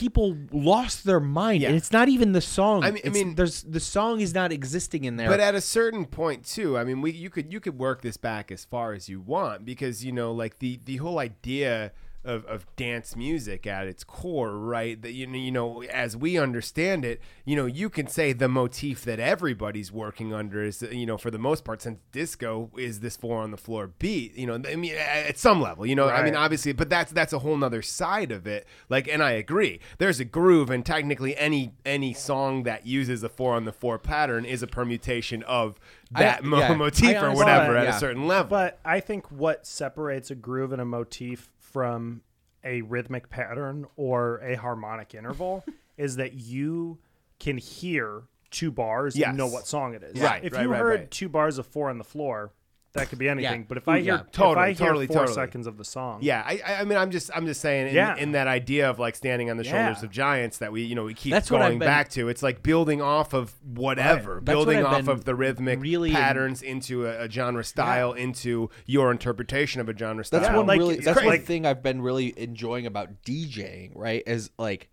[0.00, 2.82] People lost their mind, and it's not even the song.
[2.82, 5.28] I mean- I mean- there's the song is not existing in there.
[5.28, 8.16] But at a certain point too, I mean, we you could you could work this
[8.16, 11.92] back as far as you want because you know, like the the whole idea
[12.24, 15.00] of, of dance music at its core, right?
[15.00, 18.48] That you know, you know, as we understand it, you know, you can say the
[18.48, 23.00] motif that everybody's working under is, you know, for the most part, since disco is
[23.00, 26.08] this four on the floor beat, you know, I mean, at some level, you know,
[26.08, 28.66] I mean, obviously, but that's that's a whole nother side of it.
[28.88, 33.28] Like, and I agree, there's a groove, and technically, any any song that uses a
[33.28, 35.78] four on the floor pattern is a permutation of
[36.14, 37.96] I- that mo- yeah, motif I or whatever at yeah.
[37.96, 38.50] a certain level.
[38.50, 42.22] But I think what separates a groove and a motif from
[42.64, 45.64] a rhythmic pattern or a harmonic interval
[45.96, 46.98] is that you
[47.38, 49.28] can hear two bars Yes.
[49.28, 50.20] and know what song it is.
[50.20, 51.10] Right, If right, you right, heard right.
[51.10, 52.52] two bars of four on the floor,
[52.92, 53.60] that could be anything.
[53.60, 53.66] Yeah.
[53.68, 54.20] But if I hear yeah.
[54.22, 55.34] if Totally, I hear totally, four totally.
[55.34, 57.94] seconds of the song, Yeah, I, I I mean, I'm just, I'm just saying, in,
[57.94, 58.16] Yeah.
[58.16, 60.04] in that idea of like standing on the shoulders Yeah.
[60.06, 62.28] of giants that we, you know, we keep That's going been- back to.
[62.28, 66.16] It's like building off of whatever, That's building what off of the rhythmic really in-
[66.16, 70.40] patterns into a, a genre style, into your interpretation of a genre style.
[70.40, 70.96] That's Yeah, what like, really.
[70.96, 71.28] That's crazy.
[71.28, 73.92] one thing I've been really enjoying about DJing.
[73.94, 74.90] Right, is like,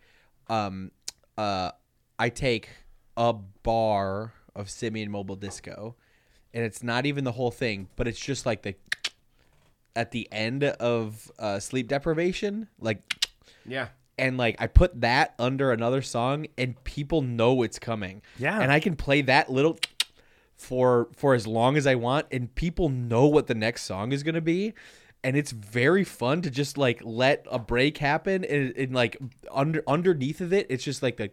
[0.50, 0.92] um,
[1.38, 1.72] uh,
[2.20, 2.70] I take
[3.16, 5.96] a bar of Simian Mobile Disco,
[6.58, 8.74] and it's not even the whole thing, but it's just like the
[9.96, 13.04] at the end of uh, sleep deprivation, like
[13.66, 13.90] yeah.
[14.18, 18.24] and like I put that under another song and people know it's coming.
[18.40, 18.60] Yeah.
[18.60, 19.78] And I can play that little
[20.58, 24.24] for for as long as I want and people know what the next song is
[24.24, 24.74] going to be.
[25.24, 29.18] And it's very fun to just like let a break happen and, and like
[29.52, 31.30] under underneath of it, it's just like the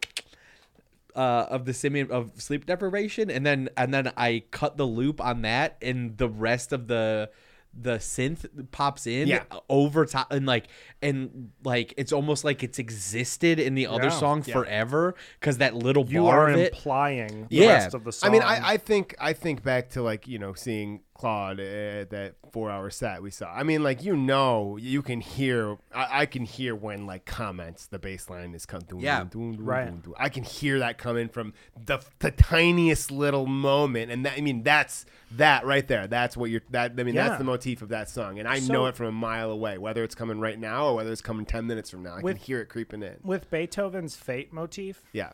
[1.15, 5.21] uh, of the simian of sleep deprivation, and then and then I cut the loop
[5.21, 7.31] on that, and the rest of the
[7.77, 9.43] the synth pops in Yeah.
[9.69, 10.67] over top, and like
[11.03, 14.09] and like it's almost like it's existed in the other Yeah.
[14.11, 16.73] song forever because that little you bar are of it.
[16.73, 17.73] implying the Yeah.
[17.73, 18.31] rest of the song.
[18.31, 22.11] I mean, I, I think I think back to like you know seeing Claude at
[22.11, 23.49] that four hour set we saw.
[23.53, 25.77] I mean, like you know, you can hear.
[25.95, 28.87] I, I can hear when like comments the bass line is coming.
[28.99, 29.25] Yeah.
[29.33, 29.93] Right.
[30.19, 34.65] I can hear that coming from the the tiniest little moment, and that I mean
[34.65, 36.07] that's that right there.
[36.09, 36.63] That's what you're.
[36.71, 37.29] That I mean, Yeah.
[37.29, 39.79] that's the motif of that song, and I So- know it from a mile away.
[39.79, 42.37] Whether it's coming right now or whether it's coming ten minutes from now, I With-
[42.39, 43.19] can hear it creeping in.
[43.23, 45.31] with Beethoven's Fate motif, Yeah.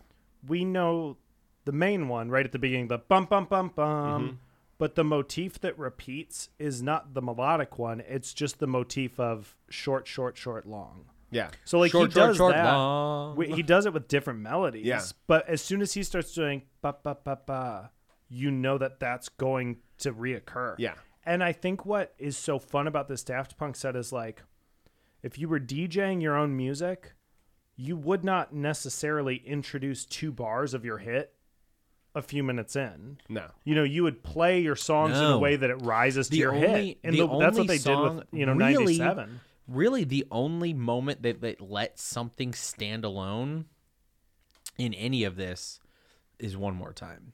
[0.46, 1.16] we know
[1.64, 4.22] the main one right at the beginning, the bum bum bum bum.
[4.22, 4.36] Mm-hmm.
[4.80, 9.54] But the motif that repeats is not the melodic one; it's just the motif of
[9.68, 11.04] short, short, short, long.
[11.30, 11.50] Yeah.
[11.64, 12.72] So like Short, he short, does short, that.
[12.72, 13.40] long.
[13.42, 14.86] He does it with different melodies.
[14.86, 15.02] Yeah.
[15.26, 17.90] But as soon as he starts doing ba ba ba ba,
[18.30, 20.76] you know that that's going to reoccur.
[20.78, 20.94] Yeah.
[21.26, 24.42] And I think what is so fun about this Daft Punk set is like,
[25.22, 27.12] if you were DJing your own music,
[27.76, 31.34] you would not necessarily introduce two bars of your hit
[32.14, 33.18] a few minutes in.
[33.28, 33.46] No.
[33.64, 36.38] You know, you would play your songs in a way that it rises to The
[36.38, 36.98] your only- hit.
[37.04, 39.40] And the the- that's what only they did with, song you know, really- 97.
[39.68, 43.66] really the only moment that, that lets something stand alone
[44.76, 45.78] in any of this
[46.38, 47.32] is one more time.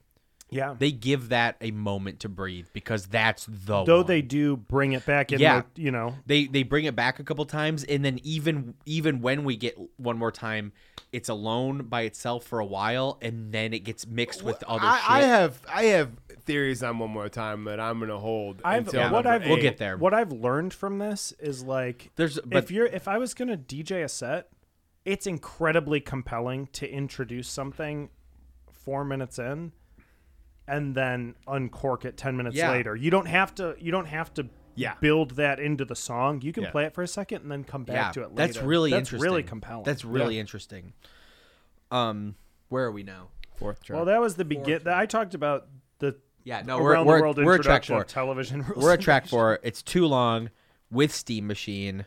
[0.49, 0.75] Yeah.
[0.77, 4.05] They give that a moment to breathe because that's the Though one.
[4.07, 5.63] they do bring it back in, Yeah.
[5.75, 9.21] the, you know, they they bring it back a couple times and then even even
[9.21, 10.71] when we get one more time
[11.11, 14.97] it's alone by itself for a while and then it gets mixed with other I,
[14.99, 15.09] shit.
[15.09, 16.11] I have I have
[16.45, 18.61] theories on one more time that I'm gonna hold.
[18.63, 19.97] I've until what number I've We'll get there.
[19.97, 23.57] What I've learned from this is like There's- but- if you're if I was gonna
[23.57, 24.49] DJ a set,
[25.03, 28.09] it's incredibly compelling to introduce something
[28.71, 29.71] four minutes in,
[30.67, 32.71] and then uncork it ten minutes Yeah.
[32.71, 32.95] later.
[32.95, 33.75] You don't have to.
[33.79, 34.47] You don't have to.
[34.79, 34.93] Yeah.
[34.99, 36.41] Build that into the song.
[36.43, 36.69] You can Yeah.
[36.69, 38.35] play it for a second and then come back to it later.
[38.53, 39.23] that's really that's interesting.
[39.27, 39.85] really compelling.
[39.85, 40.93] That's really interesting.
[41.89, 42.35] Um,
[42.69, 43.29] where are we now?
[43.55, 43.95] fourth track.
[43.95, 44.87] well, that was the begin.
[44.87, 47.95] I talked about the Yeah, no, around we're the world we're, we're at track introduction
[47.95, 48.01] four.
[48.03, 48.83] of television rules.
[48.83, 49.57] We're at and track four.
[49.63, 50.51] It's too long
[50.91, 52.05] with Steam Machine.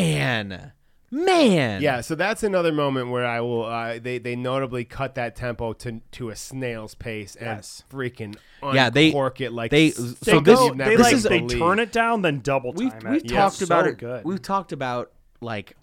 [0.00, 0.72] Man,
[1.10, 1.82] man.
[1.82, 3.64] yeah, so that's another moment where I will.
[3.64, 7.82] Uh, they they notably cut that tempo to to a snail's pace and Yes.
[7.90, 11.22] freaking Yeah, they- uncork it like they- s- so They, this- go, they like is-
[11.22, 11.60] they believed.
[11.60, 13.98] turn it down, then double time We've, we've Yeah, talked about so it.
[13.98, 14.24] Good.
[14.24, 15.76] We've talked about like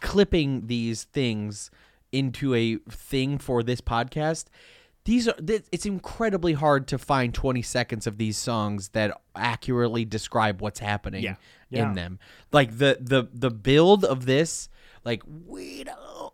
[0.00, 1.70] clipping these things
[2.12, 4.46] into a thing for this podcast.
[5.04, 10.04] These are th- it's incredibly hard to find 20 seconds of these songs that accurately
[10.04, 11.36] describe what's happening Yeah.
[11.70, 11.88] Yeah.
[11.88, 12.18] in them.
[12.52, 14.68] Like the the the build of this
[15.04, 15.84] like we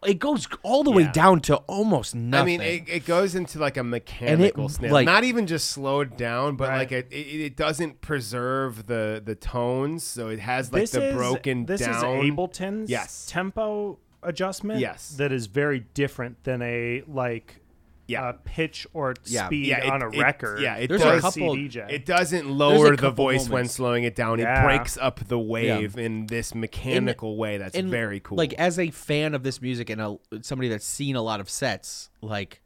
[0.06, 2.60] it goes all the way down to almost nothing.
[2.60, 6.16] I mean, it, it goes into like a mechanical snail, like- not even just slowed
[6.16, 6.78] down, but Right.
[6.78, 11.08] like it, it, it doesn't preserve the the tones, so it has like this the
[11.08, 11.94] is, broken this down.
[11.94, 13.26] is Ableton's Yes.
[13.28, 14.80] tempo adjustment.
[14.80, 15.10] Yes.
[15.18, 17.60] that is very different than a like
[18.06, 18.28] Yeah.
[18.28, 19.46] uh, pitch or Yeah.
[19.46, 20.60] speed Yeah, it- on a it- record.
[20.60, 21.86] yeah, it There's a couple- CDJ.
[21.90, 24.38] It doesn't lower the couple voice when slowing it down.
[24.38, 24.60] Yeah.
[24.62, 27.56] It breaks up the wave in this mechanical way.
[27.58, 28.36] That's and, very cool.
[28.36, 31.48] Like as a fan of this music and a, somebody that's seen a lot of
[31.48, 32.60] sets, like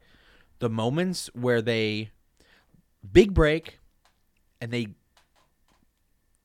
[0.59, 2.11] the moments where they
[3.09, 3.79] big break
[4.59, 4.87] and they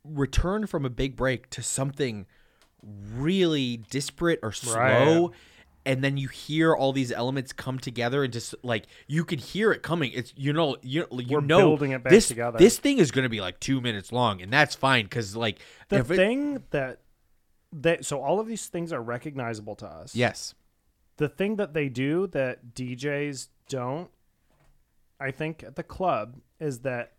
[0.04, 2.26] return from a big break to something
[2.82, 4.74] really disparate or slow.
[5.28, 5.30] Right.
[5.86, 9.70] And then you hear all these elements come together and just like you can hear
[9.70, 10.12] it coming.
[10.14, 12.56] It's you know you you We're know building it back this together.
[12.58, 15.58] this thing is going to be like two minutes long, and that's fine because like
[15.90, 17.00] The it- thing that
[17.72, 20.14] that so all of these things are recognizable to us.
[20.14, 20.54] yes,
[21.18, 24.10] The thing that they do that DJs don't,
[25.20, 27.12] I think, at the club is that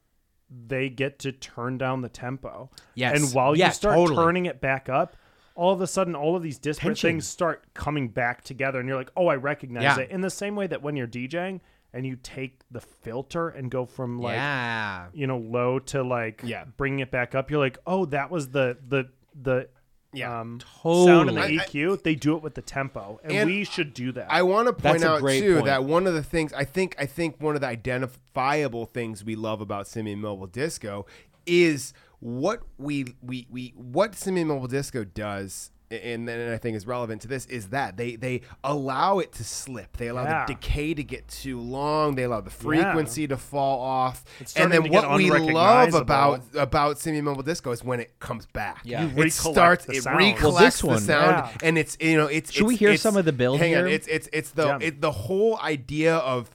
[0.49, 2.70] they get to turn down the tempo.
[2.93, 3.20] Yes.
[3.22, 4.16] And while Yeah, you start totally.
[4.16, 5.18] turning it back up,
[5.56, 7.10] all of a sudden all of these disparate Tension.
[7.12, 9.99] things start coming back together and you're like, "Oh, I recognize Yeah.
[9.99, 11.62] it." In the same way that when you're DJing
[11.93, 16.41] and you take the filter and go from like yeah, you know low to like
[16.43, 16.66] Yeah.
[16.78, 19.08] bringing it back up, you're like, "Oh, that was the the
[19.41, 19.70] the
[20.14, 20.39] Yeah.
[20.41, 21.60] um, sound and the Totally.
[21.60, 24.28] I- I- EQ." they do it with the tempo, and, And we should do that.
[24.30, 25.66] I want to point That's out too point.
[25.68, 29.36] that one of the things I think I think one of the identifiable things we
[29.36, 31.06] love about Simian Mobile Disco
[31.45, 31.93] is
[32.26, 37.22] what we we we what Simian Mobile Disco does and then I think is relevant
[37.22, 39.98] to this is that they they allow it to slip.
[39.98, 40.46] They allow Yeah.
[40.48, 42.16] the decay to get too long.
[42.16, 44.26] They allow the frequency to fall off.
[44.56, 48.82] And then what we love about about Simian Mobile Disco is when it comes back.
[48.84, 49.08] Yeah.
[49.16, 49.86] It starts.
[49.88, 51.68] It recollects Well, this the sound, Yeah.
[51.68, 52.52] and it's you know it's.
[52.52, 54.78] Should we hear it's- some of the build Hang on, it's it's it's the Yeah.
[54.82, 56.50] it, the whole idea of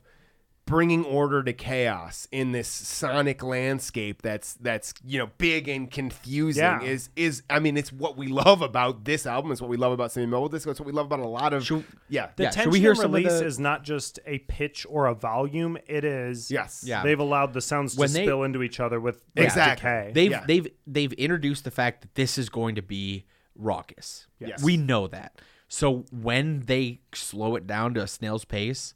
[0.70, 6.62] bringing order to chaos in this sonic landscape that's that's you know big and confusing
[6.62, 6.80] Yeah.
[6.82, 9.90] is is I mean it's what we love about this album it's what we love
[9.92, 12.44] about Simian Mobile Disco it's what we love about a lot of Should- yeah the
[12.44, 15.06] Yeah, tension we hear and some of release the- is not just a pitch or
[15.06, 17.02] a volume; it is yes Yeah.
[17.02, 19.82] They've allowed the sounds to they- spill into each other with with Exactly.
[19.90, 20.10] decay.
[20.14, 20.44] they've Yeah.
[20.46, 23.24] they've they've introduced the fact that this is going to be
[23.56, 24.28] raucous.
[24.38, 24.62] Yes.
[24.62, 25.40] We know that.
[25.68, 28.94] So when they slow it down to a snail's pace,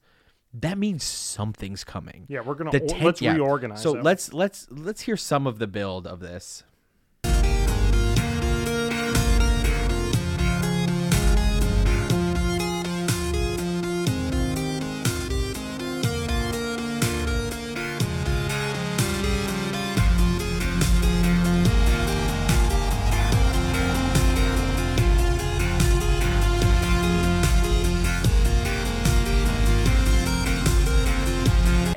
[0.61, 2.27] that means something's coming.
[2.29, 3.35] Yeah, we're gonna The ten- let's yeah.
[3.35, 3.83] reorganize.
[3.83, 4.03] So it.
[4.05, 6.63] let's let's let's hear some of the build of this.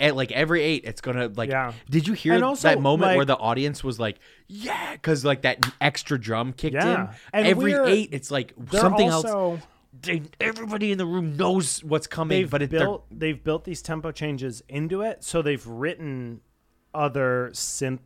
[0.07, 1.49] At like every eight, it's gonna like.
[1.49, 1.73] Yeah.
[1.89, 5.41] Did you hear And also, that moment where the audience was like, "Yeah," because like
[5.43, 7.11] that extra drum kicked Yeah.
[7.11, 7.15] in.
[7.33, 9.61] And every eight, it's like something also, else.
[10.01, 13.81] They, everybody in the room knows what's coming, They've but it, built they've built these
[13.81, 16.41] tempo changes into it, so they've written
[16.93, 17.99] other synth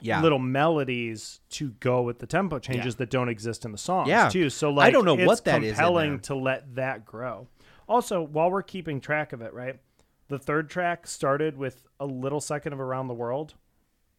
[0.00, 4.08] yeah, little melodies to go with the tempo changes that don't exist in the songs
[4.08, 4.28] Yeah.
[4.28, 4.48] too.
[4.50, 7.48] So like I don't know it's what that is in compelling to let that grow.
[7.88, 9.80] Also, while we're keeping track of it, right?
[10.28, 13.54] The third track started with a little second of Around the World,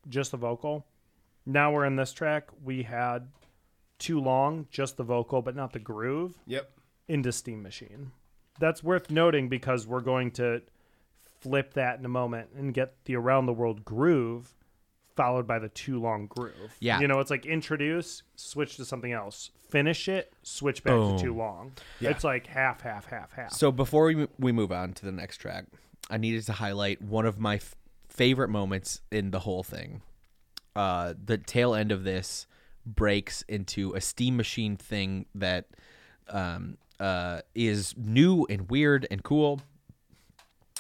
[0.07, 0.85] just the vocal.
[1.45, 2.49] Now we're in this track.
[2.63, 3.29] We had
[3.99, 6.71] too long, just the vocal, but not the groove yep
[7.07, 8.11] into Steam Machine.
[8.59, 10.61] That's worth noting because we're going to
[11.39, 14.53] flip that in a moment and get the around the world groove
[15.15, 16.77] followed by the too long groove.
[16.79, 17.01] Yeah.
[17.01, 21.35] You know, it's like introduce, switch to something else, finish it, switch back to too
[21.35, 21.73] long.
[21.99, 22.11] Yeah.
[22.11, 23.51] It's like half, half, half, half.
[23.51, 25.65] So before we, we move on to the next track,
[26.09, 27.75] I needed to highlight one of my f-
[28.07, 30.01] favorite moments in the whole thing.
[30.75, 32.47] Uh, the tail end of this
[32.85, 35.67] breaks into a steam machine thing that
[36.29, 39.61] um, uh, is new and weird and cool.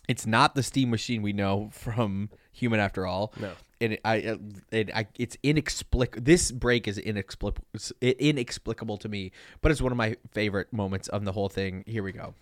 [0.07, 3.33] It's not the steam machine we know from Human After All.
[3.39, 3.51] No.
[3.81, 4.37] And it, I,
[4.71, 6.23] it, I, it's inexplicable.
[6.25, 7.65] This break is inexplicable,
[8.01, 11.85] inexplicable to me, but it's one of my favorite moments of the whole thing.
[11.87, 12.33] Here we go.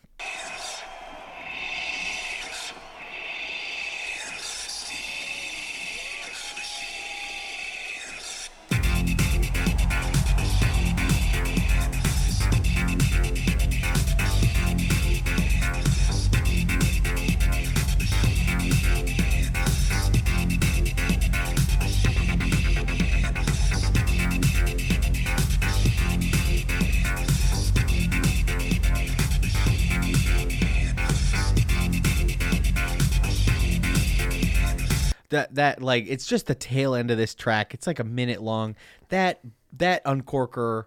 [35.57, 37.73] That like it's just the tail end of this track.
[37.73, 38.75] It's like a minute long.
[39.09, 39.41] That
[39.73, 40.85] that uncorker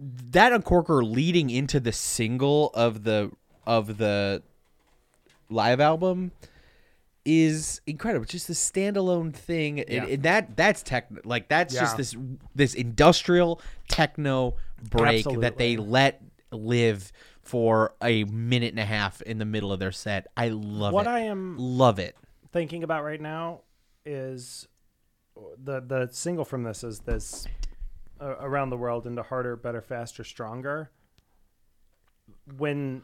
[0.00, 3.30] that uncorker leading into the single of the
[3.66, 4.42] of the
[5.48, 6.32] live album
[7.24, 8.24] is incredible.
[8.24, 10.04] Just a standalone thing, and, Yeah.
[10.06, 11.80] and that that's tech like that's Yeah.
[11.80, 12.16] just this
[12.54, 14.54] this industrial techno
[14.90, 19.80] break that they let live for a minute and a half in the middle of
[19.80, 20.26] their set.
[20.36, 21.10] I love what it.
[21.10, 22.16] I am love it.
[22.52, 23.60] thinking about right now
[24.08, 24.66] is
[25.62, 27.46] the the single from this is this
[28.20, 30.90] uh, around the world into harder, better, faster, stronger.
[32.56, 33.02] When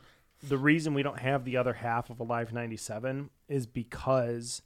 [0.49, 4.63] the reason we don't have the other half of Alive 97 is because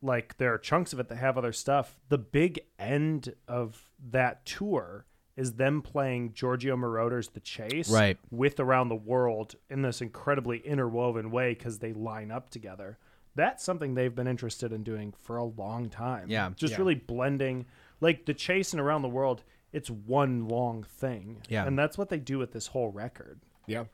[0.00, 2.00] like there are chunks of it that have other stuff.
[2.08, 8.18] The big end of that tour is them playing Giorgio Moroder's The Chase Right.
[8.30, 12.98] with Around the World in this incredibly interwoven way because they line up together.
[13.34, 16.28] That's something they've been interested in doing for a long time.
[16.28, 16.50] Yeah.
[16.54, 16.78] Just Yeah.
[16.78, 17.66] really blending
[18.00, 21.40] like The Chase and Around the World, it's one long thing.
[21.48, 21.64] Yeah.
[21.66, 23.40] And that's what they do with this whole record.
[23.66, 23.84] Yeah.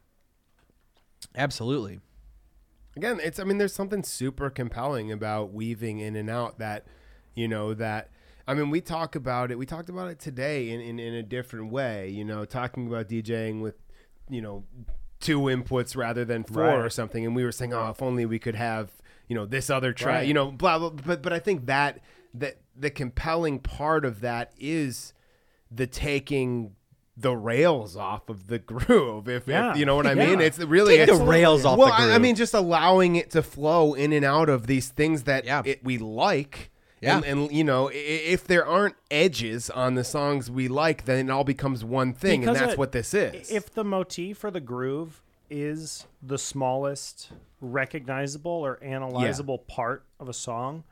[1.36, 2.00] Absolutely.
[2.96, 6.86] Again, it's I mean, there's something super compelling about weaving in and out that,
[7.34, 8.10] you know, that
[8.46, 9.58] I mean, we talk about it.
[9.58, 13.08] We talked about it today in, in, in a different way, you know, talking about
[13.08, 13.76] DJing with,
[14.30, 14.64] you know,
[15.20, 16.78] two inputs rather than four Right.
[16.78, 17.26] or something.
[17.26, 18.90] And we were saying, oh, if only we could have,
[19.28, 20.26] you know, this other track, Right.
[20.28, 20.90] you know, blah, blah.
[20.90, 22.00] But, but I think that,
[22.34, 25.12] that the compelling part of that is
[25.70, 26.74] the taking
[27.16, 29.28] the rails off of the groove.
[29.28, 29.72] If, Yeah.
[29.72, 30.26] if you know what I Yeah.
[30.26, 33.42] mean, it's really, Take the rails off well, I- I mean, just allowing it to
[33.42, 35.62] flow in and out of these things that Yeah.
[35.64, 36.70] it, we like.
[37.00, 37.16] Yeah.
[37.16, 41.30] And, and you know, if there aren't edges on the songs we like, then it
[41.32, 43.50] all becomes one thing, Because and that's it- what this is.
[43.50, 50.32] If the motif or the groove is the smallest recognizable or analyzable part of a
[50.34, 50.84] song,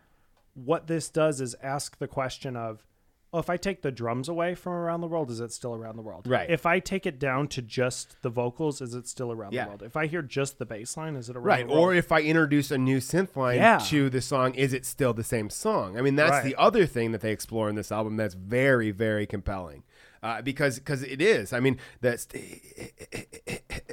[0.54, 2.84] what this does is ask the question of,
[3.32, 5.96] oh, if I take the drums away from Around the World, is it still Around
[5.96, 6.26] the World?
[6.26, 6.48] Right.
[6.48, 9.64] If I take it down to just the vocals, is it still Around Yeah.
[9.64, 9.82] the World?
[9.82, 11.88] If I hear just the bass line, is it Around Right, the World?
[11.88, 11.92] Right.
[11.92, 13.78] Or if I introduce a new synth line Yeah.
[13.88, 15.98] to the song, is it still the same song?
[15.98, 16.44] I mean, that's Right.
[16.44, 19.82] the other thing that they explore in this album that's very, very compelling,
[20.22, 21.52] uh, because because it is.
[21.52, 22.26] I mean, that's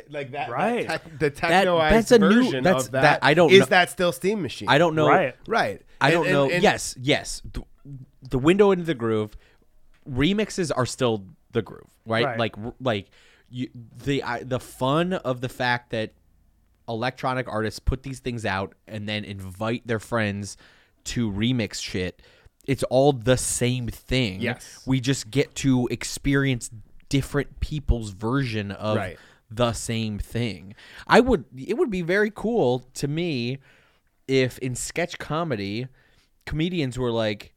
[0.10, 0.88] like that, Right.
[0.88, 1.36] that tech, the That-
[1.68, 3.02] technoized that's a new- version that's- of that.
[3.02, 4.68] that- I don't is know- that still Steam Machine?
[4.70, 5.08] I don't know.
[5.08, 5.36] Right.
[5.48, 5.82] Right.
[6.02, 6.50] I And- don't and- know.
[6.50, 7.42] and- yes, yes.
[7.52, 7.62] The,
[8.30, 9.36] the window into the groove
[10.10, 12.26] remixes are still the groove, right?
[12.26, 12.40] Right.
[12.40, 13.10] Like like
[13.50, 13.70] you,
[14.04, 16.14] the I, the fun of the fact that
[16.88, 20.58] electronic artists put these things out and then invite their friends
[21.06, 22.22] to remix shit.
[22.66, 24.42] It's all the same thing.
[24.42, 24.84] Yes.
[24.86, 26.70] We just get to experience
[27.10, 29.18] different people's version of Right.
[29.52, 30.74] the same thing.
[31.06, 33.60] I would it would be very cool to me
[34.28, 35.88] if in sketch comedy
[36.46, 37.54] comedians were like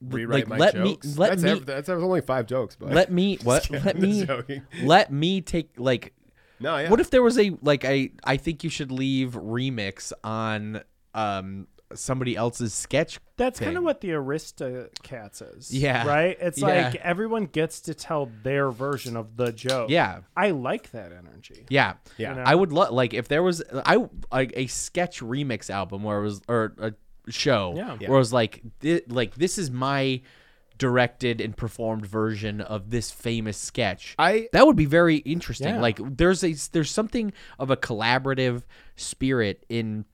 [0.00, 1.06] rewrite like, my let jokes.
[1.06, 3.98] me let that's, me ev- that's only five jokes, but let me what kidding, let
[3.98, 4.62] me joking.
[4.84, 6.12] let me take like
[6.60, 6.88] no, yeah.
[6.90, 10.82] what if there was a like a I think you should leave remix on
[11.14, 15.72] um somebody else's sketch That's kind of what the Aristocrats is.
[15.74, 16.06] Yeah.
[16.06, 16.36] Right?
[16.40, 16.66] It's Yeah.
[16.90, 19.90] like everyone gets to tell their version of the joke.
[19.90, 20.20] Yeah.
[20.36, 21.64] I like that energy.
[21.68, 22.30] Yeah, Yeah.
[22.30, 22.42] You know?
[22.46, 26.22] I would love like if there was I like a sketch remix album where it
[26.24, 26.92] was or a
[27.30, 27.96] show Yeah.
[27.96, 30.22] where it was like thi- like this is my
[30.78, 34.14] directed and performed version of this famous sketch.
[34.18, 35.74] I- that would be very interesting.
[35.74, 35.80] Yeah.
[35.80, 38.62] Like there's a there's something of a collaborative
[38.96, 40.04] spirit in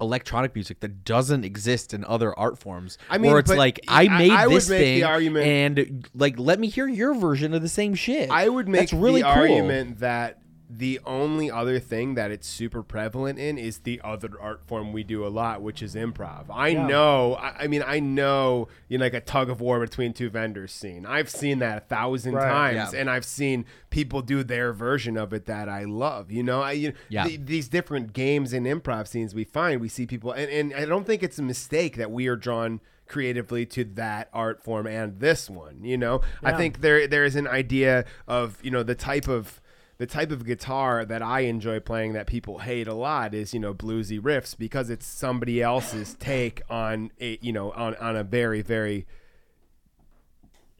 [0.00, 2.98] electronic music that doesn't exist in other art forms.
[3.08, 5.46] I mean, where it's like I I- made I would this make the thing argument-
[5.46, 8.30] and like let me hear your version of the same shit.
[8.30, 9.42] I would make That's really the cool.
[9.42, 10.39] argument that
[10.72, 15.02] the only other thing that it's super prevalent in is the other art form we
[15.02, 16.44] do a lot, which is improv.
[16.48, 16.86] I Yeah.
[16.86, 20.30] know, I, I mean, I know, you know, like a tug of war between two
[20.30, 21.04] vendors scene.
[21.04, 22.48] I've seen that a thousand Right.
[22.48, 23.00] times, Yeah.
[23.00, 26.30] and I've seen people do their version of it that I love.
[26.30, 27.26] You know, I you, Yeah.
[27.26, 30.84] the- these different games and improv scenes we find, we see people, and, and I
[30.84, 35.18] don't think it's a mistake that we are drawn creatively to that art form and
[35.18, 38.94] this one you know i think there there is an idea of you know the
[38.94, 39.60] type of
[40.00, 43.60] the type of guitar that I enjoy playing that people hate a lot is you
[43.60, 48.24] know bluesy riffs because it's somebody else's take on a you know on on a
[48.24, 49.06] very very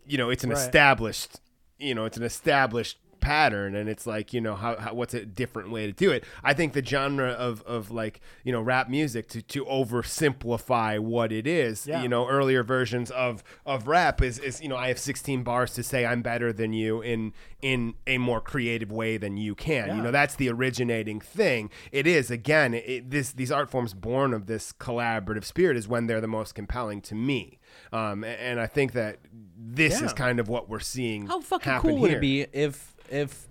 [0.07, 0.59] you know it's an Right.
[0.59, 1.39] established
[1.79, 5.25] you know it's an established pattern and it's like you know how, how what's a
[5.25, 6.25] different way to do it?
[6.43, 11.33] I think the genre of of like you know rap music to to oversimplify what
[11.33, 12.03] it is Yeah.
[12.03, 15.73] you know earlier versions of of rap is is you know i have 16 bars
[15.75, 19.95] to say i'm better than you in in a more creative way than you can.
[19.95, 21.68] You know that's the originating thing.
[21.93, 26.07] It is again it, this these art forms born of this collaborative spirit is when
[26.07, 27.59] they're the most compelling to me.
[27.93, 29.18] Um and, i think that
[29.59, 32.18] this is kind of what we're seeing How fucking cool would here.
[32.18, 33.49] it be if if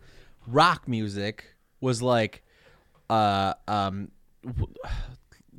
[0.48, 2.44] rock music was like
[3.10, 4.10] uh um
[4.46, 4.74] w-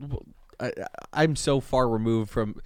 [0.00, 0.24] w-
[0.58, 0.72] I,
[1.12, 2.60] I'm so far removed from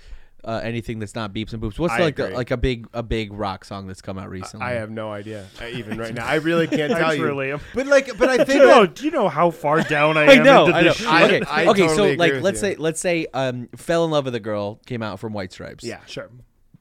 [0.44, 1.78] uh, anything that's not beeps and boops.
[1.78, 4.66] What's I like a, like a big a big rock song that's come out recently?
[4.66, 6.26] I have no idea, uh, even right now.
[6.26, 7.54] I really can't I tell truly you.
[7.54, 7.60] am.
[7.74, 10.18] But like, but I Do think you, know, that, do you know how far down
[10.18, 10.88] I I am know, into I know.
[10.88, 11.06] this shit?
[11.08, 11.80] I- okay, I okay.
[11.86, 12.68] totally so agree like, with let's you.
[12.72, 15.82] say let's say um, fell in love with a girl came out from White Stripes.
[15.84, 16.28] yeah, Sure.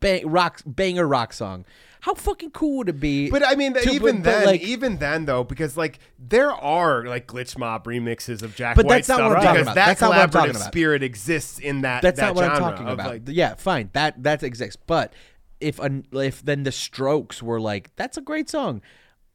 [0.01, 1.64] bang rock banger rock song.
[2.04, 3.30] How fucking cool would it be?
[3.30, 6.51] But I mean, to- even but- but, then, like- even then though, because like there
[6.51, 9.54] are like glitch mob remixes of Jack But White that's not stuff what I'm talking
[9.54, 9.76] because about.
[9.76, 10.68] that That's not what I'm collaborative talking about.
[10.68, 12.01] spirit exists in that.
[12.01, 13.08] That's that not what I'm talking about.
[13.10, 13.89] like- yeah, fine.
[13.93, 14.76] That that exists.
[14.86, 15.14] But
[15.62, 18.82] if an, if then the Strokes were like, that's a great song.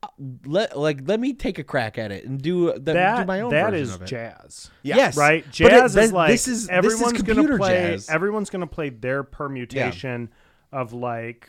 [0.02, 0.08] uh,
[0.44, 3.40] Let like let me take a crack at it and do the, do that my
[3.40, 4.06] own that version is of it.
[4.08, 4.70] jazz.
[4.82, 5.42] Yes, right.
[5.42, 7.90] But Jazz it- is then like this is everyone's this is computer gonna play.
[7.92, 8.10] jazz.
[8.10, 10.28] Everyone's gonna play their permutation
[10.70, 11.48] of like,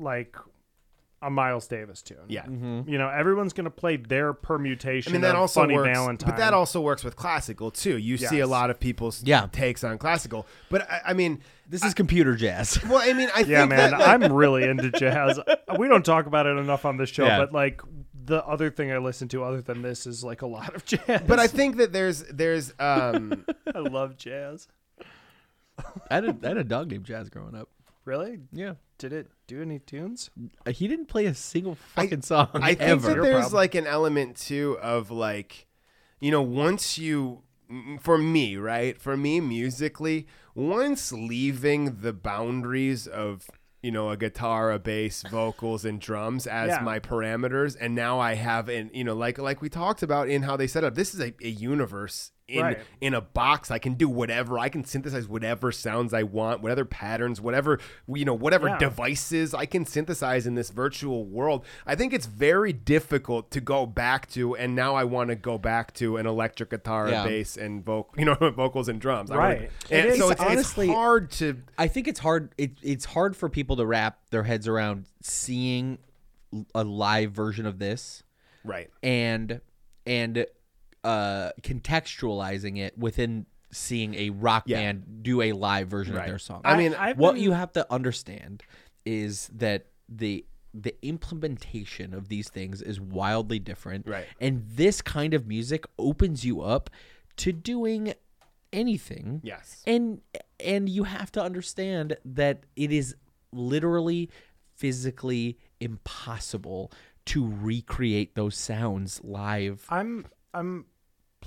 [0.00, 0.36] like
[1.22, 2.16] a Miles Davis tune.
[2.28, 2.48] Yeah.
[2.48, 5.12] you know, everyone's gonna play their permutation.
[5.12, 6.30] I mean, that of also Funny works, Valentine.
[6.30, 7.98] but that also works with classical too.
[7.98, 9.46] You see a lot of people's Yeah.
[9.52, 12.82] takes on classical, but I, I mean, This is computer jazz.
[12.88, 15.38] well, I mean, I yeah, think man, that, like, I'm really into jazz.
[15.78, 17.38] We don't talk about it enough on this show, Yeah.
[17.38, 17.82] but like
[18.24, 21.20] the other thing I listen to other than this is like a lot of jazz.
[21.26, 23.44] but I think that there's there's um
[23.74, 24.68] I love jazz.
[26.10, 27.68] I had a, I had a dog named Jazz growing up.
[28.04, 28.38] Really?
[28.52, 30.28] Yeah, Did it do any tunes?
[30.68, 33.08] He didn't play a single fucking song I think ever.
[33.14, 33.52] that there's problem.
[33.54, 35.66] like an element too of like,
[36.20, 37.40] you know, once you,
[38.00, 39.00] for me, right?
[39.00, 43.48] For me, musically, once leaving the boundaries of,
[43.82, 46.80] you know, a guitar, a bass, vocals, and drums as Yeah.
[46.80, 50.42] my parameters, and now I have an, you know, like like we talked about in
[50.42, 50.94] how they set up.
[50.94, 52.32] This is a, a universe.
[52.50, 52.78] In, Right.
[53.00, 54.58] in a box, I can do whatever.
[54.58, 57.78] I can synthesize whatever sounds I want, whatever patterns, whatever
[58.08, 58.78] you know, whatever Yeah.
[58.78, 61.64] devices I can synthesize in this virtual world.
[61.86, 65.58] I think it's very difficult to go back to, and now I want to go
[65.58, 67.22] back to an electric guitar, Yeah.
[67.22, 69.30] a bass, and vocal, you know, vocals and drums.
[69.30, 69.70] I wanna- Right.
[69.90, 71.58] and It so it's, honestly- it's hard to.
[71.78, 72.52] I think it's hard.
[72.58, 75.98] It, it's hard for people to wrap their heads around seeing
[76.74, 78.22] a live version of this
[78.64, 78.90] Right.
[79.02, 79.60] and
[80.06, 80.46] and
[81.04, 84.78] uh, contextualizing it within seeing a rock Yeah.
[84.78, 86.22] band do a live version Right.
[86.24, 86.60] of their song.
[86.64, 88.62] I mean, I've what been- you have to understand
[89.04, 94.06] is that the the implementation of these things is wildly different.
[94.06, 94.26] Right.
[94.40, 96.90] And this kind of music opens you up
[97.38, 98.14] to doing
[98.72, 99.40] anything.
[99.42, 99.82] Yes.
[99.86, 100.20] And
[100.60, 103.16] and you have to understand that it is
[103.52, 104.30] literally
[104.76, 106.92] physically impossible
[107.26, 109.86] to recreate those sounds live.
[109.88, 110.86] I'm I'm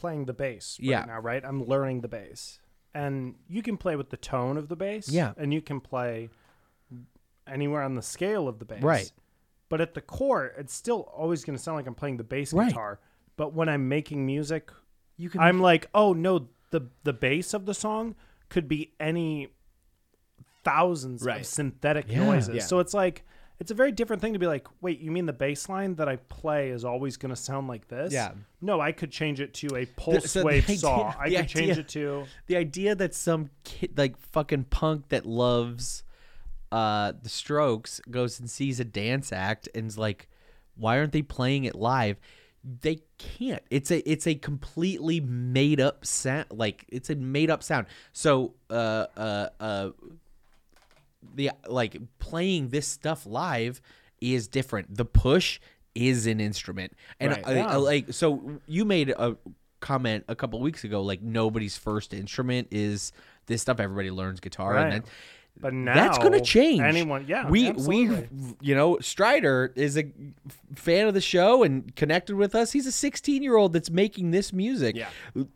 [0.03, 1.05] playing the bass right Yeah.
[1.05, 1.43] now, right?
[1.45, 2.59] I'm learning the bass.
[2.93, 5.07] And you can play with the tone of the bass.
[5.09, 5.33] Yeah.
[5.37, 6.29] And you can play
[7.47, 8.83] anywhere on the scale of the bass.
[8.83, 9.11] Right.
[9.69, 12.51] But at the core, it's still always going to sound like I'm playing the bass
[12.53, 12.67] Right.
[12.67, 12.99] guitar.
[13.37, 14.71] But when I'm making music,
[15.15, 18.15] You can I'm like, oh no, the the bass of the song
[18.49, 19.53] could be any
[20.63, 21.41] thousands Right.
[21.41, 22.25] of synthetic Yeah.
[22.25, 22.55] noises.
[22.55, 22.61] Yeah.
[22.63, 23.23] So it's like
[23.59, 26.09] it's a very different thing to be like, wait, you mean the bass line that
[26.09, 28.11] I play is always going to sound like this?
[28.11, 28.31] Yeah.
[28.61, 31.13] No, I could change it to a pulse so wave idea- saw.
[31.19, 35.25] I the could change it to the idea that some kid like fucking punk that
[35.25, 36.03] loves
[36.71, 40.27] uh the strokes goes and sees a dance act and is like
[40.75, 42.17] why aren't they playing it live
[42.81, 47.61] they can't it's a it's a completely made up sound like it's a made up
[47.61, 49.89] sound so uh uh uh
[51.35, 53.81] the like playing this stuff live
[54.21, 55.59] is different the push
[55.95, 57.45] is an instrument and Right.
[57.45, 59.35] Uh, I- I- like so you made a
[59.79, 63.11] comment a couple weeks ago like nobody's first instrument is
[63.47, 64.83] this stuff everybody learns guitar Right.
[64.83, 65.03] and then
[65.59, 66.81] But now that's going to change.
[66.81, 68.27] Anyone, yeah, we absolutely.
[68.31, 72.71] we you know Strider is a f- fan of the show and connected with us.
[72.71, 74.95] He's a 16 year old that's making this music.
[74.95, 75.09] Yeah.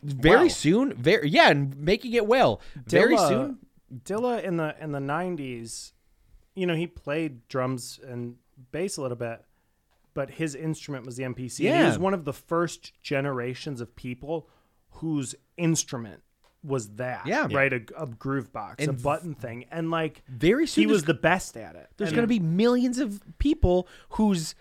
[0.03, 0.47] very Wow.
[0.49, 0.93] soon.
[0.93, 2.61] Very yeah, and making it well.
[2.85, 3.57] Very soon.
[4.03, 5.93] Dilla in the in the nineties,
[6.55, 8.35] you know, he played drums and
[8.71, 9.43] bass a little bit,
[10.13, 11.59] but his instrument was the MPC.
[11.59, 11.81] Yeah.
[11.81, 14.49] He was one of the first generations of people
[14.91, 16.23] whose instrument
[16.63, 17.25] was that.
[17.27, 17.47] Yeah.
[17.51, 19.65] Right, a, a groove box, a button thing.
[19.71, 20.81] And like Very soon.
[20.83, 21.89] he was the best at it.
[21.97, 24.53] There's And- going to be millions of people whose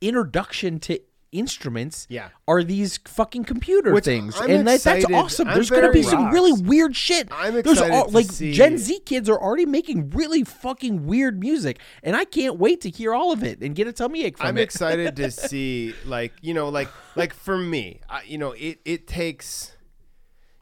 [0.00, 1.00] introduction to
[1.38, 2.28] instruments Yeah.
[2.48, 4.34] are these fucking computer Which things.
[4.40, 5.48] I'm and that, that's awesome.
[5.48, 7.28] I'm there's going to be very- some really weird shit.
[7.30, 11.78] I'm there's all, like see- gen z kids are already making really fucking weird music
[12.02, 14.46] and i can't wait to hear all of it and get a tummy ache from
[14.48, 14.62] I'm it.
[14.62, 19.06] excited to see like you know like like for me I, you know it it
[19.06, 19.76] takes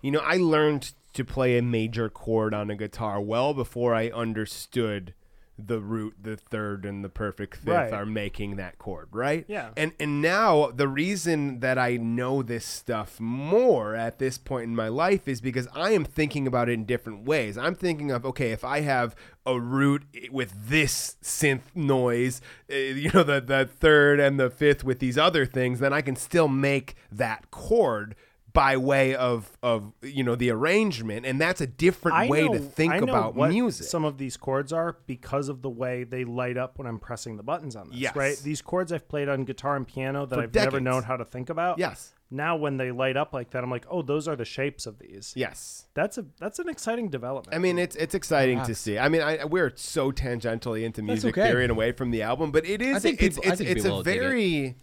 [0.02, 4.08] you know I learned to play a major chord on a guitar well before I
[4.08, 5.14] understood
[5.56, 7.92] the root the third and the perfect fifth Right.
[7.92, 9.70] are making that chord right Yeah.
[9.76, 14.74] and and now the reason that I know this stuff more at this point in
[14.74, 17.56] my life is because I am thinking about it in different ways.
[17.56, 19.14] I'm thinking of okay, if I have
[19.46, 20.02] a root
[20.32, 22.40] with this synth noise,
[22.72, 26.00] uh, you know, the the third and the fifth with these other things, then I
[26.00, 28.16] can still make that chord
[28.54, 32.54] by way of of you know the arrangement, and that's a different I way know,
[32.54, 33.86] to think I know about what music.
[33.86, 37.36] Some of these chords are because of the way they light up when I'm pressing
[37.36, 37.98] the buttons on this.
[37.98, 38.16] Yes.
[38.16, 38.38] Right.
[38.38, 41.24] These chords I've played on guitar and piano that For I've never known how to
[41.24, 41.78] think about.
[41.78, 42.14] Yes.
[42.30, 44.98] Now when they light up like that, I'm like, oh, those are the shapes of
[44.98, 45.34] these.
[45.36, 45.86] yes.
[45.94, 47.54] That's a that's an exciting development.
[47.54, 48.98] I mean, it's it's exciting to see.
[48.98, 51.48] I mean, I, we're so tangentially into music okay.
[51.48, 53.70] theory and away from the album, but it is think it's people- I it's, think
[53.70, 54.20] it's people a will dig it.
[54.20, 54.74] very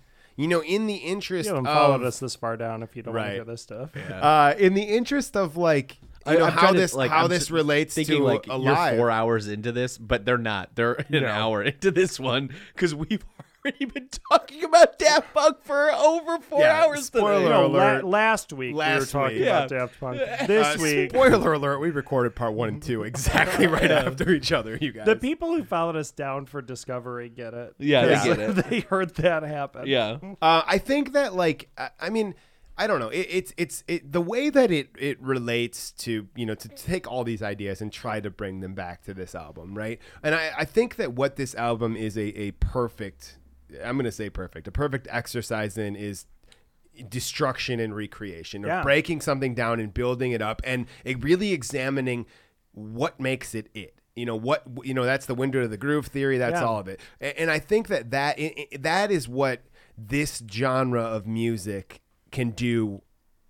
[0.42, 3.04] you know in the interest you haven't followed of us this far down if you
[3.04, 3.30] don't want Right.
[3.32, 3.90] to hear this stuff.
[3.96, 7.10] uh, in the interest of like you I- know I'm how trying to, this like,
[7.12, 8.94] how I'm this just relates thinking to like alive.
[8.94, 10.70] you're four hours into this, but they're not.
[10.76, 11.26] They're an No.
[11.28, 13.24] hour into this one because we've
[13.66, 17.06] already been talking about Daft Punk for over four Yeah, hours.
[17.06, 17.50] spoiler today.
[17.50, 18.04] No, alert.
[18.04, 19.48] la- last week we were talking week.
[19.48, 19.78] about Yeah.
[19.80, 20.18] Daft Punk.
[20.48, 24.52] This Uh, week, spoiler alert: We recorded part one and two exactly right after each
[24.52, 24.78] other.
[24.82, 27.76] You guys, the people who followed us down for Discovery get it.
[27.78, 28.66] Yeah, they 'Cause get it.
[28.70, 29.88] they heard that happen.
[29.88, 30.18] Yeah.
[30.42, 32.36] Uh, I think that like I, I mean
[32.78, 36.46] I don't know it, it's it's it, the way that it it relates to you
[36.46, 39.76] know to take all these ideas and try to bring them back to this album
[39.78, 43.38] right and I, I think that what this album is a, a perfect
[43.84, 46.26] I'm gonna say perfect a perfect exercise in is
[47.10, 48.84] destruction and recreation of Yeah.
[48.84, 52.26] breaking something down and building it up and it really examining
[52.74, 56.08] what makes it it you know what you know that's the window to the groove
[56.08, 56.66] theory that's Yeah.
[56.66, 58.38] all of it and, i think that that
[58.78, 59.62] that is what
[59.98, 62.02] this genre of music
[62.32, 63.02] can do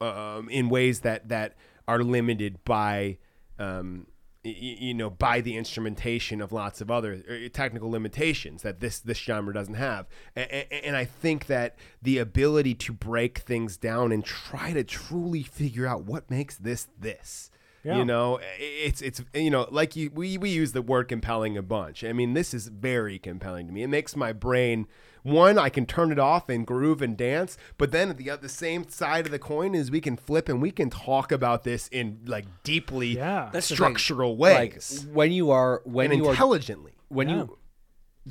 [0.02, 1.56] um, in ways that that
[1.88, 3.18] are limited by
[3.60, 4.06] um,
[4.44, 9.18] you know by the instrumentation of lots of other uh, technical limitations that this this
[9.20, 10.08] genre doesn't have.
[10.36, 15.86] And I think that the ability to break things down and try to truly figure
[15.86, 17.52] out what makes this this
[17.84, 17.98] Yeah.
[17.98, 21.62] you know it's it's you know like you we, we use the word compelling a
[21.62, 22.04] bunch.
[22.04, 23.84] I mean this is very compelling to me.
[23.84, 24.88] It makes my brain
[25.24, 28.34] one i can turn it off and groove and dance but then at the uh,
[28.34, 31.64] other same side of the coin is we can flip and we can talk about
[31.64, 33.50] this in like deeply Yeah.
[33.54, 33.98] That's the thing.
[33.98, 37.36] structural Like ways when you are when and you are intelligently when Yeah.
[37.36, 37.58] you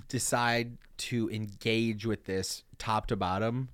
[0.09, 3.69] decide to engage with this top to bottom,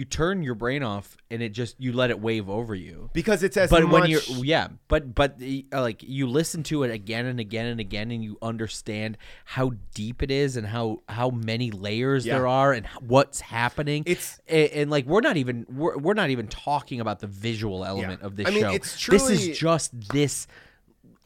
[0.00, 3.10] you turn your brain off and it just you let it wave over you.
[3.12, 5.36] because it's as but much when you're yeah, but but
[5.72, 9.72] uh, like you listen to it again and again and again, and you understand how
[9.94, 12.34] deep it is and how how many layers Yeah.
[12.38, 14.02] there are and what's happening.
[14.06, 17.84] It's- and, and like we're not even we're, we're not even talking about the visual
[17.84, 18.70] element of this I mean, show.
[18.70, 20.46] it's this is just this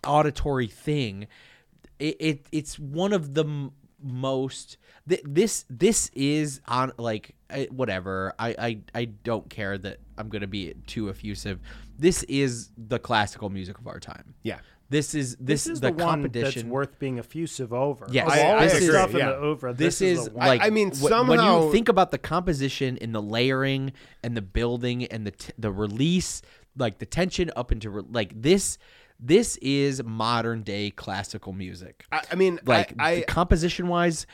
[0.04, 1.26] auditory thing.
[1.98, 3.70] It, it it's one of the m-
[4.02, 4.76] most
[5.08, 10.28] th- this this is on like I, whatever I, I I don't care that I'm
[10.28, 11.60] gonna be too effusive.
[11.98, 14.34] This is the classical music of our time.
[14.42, 14.58] yeah
[14.90, 16.62] This is this, This is the, the, one competition.
[16.62, 18.06] that's worth being effusive over.
[18.10, 18.26] Yes.
[18.26, 19.26] Of I- all I the agree, stuff in yeah.
[19.30, 19.72] the over.
[19.72, 22.98] this, This, is the like I mean, wh- when somehow- you think about the composition
[23.00, 23.92] and the layering
[24.22, 26.42] and the building and the t- the release,
[26.76, 28.78] like the tension up into re- like this.
[29.20, 32.04] This is modern day classical music.
[32.10, 34.26] I, I mean like I, I composition wise,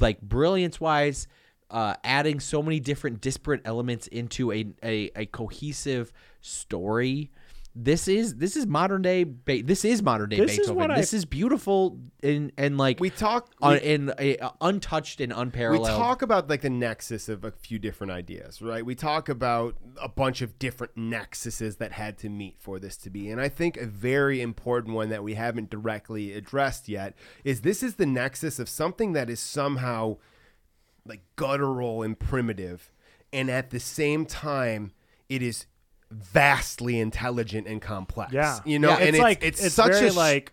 [0.00, 1.28] like brilliance wise,
[1.70, 7.30] uh, adding so many different disparate elements into a, a, a cohesive story.
[7.76, 9.24] This is this is modern day.
[9.24, 10.76] Be- this is modern day This is Beethoven.
[10.76, 15.32] what I- this is beautiful and and like we talk we- in a, untouched and
[15.32, 15.82] unparalleled.
[15.82, 18.86] we talk about like the nexus of a few different ideas, right?
[18.86, 23.10] We talk about a bunch of different nexuses that had to meet for this to
[23.10, 23.28] be.
[23.28, 27.82] And I think a very important one that we haven't directly addressed yet is this
[27.82, 30.18] is the nexus of something that is somehow
[31.06, 32.90] like guttural and primitive
[33.32, 34.92] and at the same time
[35.28, 35.66] it is
[36.10, 38.32] vastly intelligent and complex.
[38.32, 40.52] yeah, You know, Yeah, and it's, it's, like it's, such very a like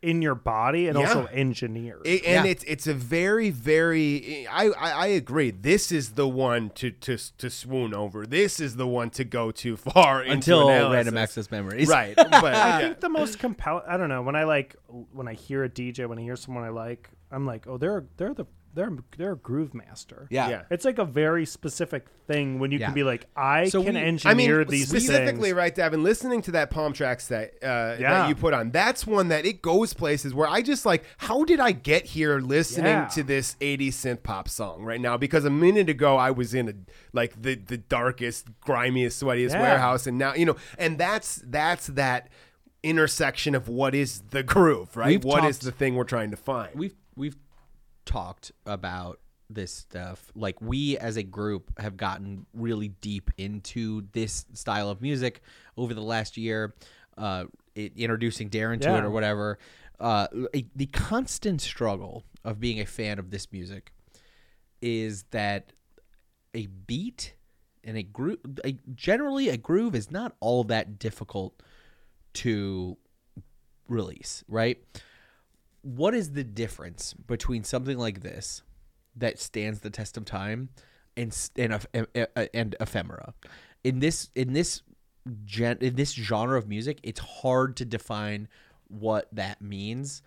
[0.00, 1.06] in your body and Yeah.
[1.06, 2.02] also engineered.
[2.04, 2.50] It, and Yeah.
[2.50, 5.50] it's it's a very very I, I I agree.
[5.52, 8.26] This is the one to to to swoon over.
[8.26, 10.94] This is the one to go too far into until analysis.
[10.94, 11.88] random access memories.
[11.88, 13.84] Right, but I think the most compelling.
[13.86, 14.74] I don't know when I like
[15.12, 17.08] when I hear a DJ when I hear someone I like.
[17.30, 20.26] I'm like, oh, they're they're the they're they're a groove master.
[20.30, 20.48] Yeah.
[20.48, 20.62] Yeah.
[20.70, 22.86] It's like a very specific thing when you Yeah.
[22.86, 25.54] can be like, I So can we- I mean, engineer I mean, these specifically, things.
[25.56, 26.02] right, Devin?
[26.02, 28.10] Listening to that Palms Trax that uh, Yeah.
[28.12, 31.44] that you put on, that's one that it goes places where I just like, how
[31.44, 33.06] did I get here listening Yeah.
[33.08, 35.16] to this 80s synth pop song right now?
[35.16, 36.72] Because a minute ago I was in a
[37.12, 39.60] like the the darkest, grimiest, sweatiest Yeah.
[39.62, 42.28] warehouse, and now you know, and that's that's that
[42.82, 45.22] intersection of what is the groove, right?
[45.24, 46.74] What is We've talked- the thing we're trying to find?
[46.74, 47.36] We've we've
[48.04, 49.20] talked about
[49.50, 50.30] this stuff.
[50.34, 55.42] Like we as a group have gotten really deep into this style of music
[55.76, 56.74] over the last year.
[57.16, 59.58] Uh, it, introducing Darren to it or whatever.
[60.00, 63.92] Uh, a- the constant struggle of being a fan of this music
[64.80, 65.72] is that
[66.54, 67.34] a beat
[67.84, 68.38] and a groove.
[68.94, 71.62] Generally, a groove is not all that difficult
[72.34, 72.96] to
[73.88, 74.78] release, right?
[75.82, 78.62] What is the difference between something like this
[79.16, 80.70] that stands the test of time
[81.16, 81.86] and and
[82.54, 83.34] and ephemera?
[83.84, 84.82] In this in this
[85.44, 88.48] gen, in this genre of music, it's hard to define
[88.88, 90.22] what that means.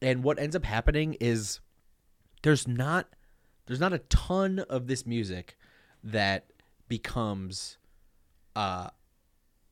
[0.00, 1.60] And what ends up happening is
[2.42, 3.08] there's not
[3.66, 5.56] there's not a ton of this music
[6.02, 6.46] that
[6.88, 7.78] becomes
[8.56, 8.90] uh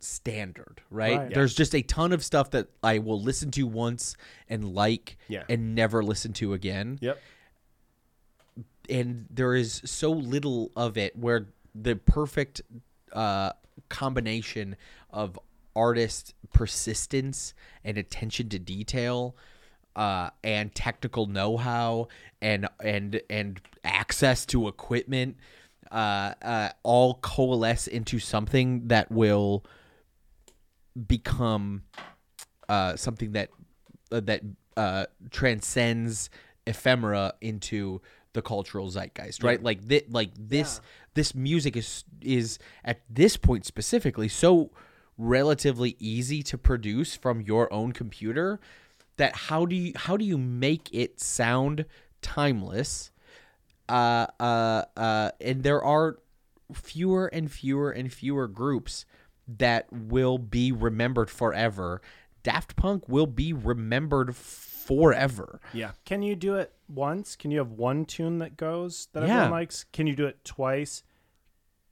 [0.05, 1.17] standard, right?
[1.19, 1.31] Right.
[1.31, 1.35] Yeah.
[1.35, 4.17] There's just a ton of stuff that I will listen to once
[4.49, 5.45] and like Yeah.
[5.49, 6.99] and never listen to again.
[7.01, 7.21] Yep.
[8.89, 12.63] And there is so little of it where the perfect
[13.13, 13.53] uh
[13.89, 14.77] combination
[15.11, 15.39] of
[15.75, 17.55] artist persistence
[17.85, 19.37] and attention to detail
[19.97, 22.09] uh, and technical know-how
[22.41, 25.37] and and and access to equipment
[25.91, 29.65] uh, uh, all coalesce into something that will
[31.07, 31.83] become
[32.69, 33.51] uh, something that
[34.13, 34.43] uh, that
[34.77, 36.31] uh, transcends
[36.67, 38.01] ephemera into
[38.33, 39.63] the cultural zeitgeist, right?
[39.63, 40.81] Like thi- like this
[41.15, 44.71] this music is is at this point specifically so
[45.19, 48.59] relatively easy to produce from your own computer
[49.17, 51.85] that how do you how do you make it sound
[52.23, 53.11] timeless?
[53.89, 56.19] Uh, uh, uh, and there are
[56.73, 59.05] fewer and fewer and fewer groups
[59.59, 62.01] that will be remembered forever.
[62.43, 65.61] Daft Punk will be remembered forever.
[65.73, 65.93] Yeah.
[66.05, 67.37] Can you do it once?
[67.37, 69.29] Can you have one tune that goes that Yeah.
[69.35, 69.85] everyone likes?
[69.93, 71.03] Can you do it twice?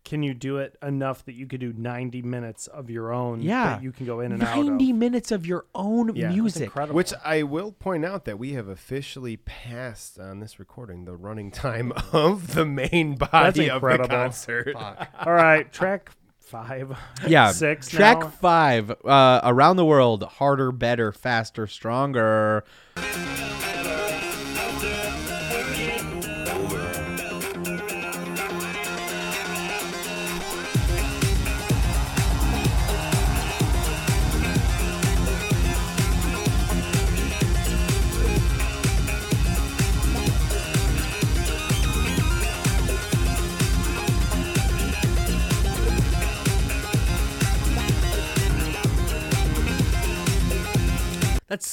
[0.05, 3.65] Can you do it enough that you could do 90 minutes of your own Yeah,
[3.75, 4.57] that you can go in and out?
[4.57, 6.31] Ninety minutes of your own Yeah.
[6.31, 6.63] Music.
[6.63, 6.97] incredible.
[6.97, 11.51] Which I will point out that we have officially passed on this recording the running
[11.51, 14.09] time of the main body of the incredible.
[14.09, 14.75] concert.
[14.75, 16.11] All right, track
[16.49, 16.99] five.
[17.27, 17.89] Yeah, six.
[17.89, 18.29] Track now.
[18.29, 18.91] five.
[19.05, 22.65] Uh, around the world, harder, better, faster, stronger.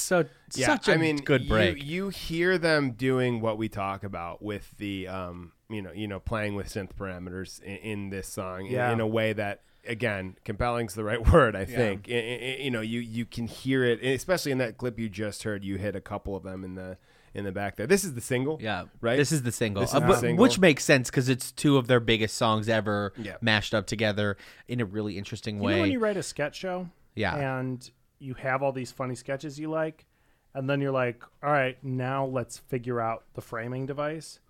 [0.08, 1.84] That's so such a I mean, good you- break.
[1.84, 6.20] You, hear them doing what we talk about with the, um, you know, you know,
[6.20, 8.92] playing with synth parameters in, in this song in- Yeah.
[8.92, 11.56] in, a way that, again, compelling's the right word.
[11.56, 12.06] I think.
[12.10, 15.08] I- I- I- you know, you you can hear it, especially in that clip you
[15.08, 15.64] just heard.
[15.64, 16.98] You hit a couple of them in the
[17.34, 17.86] in the back there.
[17.86, 18.58] This is the single.
[18.62, 19.16] Yeah, Right?
[19.18, 20.42] This is the single, This is Uh, the single.
[20.42, 23.36] which makes sense because it's two of their biggest songs ever Yeah.
[23.42, 24.38] mashed up together
[24.68, 25.74] in a really interesting You way.
[25.74, 26.88] know when you write a sketch show?
[27.14, 27.36] Yeah.
[27.60, 30.06] And you have all these funny sketches you like,
[30.54, 34.40] and then you're like, all right, now let's figure out the framing device.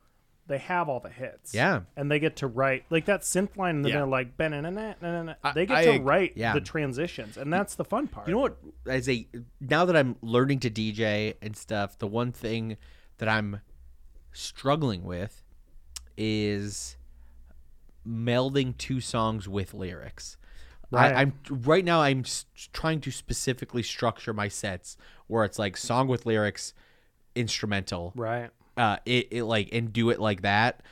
[0.49, 1.53] They have all the hits.
[1.53, 1.81] Yeah.
[1.97, 3.95] And they get to write like that synth line in the Yeah.
[3.97, 6.53] middle, like ben I- they get I to write Yeah.
[6.55, 8.29] the transitions, and that's the fun part.
[8.29, 8.57] You know what?
[8.87, 9.27] As a
[9.61, 12.77] now that I'm learning to DJ and stuff, the one thing
[13.19, 13.61] that I'm
[14.31, 15.43] struggling with
[16.17, 16.97] is
[18.07, 20.37] melding two songs with lyrics.
[20.91, 21.15] Right.
[21.15, 22.01] I, I'm right now.
[22.03, 22.25] I'm
[22.73, 24.97] trying to specifically structure my sets
[25.27, 26.75] where it's like song with lyrics,
[27.35, 28.51] instrumental, Right.
[28.77, 30.83] uh, it, it like and do it like that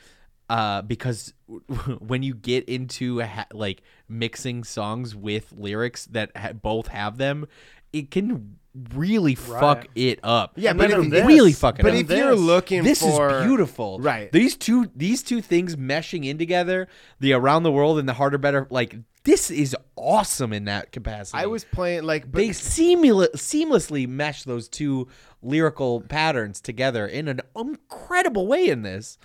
[0.49, 1.33] uh, because
[1.99, 7.47] when you get into ha- like mixing songs with lyrics that ha- both have them,
[7.95, 8.57] it can
[8.93, 10.53] really fuck it up.
[10.57, 12.07] Yeah, but then if, this- really fuck it but up.
[12.07, 14.31] But if you're looking this for is beautiful, right?
[14.31, 16.87] These two these two things meshing in together,
[17.19, 21.37] the around the world and the harder better, like this is awesome in that capacity.
[21.41, 25.07] I was playing like, but they seamle- seamlessly mesh those two
[25.41, 29.17] lyrical patterns together in an incredible way in this.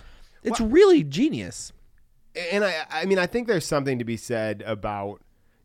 [0.43, 1.71] It's really genius.
[2.51, 5.21] and I, I mean, I think there's something to be said about,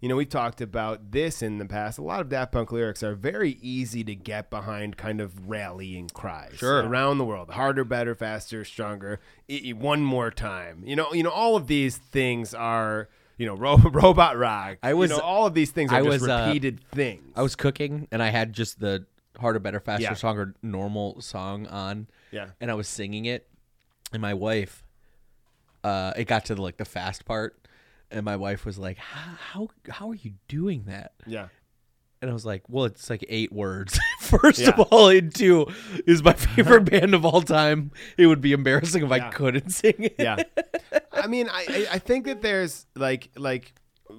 [0.06, 1.98] you know, we've talked about this in the past.
[1.98, 6.08] A lot of Daft Punk lyrics are very easy to get behind, kind of rallying
[6.14, 6.54] cries.
[6.58, 6.86] Sure.
[6.86, 9.18] around the world, harder, better, faster, stronger.
[9.74, 10.84] One more time.
[10.86, 14.78] You know, you know, all of these things are, you know, ro- robot rock.
[14.80, 17.32] I was- you know, all of these things are I just was, uh, repeated things.
[17.34, 19.06] I was cooking and I had just the
[19.40, 20.14] harder, better, faster, Yeah.
[20.14, 22.06] stronger normal song on.
[22.30, 22.50] Yeah.
[22.60, 23.48] And I was singing it,
[24.12, 24.84] and my wife,
[25.82, 27.58] uh, it got to the, like the fast part,
[28.10, 31.48] and my wife was like, "How how, how are you doing that?" yeah.
[32.22, 34.00] And I was like, well, it's like eight words.
[34.20, 34.70] First Yeah.
[34.70, 35.66] of all, and two
[36.06, 37.90] is my favorite band of all time.
[38.16, 40.16] It would be embarrassing if I couldn't sing it.
[40.18, 40.36] yeah.
[41.12, 43.74] I mean, I, I I think that there's like like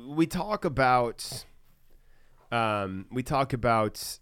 [0.07, 1.45] we talk about
[2.51, 4.19] um we talk about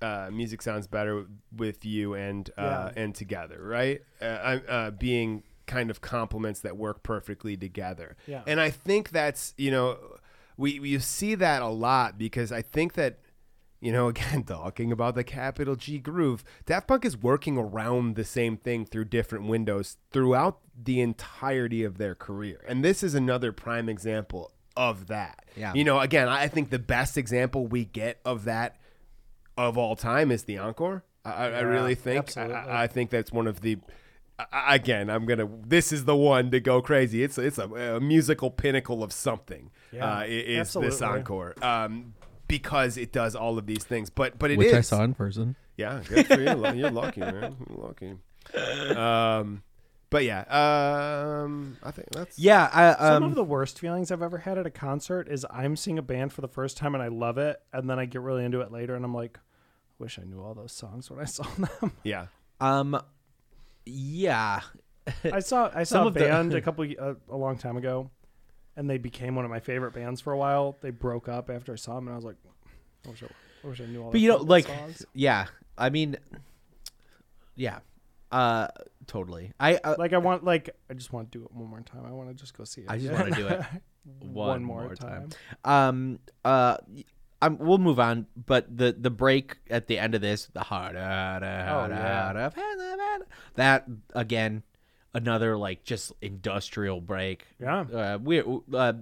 [0.00, 3.02] uh, music sounds better with you and uh, Yeah.
[3.02, 4.00] and together, right?
[4.20, 8.16] Uh, I- uh, being kind of complements that work perfectly together.
[8.26, 8.42] Yeah.
[8.46, 9.98] And I think that's you know
[10.56, 13.18] we we see that a lot because I think that
[13.80, 18.24] you know again talking about the capital G groove, Daft Punk is working around the
[18.24, 23.52] same thing through different windows throughout the entirety of their career, and this is another
[23.52, 25.44] prime example of that.
[25.56, 25.74] Yeah.
[25.74, 28.76] You know, again, I think the best example we get of that
[29.58, 31.04] of all time is the encore.
[31.26, 32.36] I, I- I really think.
[32.38, 33.76] I, I think that's one of the.
[34.52, 35.48] I- Again, I'm gonna.
[35.66, 37.22] This is the one to go crazy.
[37.22, 39.70] It's it's a, a musical pinnacle of something.
[39.92, 41.54] Yeah, uh, i- is this encore?
[41.62, 42.14] Um,
[42.48, 44.10] because it does all of these things.
[44.10, 45.56] But but it Which I is- saw in person.
[45.76, 46.74] Yeah, good for you.
[46.78, 47.56] You're lucky, man.
[47.68, 48.14] You're lucky.
[48.96, 49.62] Um,
[50.10, 50.40] but yeah,
[51.42, 54.58] um, I think that's Yeah, I, Some um, of the worst feelings I've ever had
[54.58, 57.38] at a concert is I'm seeing a band for the first time and I love
[57.38, 59.40] it, and then I get really into it later, and I'm like, I
[59.98, 61.44] wish I knew all those songs when I saw
[61.80, 61.92] them.
[62.02, 62.26] yeah.
[62.60, 63.00] um,
[63.86, 64.60] yeah.
[65.24, 67.76] I saw I Some saw a of the- band a couple uh, a long time
[67.76, 68.10] ago,
[68.76, 70.76] and they became one of my favorite bands for a while.
[70.80, 72.36] They broke up after I saw them, and I was like,
[73.06, 73.26] I wish I,
[73.64, 74.10] I, wish I knew all.
[74.10, 75.04] But you know, like, songs.
[75.14, 75.46] yeah.
[75.76, 76.16] I mean,
[77.56, 77.80] yeah.
[78.30, 78.68] Uh,
[79.06, 79.52] totally.
[79.60, 82.04] I uh, like I want like I just want to do it one more time.
[82.06, 82.86] I want to just go see it.
[82.88, 83.62] I just want to do it
[84.20, 85.30] one, more time.
[85.64, 86.18] Um.
[86.44, 86.78] Uh.
[87.42, 90.94] Um, we'll move on, but the the break at the end of this, the hard,
[90.94, 91.40] yeah.
[93.56, 94.62] that again,
[95.12, 97.46] another like just industrial break.
[97.60, 97.80] Yeah.
[97.80, 98.92] Uh, we uh,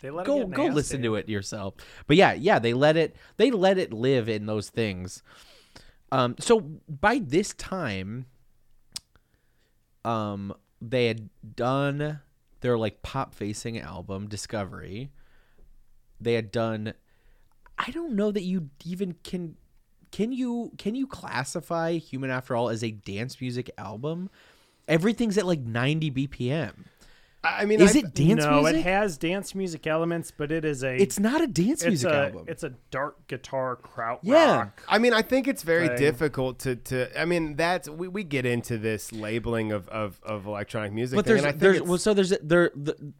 [0.00, 1.74] They let it go go listen to it yourself.
[2.08, 5.22] But yeah, yeah, they let it they let it live in those things.
[6.10, 8.26] Um so by this time
[10.04, 12.20] um they had done
[12.60, 15.10] their like pop facing album Discovery.
[16.20, 16.94] They had done
[17.78, 19.56] I don't know that you even can
[20.10, 24.30] can you can you classify Human After All as a dance music album?
[24.86, 26.72] Everything's at like 90 BPM.
[27.44, 28.76] I I mean, Is I- it dance no, music?
[28.76, 30.96] it has dance music elements, but it is a.
[31.00, 32.44] It's not a dance it's music a, album.
[32.48, 34.56] It's a dark guitar kraut Yeah.
[34.56, 34.82] rock.
[34.88, 35.98] I mean, I think it's very thing.
[35.98, 37.20] difficult to, to.
[37.20, 41.16] I mean, that's we, we get into this labeling of, of, of electronic music.
[41.16, 43.12] but thing, there's and I think there's well, so there's there the,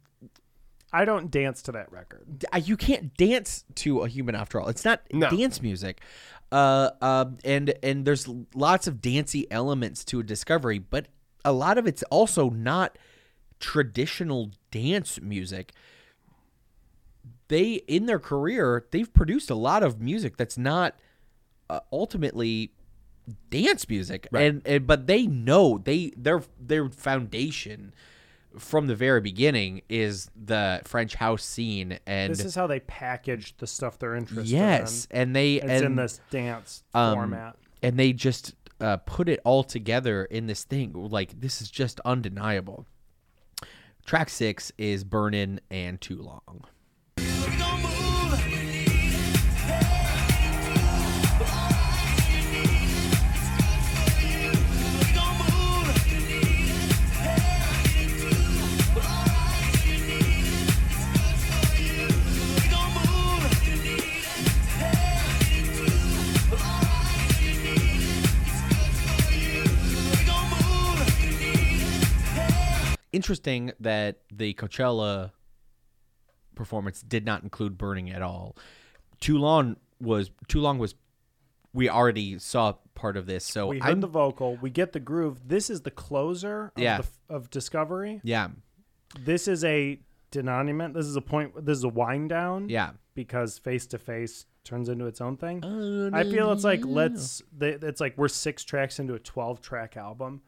[0.91, 2.45] I don't dance to that record.
[2.51, 4.67] uh, you can't dance to a human after all.
[4.69, 5.29] It's not No.
[5.29, 6.01] dance music.
[6.51, 11.07] Uh, um, and and there's lots of dancey elements to a discovery, but
[11.45, 12.97] a lot of it's also not
[13.59, 15.73] traditional dance music.
[17.49, 20.95] They in their career, they've produced a lot of music that's not
[21.69, 22.71] uh, ultimately
[23.51, 27.93] dance music, and, and but they know they their their foundation
[28.57, 33.55] from the very beginning is the French house scene, and This is how they package
[33.57, 34.81] the stuff they're interested yes, in.
[34.81, 37.55] Yes, and they It's and in this dance um, format.
[37.83, 40.93] and they just uh, put it all together in this thing.
[40.93, 42.85] Like this is just undeniable.
[44.05, 46.65] Track six is "Burnin' and Too Long."
[73.11, 75.31] Interesting that the Coachella
[76.55, 78.55] performance did not include burning at all.
[79.19, 80.95] Too long was too long was
[81.73, 84.57] we already saw part of this, so We heard I'm the vocal.
[84.57, 85.47] We get the groove.
[85.47, 87.01] This is the closer of, Yeah.
[87.27, 88.21] the, of Discovery.
[88.23, 88.49] yeah
[89.19, 89.99] This is a
[90.31, 90.93] denouement.
[90.93, 91.65] This is a point.
[91.65, 92.69] This is a wind down.
[92.69, 95.63] yeah Because face to face turns into its own thing.
[96.13, 97.41] I feel it's like let's.
[97.57, 100.41] they- It's like we're six tracks into a twelve track album.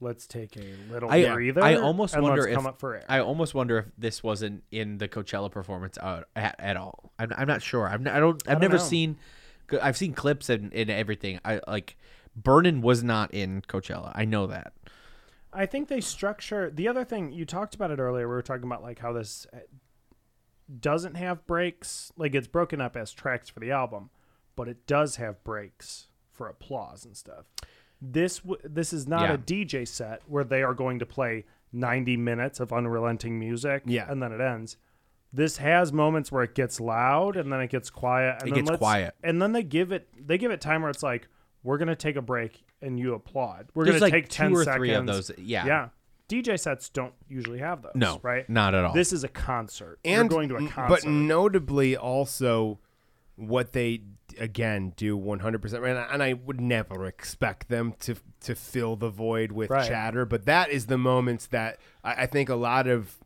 [0.00, 1.62] Let's take a little I, breather.
[1.62, 3.04] I almost wonder if come up for air.
[3.08, 7.12] I almost wonder if this wasn't in the Coachella performance uh, at, at all.
[7.18, 7.88] I'm, I'm not sure.
[7.88, 8.40] I'm not, I don't.
[8.46, 8.82] I've don't never know.
[8.82, 9.16] seen.
[9.82, 11.40] I've seen clips and, and everything.
[11.44, 11.96] I like.
[12.36, 14.12] Burnin' was not in Coachella.
[14.14, 14.72] I know that.
[15.52, 18.28] I think they structure the other thing you talked about it earlier.
[18.28, 19.58] We were talking about like how this uh,
[20.80, 22.12] doesn't have breaks.
[22.16, 24.10] Like it's broken up as tracks for the album,
[24.54, 27.46] but it does have breaks for applause and stuff.
[28.00, 29.32] This w- this is not Yeah.
[29.34, 34.10] a DJ set where they are going to play 90 minutes of unrelenting music Yeah.
[34.10, 34.76] and then it ends.
[35.32, 38.64] This has moments where it gets loud and then it gets quiet and It then
[38.64, 39.14] gets let's- quiet.
[39.22, 41.28] and then they give it they give it time where it's like
[41.62, 43.66] we're going to take a break and you applaud.
[43.74, 44.78] We're going like to take 10 two or seconds.
[44.78, 45.30] three of those.
[45.36, 45.66] Yeah.
[45.66, 45.88] Yeah.
[46.28, 47.92] DJ sets don't usually have those.
[47.96, 48.48] No, right?
[48.48, 48.92] not at all.
[48.92, 49.98] This is a concert.
[50.04, 50.88] and You're going to a concert.
[50.88, 52.78] but notably also
[53.34, 54.02] what they
[54.38, 59.08] again do 100% and I, and I would never expect them to to fill the
[59.10, 59.86] void with Right.
[59.88, 63.16] chatter but that is the moments that I, I think a lot of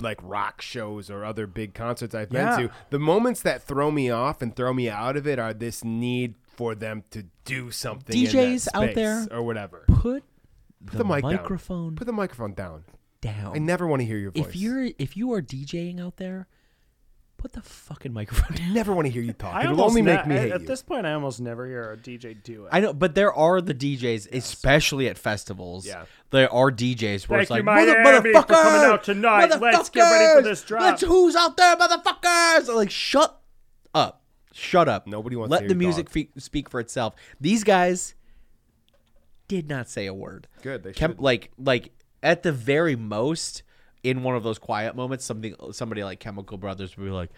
[0.00, 4.08] like rock shows or other big concerts I've been to the moments that throw me
[4.10, 8.14] off and throw me out of it are this need for them to do something
[8.14, 10.24] DJs out there, or whatever Put
[10.86, 11.96] put the, mic microphone down.
[11.96, 12.84] put the microphone down
[13.20, 13.54] down.
[13.54, 16.48] I never want to hear your voice if you're if you are DJing out there,
[17.42, 18.70] put the fucking microphone down.
[18.70, 20.40] I never want to hear you talk I it'll almost only ne- make me at,
[20.42, 21.06] hate at you this point.
[21.06, 22.68] I almost never hear a DJ do it.
[22.70, 25.84] I know, but there are the DJs, especially at festivals.
[25.84, 26.04] Yeah.
[26.30, 29.60] There are DJs where Thank it's you, like, Miami, "Mother- for coming out tonight.
[29.60, 30.66] Let's get ready for this motherfuckers!
[30.68, 32.74] drop." Let's who's out there, motherfuckers?
[32.74, 33.40] Like, shut
[33.92, 35.08] up, shut up.
[35.08, 37.14] Nobody wants to Let hear the your music fe- speak for itself.
[37.40, 38.14] These guys
[39.48, 40.46] did not say a word.
[40.62, 41.20] Good, they Chem- should.
[41.20, 41.90] like like
[42.22, 43.62] at the very most
[44.02, 47.30] in one of those quiet moments, something somebody like Chemical Brothers would be like,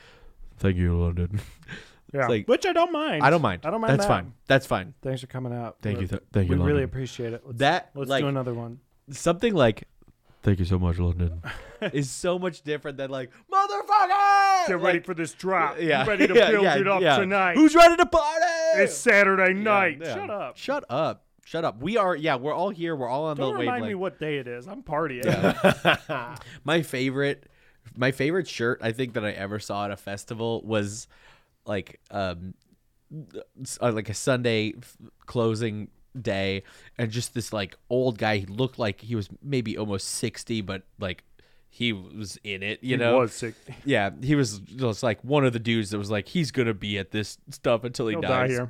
[0.59, 1.41] "Thank you, London."
[2.13, 3.23] yeah, like- which I don't mind.
[3.23, 3.63] I don't mind.
[3.65, 3.93] I don't mind.
[3.93, 4.09] That's that.
[4.09, 4.33] fine.
[4.47, 4.95] That's fine.
[5.03, 5.77] Thanks for coming out.
[5.83, 7.43] Thank you, th- thank you, We really appreciate it.
[7.45, 8.81] Let's, That, let's like- do another one.
[9.11, 9.87] Something like,
[10.43, 11.43] "Thank you so much, London,"
[11.93, 15.77] is so much different than like, "Motherfucker!" Get ready for this drop.
[15.79, 17.19] yeah, You ready to yeah, build yeah, it up yeah.
[17.19, 17.57] tonight.
[17.57, 18.45] Who's ready to party?
[18.77, 19.99] it's Saturday night.
[20.03, 20.57] Shut up.
[20.57, 21.24] Shut up.
[21.45, 21.81] Shut up.
[21.81, 22.17] We are.
[22.17, 22.97] Yeah, we're all here.
[22.97, 23.37] We're all on.
[23.37, 24.67] Don't the remind me what day it is.
[24.67, 25.25] I'm partying.
[26.65, 27.45] my favorite
[27.97, 31.07] my favorite shirt I think that I ever saw at a festival was
[31.67, 32.55] like um
[33.81, 34.97] uh, like a Sunday f-
[35.27, 35.89] closing
[36.21, 36.63] day
[36.97, 40.83] and just this like old guy he looked like he was maybe almost 60 but
[40.99, 41.25] like
[41.71, 43.75] he was in it you He know was 60.
[43.85, 46.99] yeah he was just like one of the dudes that was like he's gonna be
[46.99, 48.67] at this stuff until he He'll dies die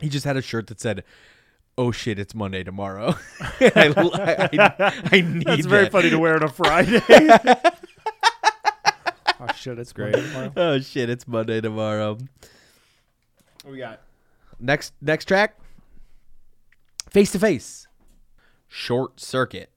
[0.00, 1.04] he just had a shirt that said
[1.78, 3.14] oh shit it's monday tomorrow
[3.60, 5.92] I, I, I need That's very that.
[5.92, 7.00] funny to wear it on a Friday.
[9.40, 10.14] oh shit, it's great.
[10.56, 12.18] oh shit, it's Monday tomorrow.
[13.62, 14.00] What we got?
[14.60, 15.58] Next next track.
[17.10, 17.86] Face to face.
[18.68, 19.71] Short circuit.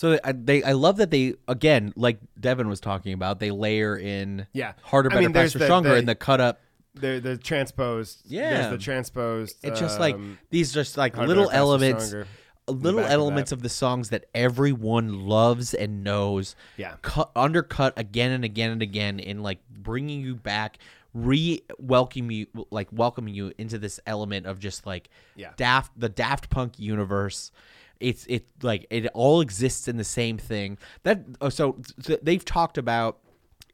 [0.00, 3.98] So I, they, I love that they again, like Devin was talking about, they layer
[3.98, 4.72] in Yeah.
[4.82, 6.58] harder, I better, mean, there's faster, the- stronger, the- and the cut up.
[6.94, 8.22] The the transposed.
[8.24, 8.50] Yeah.
[8.62, 9.56] There's the transposed.
[9.62, 12.26] It's just like um, these, just like Harder, little Faster, elements, Stronger
[12.68, 13.56] little back of elements that.
[13.56, 16.56] of, the songs that everyone loves and knows.
[16.78, 16.94] Yeah.
[17.02, 20.78] cut, undercut again and again and again in like bringing you back,
[21.12, 25.50] re welcoming you, like welcoming you into this element of just like Yeah.
[25.58, 27.52] Daft, the Daft Punk universe.
[28.00, 30.78] It's it like it all exists in the same thing.
[31.02, 33.18] That oh, so, so they've talked about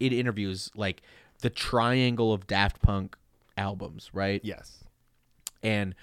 [0.01, 1.03] in interviews like
[1.43, 3.17] the triangle of Daft Punk
[3.57, 4.41] albums, right?
[4.45, 4.85] Yes.
[5.63, 5.95] and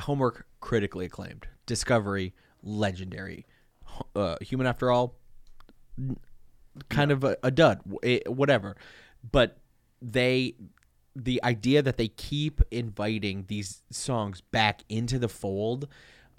[0.00, 2.32] homework critically acclaimed discovery
[2.62, 3.46] legendary
[4.14, 5.16] uh, human after all
[6.88, 8.76] kind of a, a dud w- eh, whatever
[9.30, 9.58] but
[10.00, 10.54] they
[11.16, 15.88] the idea that they keep inviting these songs back into the fold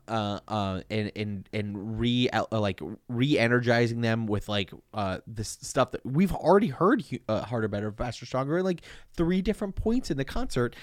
[0.10, 5.92] uh, uh, and and and re uh, like re-energizing them with like uh, this stuff
[5.92, 8.82] that we've already heard uh, harder, better, faster, stronger like
[9.16, 10.76] three different points in the concert,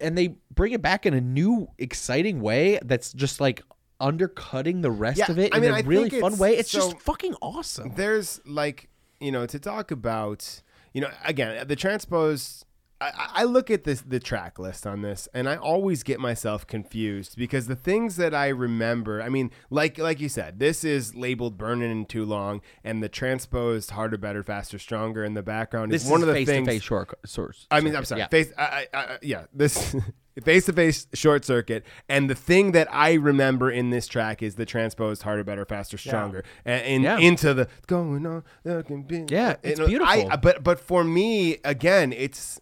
[0.00, 3.62] and they bring it back in a new, exciting way that's just like
[4.00, 6.56] undercutting the rest Yeah, of it I in mean, a I really fun way.
[6.56, 7.92] It's so- just fucking awesome.
[7.96, 8.88] There's like
[9.20, 10.62] you know to talk about
[10.92, 12.64] you know again the transposed.
[13.00, 16.66] I, I look at this the track list on this, and I always get myself
[16.66, 19.20] confused because the things that I remember.
[19.20, 23.08] I mean, like like you said, this is labeled "Burning in Too Long," and the
[23.10, 26.82] transposed "Harder, Better, Faster, Stronger" in the background This is one is of the things.
[26.82, 27.66] short source.
[27.70, 28.22] I mean, I'm sorry.
[28.22, 28.28] yeah.
[28.28, 29.94] Face, I, I, I, yeah, this
[30.44, 31.84] face to face short circuit.
[32.08, 35.98] And the thing that I remember in this track is the transposed harder, better, faster,
[35.98, 37.18] stronger, and, and Yeah.
[37.18, 38.42] into the going on.
[38.64, 40.30] can Yeah, it's beautiful.
[40.32, 42.58] I, but but for me, again, it's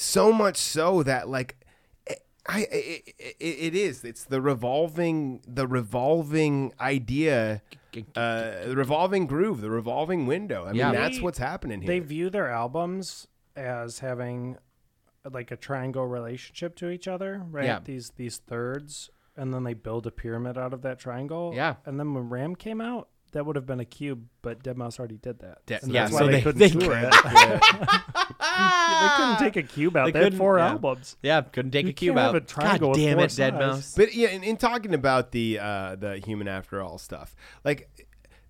[0.00, 1.56] so much so that like.
[2.48, 4.02] I, I it, it is.
[4.02, 7.60] It's the revolving, the revolving idea,
[8.16, 10.64] uh, the revolving groove, the revolving window.
[10.64, 10.92] I mean, Yeah.
[10.92, 11.88] that's They- what's happening here.
[11.88, 14.56] They view their albums as having
[15.30, 17.66] like a triangle relationship to each other, right?
[17.66, 17.80] Yeah.
[17.84, 21.52] These these thirds, and then they build a pyramid out of that triangle.
[21.54, 21.74] Yeah.
[21.84, 25.16] And then when Ram came out, that would have been a cube, but Deadmau5 already
[25.18, 25.64] did that.
[25.66, 27.60] De- and yeah, that's so why they, they- couldn't they tour could- it.
[28.40, 30.06] they couldn't take a cube out.
[30.06, 30.70] They They, had four yeah.
[30.70, 31.16] albums.
[31.22, 32.34] Yeah, couldn't take You a cube out.
[32.36, 33.56] a triangle God damn it, Dead sides.
[33.58, 33.94] Mouse.
[33.96, 37.34] But yeah, in, in talking about the uh, the human after all stuff,
[37.64, 37.88] like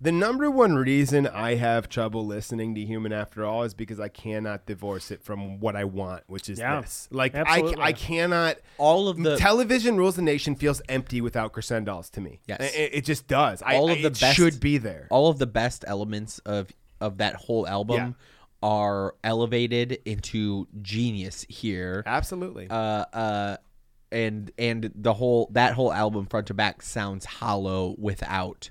[0.01, 4.09] the number one reason I have trouble listening to human after all is because I
[4.09, 7.09] cannot divorce it from what I want, which is Yeah, this.
[7.11, 7.75] Like I.
[7.79, 8.57] I cannot.
[8.79, 12.41] All of the television rules the nation feels empty without Crescendolls to me.
[12.47, 12.75] Yes.
[12.75, 13.61] it, it just does.
[13.63, 15.07] All I, of the it best should be there.
[15.11, 16.71] All of the best elements of
[17.01, 18.13] of that whole album Yeah.
[18.69, 22.03] are elevated into genius here.
[22.07, 22.69] Absolutely.
[22.71, 22.75] Uh
[23.13, 23.57] uh
[24.13, 28.71] and and the whole that whole album front to back sounds hollow without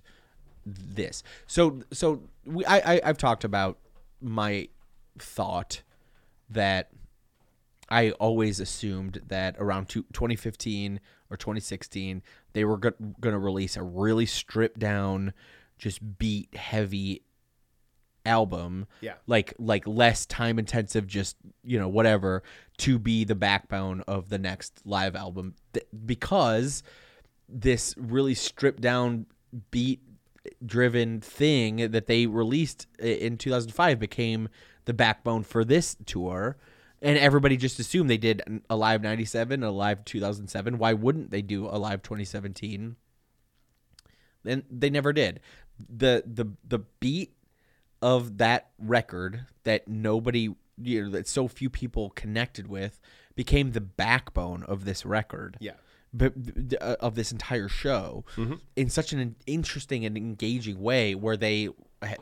[0.78, 1.24] this.
[1.48, 3.78] So so we I, I I've talked about
[4.22, 4.68] my
[5.18, 5.82] thought
[6.50, 6.90] that
[7.90, 11.00] I always assumed that around two, 2015
[11.32, 12.22] or 2016
[12.54, 15.34] they were go- going to release a really stripped down
[15.78, 17.24] just beat heavy
[18.26, 19.14] album Yeah.
[19.28, 22.44] like like less time intensive just you know whatever
[22.80, 26.84] to be the backbone of the next live album Th- because
[27.48, 29.26] this really stripped down
[29.72, 30.02] beat
[30.66, 34.50] driven thing that they released in 2005 became
[34.86, 36.58] the backbone for this tour.
[37.02, 41.42] And everybody just assumed they did a live 97 a live 2007 why wouldn't they
[41.42, 42.98] do a live 2017
[44.46, 45.40] and they never did.
[45.78, 47.34] The the the beat
[48.02, 50.50] of that record that nobody
[50.82, 53.00] you know that so few people connected with
[53.36, 55.58] became the backbone of this record.
[55.60, 55.74] Yeah.
[56.14, 56.34] But
[56.82, 58.24] uh, of this entire show
[58.76, 61.70] in such an interesting and engaging way where they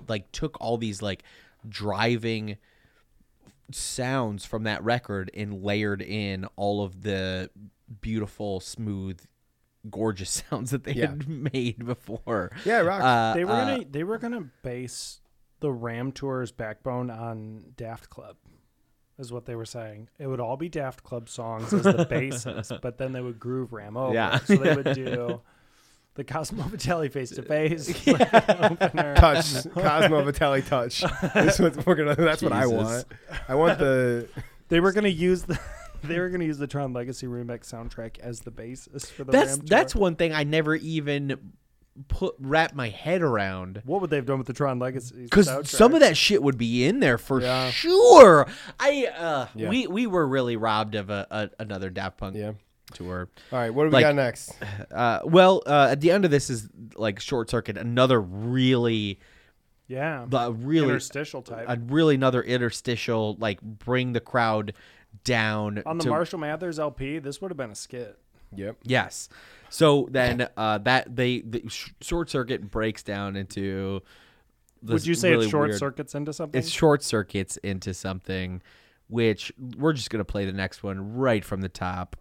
[0.08, 1.24] like took all these like
[1.68, 2.58] driving
[3.72, 7.50] sounds from that record and layered in all of the
[8.02, 9.20] beautiful smooth
[9.90, 11.08] gorgeous sounds that they Yeah.
[11.10, 13.04] had made before Yeah, it rocks.
[13.04, 15.22] Uh, They were uh, gonna they were gonna base
[15.60, 18.36] the Ram tour's backbone on Daft Club,
[19.18, 20.10] is what they were saying.
[20.20, 23.74] It would all be Daft Club songs as the basis, but then they would groove
[23.74, 24.14] Ram over.
[24.14, 24.40] Yeah.
[24.40, 25.42] So they would do
[26.16, 31.04] the Cosmo Vitelli face to face touch Cosmo Vitelli touch.
[31.34, 32.16] This what we're gonna.
[32.16, 33.06] That's what I want.
[33.48, 34.28] I want the.
[34.70, 35.60] They were gonna use the
[36.04, 39.58] they were gonna use the Tron Legacy remix soundtrack as the basis for the that's
[39.58, 41.54] Ram that's one thing I never even
[42.08, 45.24] put wrap my head around What would they have done with the Tron Legacy?
[45.24, 47.70] because some of that shit would be in there for Yeah.
[47.72, 48.48] sure.
[48.80, 49.70] I uh, Yeah.
[49.70, 52.54] we we were really robbed of a, a another Daft Punk Yeah.
[52.94, 53.30] tour.
[53.52, 53.74] All right.
[53.74, 54.54] What do we Like- got next?
[54.92, 59.20] Uh, well, uh, at the end of this is like Short Circuit, another really,
[59.88, 61.66] yeah, the really interstitial type.
[61.68, 64.74] a really another interstitial like bring the crowd
[65.24, 68.18] down On the to- Marshall Mathers LP, this would have been a skit.
[68.56, 68.78] Yep.
[68.84, 69.28] Yes.
[69.70, 74.02] So then uh, that they the sh- short circuit breaks down into.
[74.84, 76.60] Would you say really it short weird- circuits into something?
[76.60, 78.62] It short circuits into something,
[79.08, 82.16] which we're just gonna play the next one right from the top.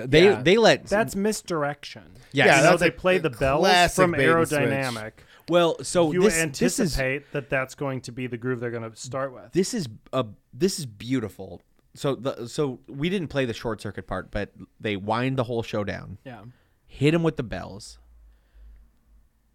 [0.00, 0.42] Man, they Yeah.
[0.42, 2.12] they let That's misdirection.
[2.32, 2.46] Yes.
[2.58, 4.60] you Yeah, know they play the bells from bait and switch.
[4.60, 5.12] aerodynamic.
[5.48, 5.76] well.
[5.82, 8.88] So You this, this is anticipate that that's going to be the groove they're going
[8.90, 9.52] to start with.
[9.52, 11.60] this is a this is beautiful.
[11.94, 15.62] So the so we didn't play the short circuit part, but they wind the whole
[15.62, 16.18] show down.
[16.24, 16.42] yeah,
[16.86, 17.98] hit him with the bells,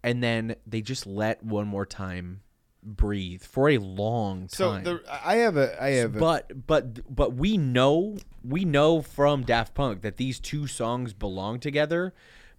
[0.02, 2.42] and then they just let one more time
[2.86, 4.84] breathe for a long So time.
[4.84, 9.42] the I have a I have a, but but but we know we know from
[9.42, 12.14] Daft Punk that these two songs belong together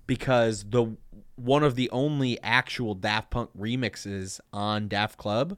[0.06, 0.98] because the
[1.36, 5.58] one of the only actual Daft Punk remixes on Daft Club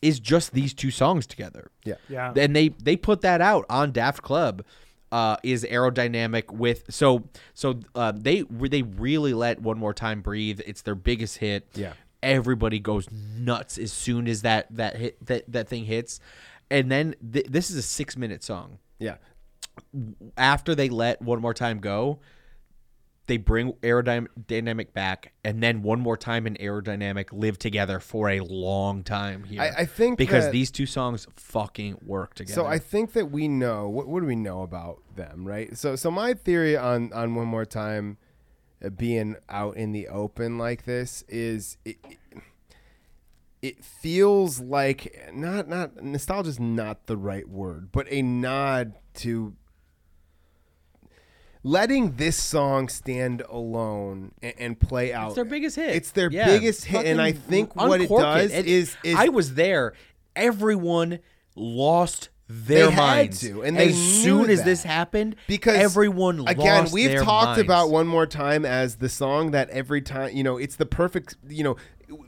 [0.00, 1.70] is just these two songs together.
[1.84, 1.94] yeah.
[2.08, 2.32] yeah.
[2.36, 4.64] And they they put that out on Daft Club.
[5.12, 10.60] Uh, is aerodynamic with so so uh, they they really let one more time breathe.
[10.64, 11.66] It's their biggest hit.
[11.74, 11.94] Yeah.
[12.22, 16.20] Everybody goes nuts as soon as that that hit that that thing hits,
[16.70, 18.78] and then th- this is a six minute song.
[18.98, 19.16] Yeah.
[20.36, 22.18] After they let one more time go,
[23.26, 28.40] they bring aerodynamic back, and then one more time and aerodynamic live together for a
[28.40, 29.62] long time here.
[29.62, 32.54] I- I think because that- these two songs fucking work together.
[32.54, 35.76] So I think that we know what, what do we know about them, right?
[35.76, 38.18] So so my theory on on one more time
[38.96, 42.18] being out in the open like this is it, it-
[43.62, 49.54] it feels like not not nostalgia is not the right word, but a nod to
[51.62, 55.26] letting this song stand alone and, and play out.
[55.28, 55.94] It's their biggest hit.
[55.94, 59.28] It's their Yeah, biggest hit, and I think what it does It- is is I
[59.28, 59.92] was there.
[60.34, 61.18] Everyone
[61.54, 65.36] lost their They had minds to, and they as knew soon as this happened.
[65.46, 67.60] because everyone again lost we've their talked minds.
[67.62, 71.36] about one more time as the song that every time you know it's the perfect
[71.48, 71.76] you know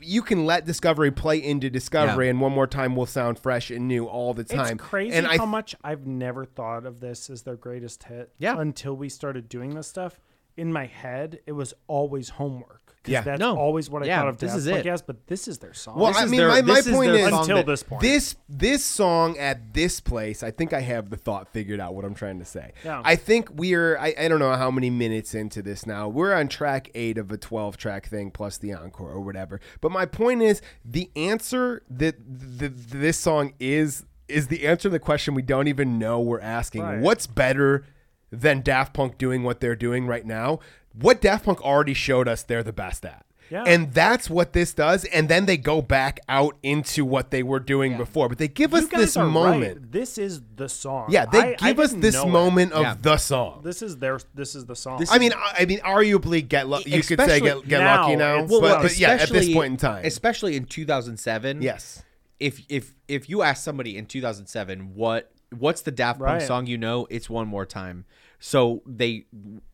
[0.01, 2.29] you can let discovery play into discovery Yeah.
[2.31, 5.27] and one more time will sound fresh and new all the time It's crazy and
[5.27, 8.31] I how much I've never thought of this as their greatest hit.
[8.37, 8.57] Yeah.
[8.57, 10.21] Until we started doing this stuff.
[10.55, 12.82] In my head, it was always homework.
[13.03, 13.21] 'Cause Yeah.
[13.21, 13.57] That's No.
[13.57, 14.89] always what I Yeah, thought of this Daft is Punk it.
[14.89, 15.97] as, but this is their song.
[15.99, 17.55] well, This I is mean, their- my, my this is point their is song Until
[17.57, 18.01] that- this point.
[18.01, 21.95] This this song at this place, I think I have the thought figured out.
[21.95, 22.71] What I'm trying to say.
[22.85, 23.01] Yeah.
[23.03, 23.97] I think we're.
[23.97, 26.07] I, I don't know how many minutes into this now.
[26.07, 29.59] We're on track eight of a 12 track thing plus the encore or whatever.
[29.81, 34.89] But my point is, the answer that the, this song is is the answer to
[34.89, 36.81] the question we don't even know we're asking.
[36.81, 36.99] Right.
[36.99, 37.83] What's better
[38.31, 40.59] than Daft Punk doing what they're doing right now?
[40.93, 43.25] What Daft Punk already showed us they're the best at.
[43.49, 43.65] Yeah.
[43.67, 45.03] And that's what this does.
[45.05, 48.29] And then they go back out into what they were doing before.
[48.29, 49.77] But they give us You guys this moment.
[49.79, 49.91] Right.
[49.91, 51.07] This is the song.
[51.11, 52.29] Yeah, they I- I give us this know it.
[52.31, 52.95] moment of Yeah.
[52.99, 53.61] the song.
[53.63, 54.19] This is their.
[54.33, 54.99] This is the song.
[54.99, 56.91] This I mean, I I mean, arguably, get lucky.
[56.91, 59.53] you could say get, get now, lucky now, it's- but, well, but yeah, at this
[59.53, 61.61] point in time, especially in 2007.
[61.61, 62.01] yes,
[62.39, 66.41] if if if you ask somebody in 2007 what what's the Daft Punk Right.
[66.41, 68.05] song you know, it's one more time.
[68.45, 69.25] So they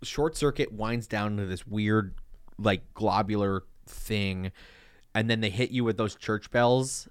[0.03, 2.13] short circuit winds down into this weird
[2.59, 4.51] like globular thing,
[5.15, 7.07] and then they hit you with those church bells,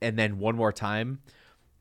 [0.00, 1.18] and then one more time,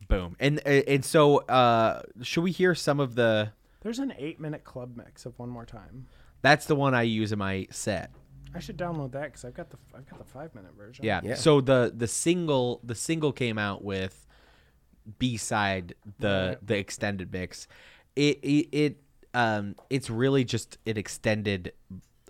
[0.07, 0.35] boom.
[0.39, 3.51] And and so uh, should we hear some of the?
[3.81, 6.07] There's an eight-minute club mix of one more time.
[6.41, 8.09] That's the one I use in my set.
[8.55, 11.05] I should download that because I've got the I've got the five-minute version.
[11.05, 11.21] Yeah.
[11.23, 11.35] Yeah.
[11.35, 14.25] So the the single the single came out with
[15.19, 16.65] B side the Right.
[16.67, 17.67] the extended mix.
[18.15, 18.97] It it, it
[19.33, 21.73] um it's really just an extended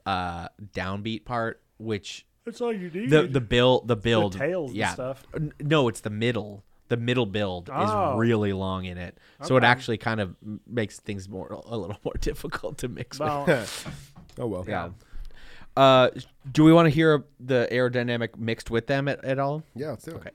[0.05, 3.09] uh downbeat part which That's all you need.
[3.09, 5.23] the the build the build tails and yeah stuff.
[5.61, 8.13] No it's the middle the middle build Oh.
[8.13, 10.35] is really long in it so it actually kind of
[10.67, 13.27] makes things more a little more difficult to mix with.
[13.27, 13.45] Well,
[14.39, 14.89] oh well, yeah
[15.77, 16.09] uh
[16.51, 20.05] do we want to hear the aerodynamic mixed with them at, at all yeah, let's
[20.05, 20.17] do it.
[20.17, 20.31] Okay.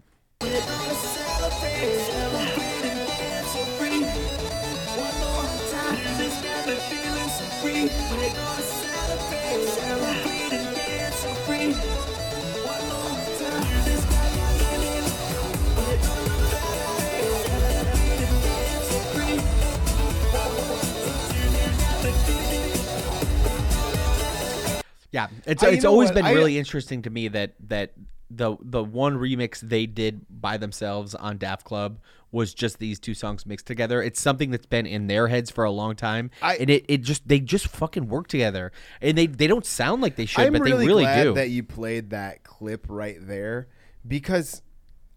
[25.12, 26.14] Yeah, it's you it's always what?
[26.16, 27.92] been I- really interesting to me that that
[28.30, 31.98] the the one remix they did by themselves on Daft Club
[32.32, 34.00] was just these two songs mixed together.
[34.00, 36.98] It's something that's been in their heads for a long time, I- and it, it
[37.02, 38.70] just they just fucking work together,
[39.00, 41.34] and they they don't sound like they should, I'm but really, they really glad do.
[41.34, 43.66] that you played that clip right there
[44.06, 44.62] because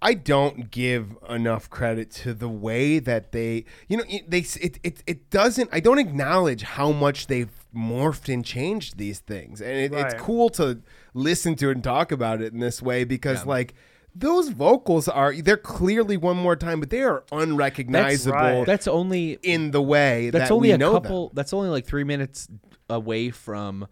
[0.02, 5.04] I don't give enough credit to the way that they, you know, they it it,
[5.06, 5.70] it doesn't.
[5.72, 10.50] I don't acknowledge how much they've morphed and changed these things, and it, it's cool
[10.52, 10.82] to
[11.14, 13.74] listen to and talk about it in this way because like.
[14.16, 18.64] Those vocals are they're clearly one more time, but they are unrecognizable right.
[18.64, 21.30] that's only in the way that's that only we a know couple.
[21.30, 21.36] them.
[21.36, 22.48] That's only like three minutes
[22.92, 23.88] away from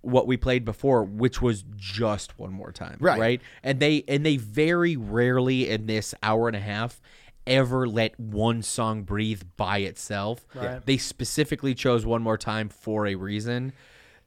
[0.00, 3.20] what we played before, which was just one more time, Right.
[3.20, 7.00] Right, and they and they very rarely in this hour and a half
[7.48, 10.46] ever let one song breathe by itself.
[10.54, 10.84] Right.
[10.84, 13.72] They specifically chose one more time for a reason,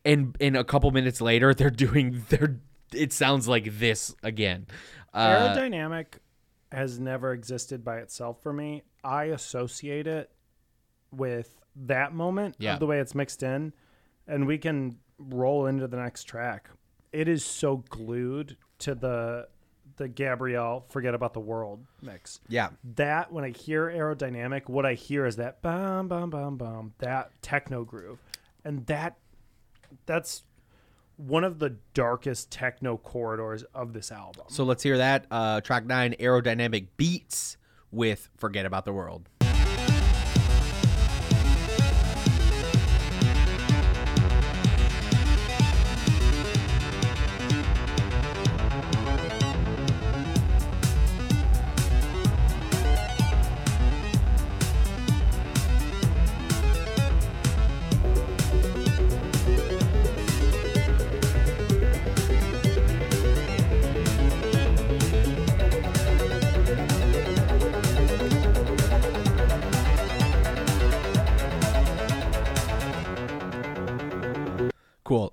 [0.04, 2.58] and in a couple minutes later they're doing their.
[2.94, 4.68] It sounds like this again.
[5.14, 6.06] Uh, aerodynamic
[6.72, 8.84] has never existed by itself for me.
[9.04, 10.30] I associate it
[11.12, 12.74] with that moment Yeah.
[12.74, 13.74] of the way it's mixed in,
[14.28, 16.70] and we can roll into the next track.
[17.12, 19.48] It is so glued to the
[20.02, 22.40] the Gabrielle "Forget About the World" mix.
[22.50, 26.94] yeah, That when I hear aerodynamic, what I hear is that bum bum bum bum
[26.98, 28.20] that techno groove,
[28.66, 29.18] and that
[30.06, 30.44] that's
[31.18, 34.46] one of the darkest techno corridors of this album.
[34.48, 35.28] So let's hear that.
[35.30, 37.58] Uh, track nine, aerodynamic beats
[37.92, 39.30] with "Forget About the World."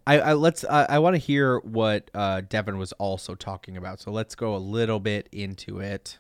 [0.08, 0.64] I, I let's.
[0.64, 4.00] I I want to hear what uh, Devin was also talking about.
[4.00, 6.18] So let's go a little bit into it.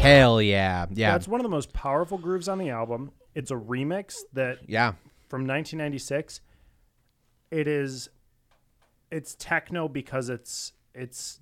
[0.00, 3.10] Hell yeah, yeah, That's one of the most powerful grooves on the album.
[3.34, 4.92] It's a remix that yeah.
[5.28, 6.40] from 1996.
[7.50, 8.08] It is
[9.10, 11.40] it's techno because it's it's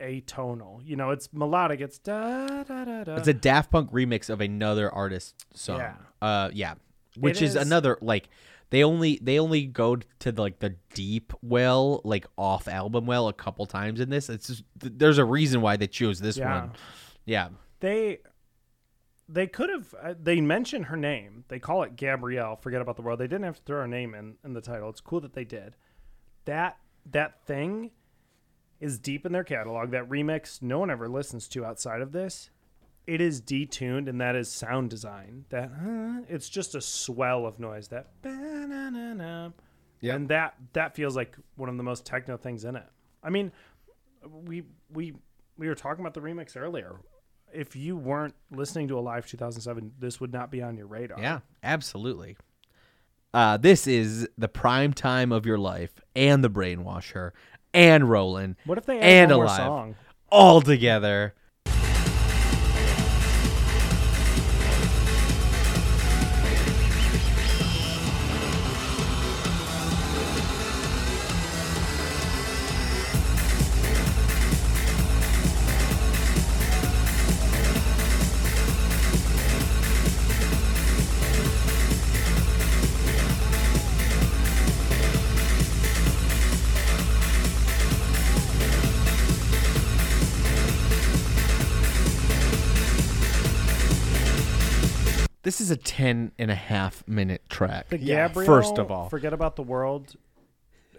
[0.00, 0.80] atonal.
[0.84, 1.80] You know, it's melodic.
[1.80, 3.16] It's da da da da.
[3.16, 5.78] It's a Daft Punk remix of another artist's song.
[5.78, 5.94] Yeah.
[6.20, 6.74] Uh, yeah.
[7.18, 8.28] Which is, is- another like
[8.70, 13.28] they only they only go to the, like the deep well, like off album well,
[13.28, 14.28] a couple times in this.
[14.28, 16.60] It's just, th- there's a reason why they chose this Yeah.
[16.62, 16.72] one.
[17.24, 17.48] Yeah.
[17.80, 18.18] they
[19.28, 21.44] they could have uh, they mention her name.
[21.48, 22.56] They call it Gabrielle.
[22.56, 23.20] Forget about the world.
[23.20, 24.88] They didn't have to throw her name in in the title.
[24.90, 25.76] It's cool that they did.
[26.46, 26.76] That
[27.10, 27.90] that thing
[28.80, 29.90] is deep in their catalog.
[29.90, 32.50] That remix no one ever listens to outside of this.
[33.06, 35.44] It is detuned, and that is sound design.
[35.50, 37.88] That uh, it's just a swell of noise.
[37.88, 39.50] That ba-na-na-na.
[40.02, 42.86] And that that feels like one of the most techno things in it.
[43.22, 43.52] I mean,
[44.46, 45.14] we we
[45.56, 46.96] we were talking about the remix earlier.
[47.52, 51.20] If you weren't listening to a live 2007, this would not be on your radar.
[51.20, 52.36] Yeah, absolutely.
[53.34, 57.32] Uh, this is the prime time of your life and the brainwasher
[57.74, 59.96] and Rolling What if they add and one more alive song?
[60.30, 61.34] all together.
[96.04, 97.88] 10 and a half minute track.
[97.88, 99.08] The Yeah, Gabrielle, First of all.
[99.08, 100.14] forget about the world.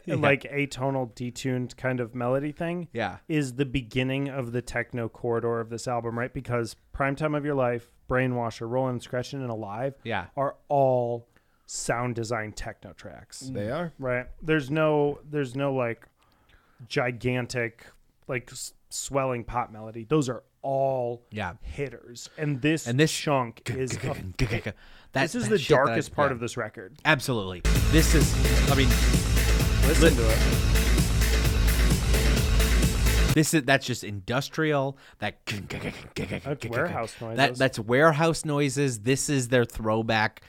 [0.08, 0.18] Yeah.
[0.18, 2.90] Like atonal, detuned kind of melody thing.
[2.94, 3.18] Yeah.
[3.28, 6.32] is the beginning of the techno corridor of this album, right?
[6.32, 10.28] Because Prime Time of Your Life, Brainwasher, Rolling, Scratching, and Alive, Yeah.
[10.38, 11.28] are all
[11.66, 13.40] sound design techno tracks.
[13.40, 13.76] They mm.
[13.76, 13.94] are.
[13.98, 14.28] right.
[14.44, 16.06] There's no, there's no like
[16.88, 17.88] gigantic,
[18.28, 20.06] like s- swelling pop melody.
[20.08, 21.54] Those are all Yeah.
[21.62, 23.92] hitters, and this And this chunk is.
[23.92, 24.16] That-
[25.14, 26.34] this is that the I- darkest part yeah.
[26.34, 26.98] of this record.
[27.06, 27.62] Absolutely.
[27.92, 28.34] This is,
[28.72, 28.90] I mean,
[29.88, 30.40] Listen to it.
[33.36, 34.98] This is that's just industrial.
[35.20, 37.38] That That's warehouse noises.
[37.38, 39.00] That that's warehouse noises.
[39.02, 40.42] This is their throwback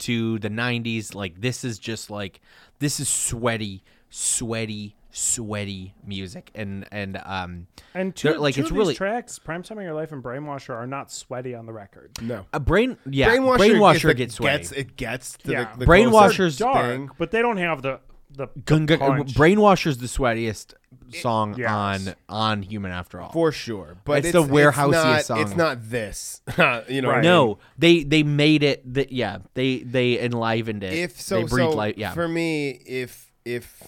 [0.00, 1.14] to the '90s.
[1.14, 2.40] Like this is just like
[2.80, 8.76] this is sweaty, sweaty, sweaty music, and and um And two, like two it's of
[8.76, 11.72] really these tracks, Prime Time of Your Life and Brainwasher, are not sweaty on the
[11.72, 12.10] record.
[12.20, 12.44] No.
[12.52, 12.98] a brain.
[13.08, 14.58] Yeah, Brainwasher, brainwasher, is the- gets sweaty.
[14.58, 15.72] Gets, it gets to Yeah.
[15.72, 17.10] the, the Brainwasher's closest Dark, thing.
[17.18, 18.00] but they don't have the
[18.36, 20.74] the, the Gun- gun- Brainwasher's the sweatiest
[21.20, 21.70] song yes.
[21.70, 23.30] on on Human After All.
[23.30, 23.96] for sure.
[24.04, 25.40] But It's it's, the warehouseiest not, song.
[25.40, 26.42] It's not this.
[26.88, 27.08] you know.
[27.08, 27.22] what I mean?
[27.22, 28.92] No, they they made it.
[28.92, 30.94] The, yeah, they they enlivened it.
[30.94, 31.94] If so, they breathed so life.
[31.96, 33.84] Yeah, for me, if if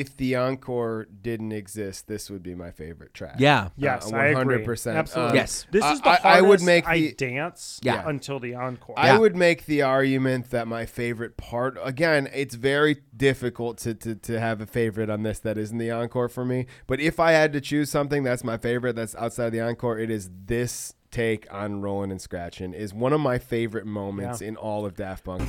[0.00, 3.36] if the encore didn't exist, this would be my favorite track.
[3.38, 4.56] yeah, Yes, Uh, I agree.
[4.58, 4.96] 100%.
[4.96, 5.36] Absolutely.
[5.38, 5.66] Yes.
[5.70, 8.02] This is the I- I would make I the- dance Yeah.
[8.06, 8.94] until the encore.
[8.98, 9.18] I Yeah.
[9.18, 14.40] would make the argument that my favorite part again, it's very difficult to, to, to
[14.40, 16.66] have a favorite on this that isn't the encore for me.
[16.86, 20.10] But if I had to choose something that's my favorite that's outside the encore, it
[20.10, 24.48] is this take on Rolling and Scratching is one of my favorite moments Yeah.
[24.48, 25.42] in all of Daft Punk.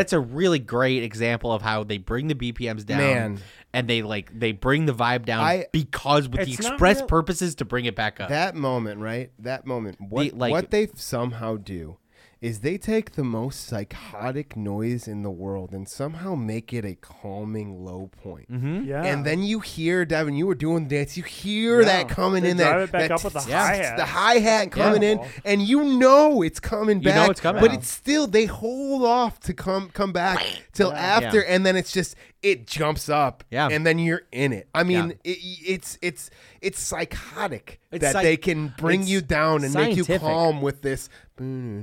[0.00, 3.38] That's a really great example of how they bring the BPMs down Man.
[3.72, 7.54] and they like they bring the vibe down I- because with the express real- purposes
[7.56, 8.30] to bring it back up.
[8.30, 9.30] That moment, right?
[9.38, 10.00] That moment.
[10.00, 11.98] What like- what they somehow do
[12.40, 16.94] is they take the most psychotic noise in the world and somehow make it a
[16.94, 18.50] calming low point.
[18.50, 18.84] mm-hmm.
[18.88, 19.04] Yeah.
[19.04, 21.18] And then you hear Devin, you were doing the dance.
[21.18, 21.86] You hear Yeah.
[21.86, 22.80] that coming They in drive there.
[22.84, 23.96] it back that up with the tsk, hi-hat.
[23.98, 27.30] The hi hat coming in, and you know it's coming You know back.
[27.32, 27.60] it's coming.
[27.60, 27.76] but Yeah.
[27.78, 30.42] it's still they hold off to come come back
[30.72, 31.54] till after, Yeah.
[31.54, 33.44] and then it's just it jumps up.
[33.50, 33.68] Yeah.
[33.70, 34.66] and then you're in it.
[34.74, 35.32] I mean, Yeah.
[35.32, 36.30] it, it's it's
[36.62, 40.80] it's psychotic It's that psych- they can bring you down and make you calm with
[40.82, 41.08] this.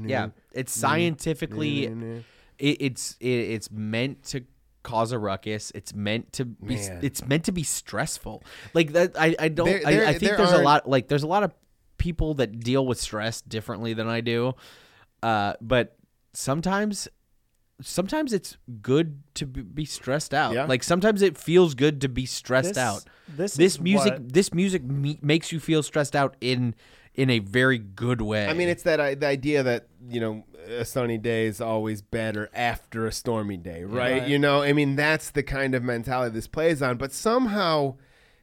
[0.09, 1.85] Yeah, it's scientifically,
[2.59, 4.45] it, it's it, it's meant to
[4.83, 5.71] cause a ruckus.
[5.75, 6.75] It's meant to be.
[6.75, 6.99] Man.
[7.03, 8.43] It's meant to be stressful.
[8.73, 9.19] Like that.
[9.19, 9.65] I I don't.
[9.65, 10.87] There- I, there- I think there there's a lot.
[10.89, 11.53] Like there's a lot of
[11.97, 14.53] people that deal with stress differently than I do.
[15.21, 15.97] Uh, but
[16.33, 17.07] sometimes.
[17.81, 20.53] Sometimes it's good to be- be stressed out.
[20.53, 20.65] Yeah.
[20.65, 23.03] Like sometimes it feels good to be stressed This- out.
[23.29, 26.73] this this music, what- this music me- makes you feel stressed out in
[27.13, 28.47] in a very good way.
[28.47, 32.01] I mean, it's that uh, the idea that you know a sunny day is always
[32.01, 34.21] better after a stormy day, right?
[34.21, 34.27] Right.
[34.27, 36.97] You know, I mean, that's the kind of mentality this plays on.
[36.97, 37.95] But somehow,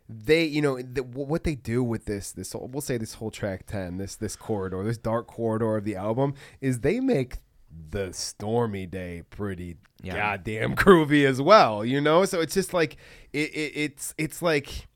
[0.08, 3.30] they, you know, the, what they do with this, this whole, we'll say this whole
[3.30, 7.38] track ten, this this corridor, this dark corridor of the album, is they make
[7.90, 10.14] the stormy day pretty Yeah.
[10.16, 11.84] goddamn groovy as well.
[11.84, 12.96] You know, so it's just like
[13.32, 14.86] it, it it's it's like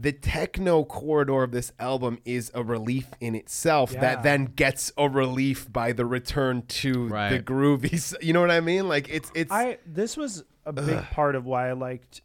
[0.00, 4.00] the techno corridor of this album is a relief in itself Yeah.
[4.00, 7.44] that then gets a relief by the return to the Right.
[7.44, 8.14] groovy.
[8.22, 8.86] You know what I mean?
[8.88, 12.22] Like it's it's I this was a big part of why I liked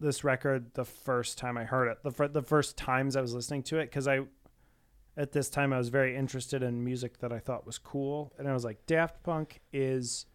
[0.00, 1.98] this record the first time I heard it.
[2.02, 4.20] The the first times I was listening to it because I
[5.16, 8.48] at this time I was very interested in music that I thought was cool, and
[8.48, 10.26] I was like, Daft Punk is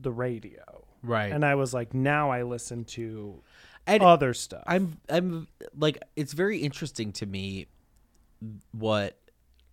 [0.00, 1.30] the radio, right.
[1.32, 3.42] and I was like, now I listen to
[3.86, 4.62] And other stuff.
[4.66, 7.66] I'm I'm like it's very interesting to me
[8.72, 9.18] what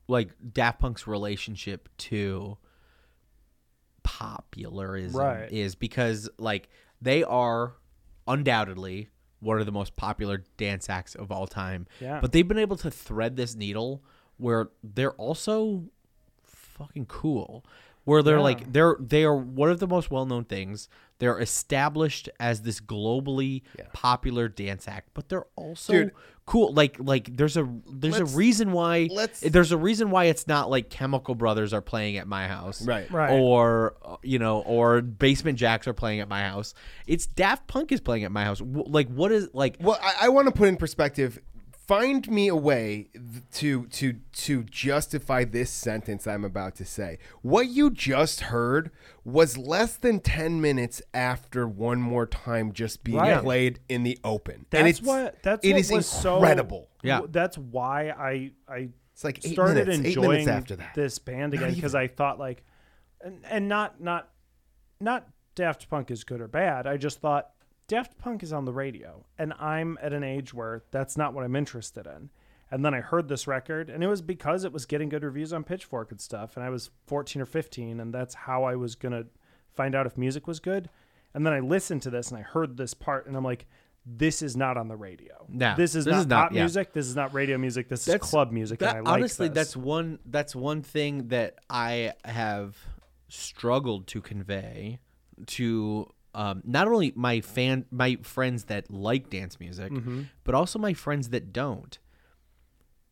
[0.07, 2.57] like Daft Punk's relationship to
[4.03, 5.51] popularism Right.
[5.51, 6.69] is because like
[7.01, 7.73] they are
[8.27, 9.09] undoubtedly
[9.39, 11.87] one of the most popular dance acts of all time.
[11.99, 12.19] Yeah.
[12.21, 14.03] But they've been able to thread this needle
[14.37, 15.83] where they're also
[16.43, 17.65] fucking cool.
[18.09, 18.41] Where they're Yeah.
[18.43, 20.89] like they're they are one of the most well known things.
[21.19, 23.61] They're established as this globally
[23.93, 26.11] popular dance act, but they're also Dude.
[26.45, 26.73] cool.
[26.73, 30.69] Like like there's a there's a reason why let's- there's a reason why it's not
[30.69, 33.11] like Chemical Brothers are playing at my house, Right.
[33.11, 33.31] Right.
[33.31, 36.73] Or you know, or Basement Jaxx are playing at my house.
[37.05, 38.61] It's Daft Punk is playing at my house.
[38.61, 41.39] Like what is like Well, I, I want to put in perspective.
[41.89, 43.09] Find me a way
[43.53, 47.17] to to to justify this sentence I'm about to say.
[47.41, 48.91] What you just heard
[49.25, 53.41] was less than ten minutes after one more time just being Right.
[53.41, 54.67] played in the open.
[54.69, 56.89] that's and it's, what that's it what is was incredible.
[57.01, 57.21] So, Yeah.
[57.27, 60.93] that's why I I It's like eight started minutes, eight enjoying minutes after that.
[60.93, 62.63] this band again because I thought like,
[63.19, 64.29] and, and not not
[65.01, 66.85] not Daft Punk is good or bad.
[66.85, 67.49] I just thought
[67.89, 71.43] Daft Punk is on the radio, and I'm at an age where that's not what
[71.43, 72.29] I'm interested in.
[72.71, 75.51] And then I heard this record, and it was because it was getting good reviews
[75.51, 76.55] on Pitchfork and stuff.
[76.55, 79.25] And I was 14 or 15, and that's how I was gonna
[79.75, 80.87] find out if music was good.
[81.33, 83.65] And then I listened to this, and I heard this part, and I'm like,
[84.05, 85.47] "This is not on the radio.
[85.49, 86.61] No, this is this not is not- pop yeah.
[86.61, 86.93] music.
[86.93, 87.89] This is not radio music.
[87.89, 89.55] This is club music." That, and I like honestly, this.
[89.55, 90.19] that's one.
[90.25, 92.77] That's one thing that I have
[93.29, 94.99] struggled to convey
[95.47, 100.23] to um, not only my fan, my friends that like dance music, Mm-hmm.
[100.43, 101.97] but also my friends that don't.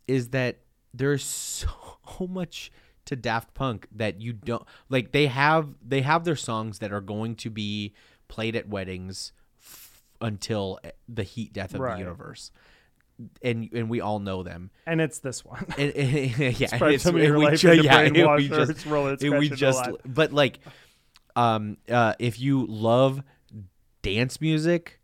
[0.07, 0.59] Is that
[0.93, 1.67] there's so
[2.29, 2.71] much
[3.05, 5.11] to Daft Punk that you don't like.
[5.11, 7.93] They have they have their songs that are going to be
[8.29, 10.79] played at weddings f- until
[11.09, 11.93] the heat death of Right.
[11.95, 12.51] the universe,
[13.41, 14.69] and and we all know them.
[14.85, 15.65] and it's this one.
[15.77, 18.85] And, and- yeah, Spread it's, some and we life ju- yeah, and we just-
[19.21, 20.59] we just, but like,
[21.37, 23.21] um, uh, if you love
[24.01, 24.99] dance music,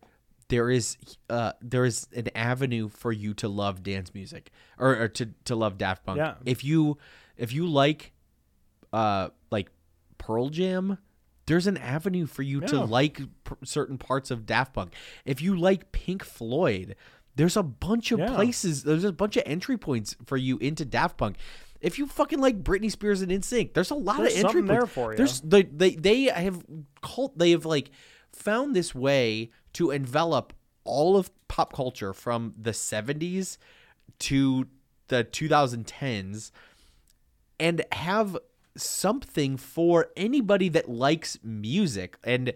[0.50, 0.98] there is,
[1.30, 5.56] uh, there is an avenue for you to love dance music or, or to to
[5.56, 6.18] love Daft Punk.
[6.18, 6.36] Yeah.
[6.46, 6.98] If you
[7.38, 8.12] if you like,
[8.92, 9.70] uh, like
[10.18, 10.98] Pearl Jam.
[11.46, 14.94] There's an avenue for you to like p- certain parts of Daft Punk.
[15.26, 16.96] If you like Pink Floyd,
[17.36, 18.34] there's a bunch of Yeah.
[18.34, 18.84] places.
[18.84, 21.36] There's a bunch of entry points for you into Daft Punk.
[21.84, 24.88] If you fucking like Britney Spears and NSYNC, there's a lot There's of entry there
[24.88, 25.18] for you.
[25.18, 26.64] There's they, they they have
[27.02, 27.38] cult.
[27.38, 27.92] They have like
[28.32, 30.54] found this way to envelop
[30.86, 33.58] all of pop culture from the 70s
[34.20, 34.68] to
[35.08, 36.52] the 2010s
[37.60, 38.38] and have
[38.76, 42.54] something for anybody that likes music and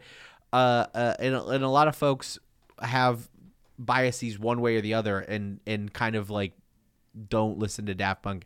[0.52, 2.40] uh, uh and, and a lot of folks
[2.82, 3.30] have
[3.78, 6.54] biases one way or the other and and kind of like
[7.30, 8.45] don't listen to Daft Punk,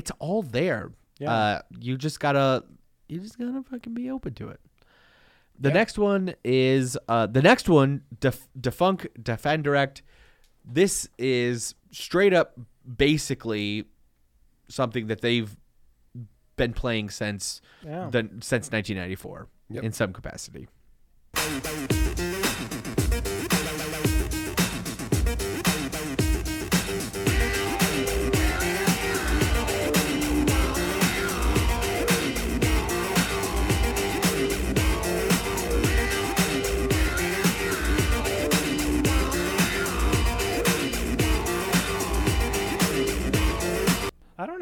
[0.00, 0.92] it's all there.
[1.18, 1.30] Yeah.
[1.32, 2.64] Uh, you just gotta
[3.08, 4.60] you just gotta fucking be open to it.
[5.62, 10.00] The next one is uh, the next one, Def- Da Funk Defend Direct.
[10.64, 12.58] This is straight up
[12.96, 13.84] basically
[14.68, 15.54] something that they've
[16.56, 18.08] been playing since Yeah.
[18.10, 19.84] the since 1994 Yep.
[19.84, 20.66] in some capacity.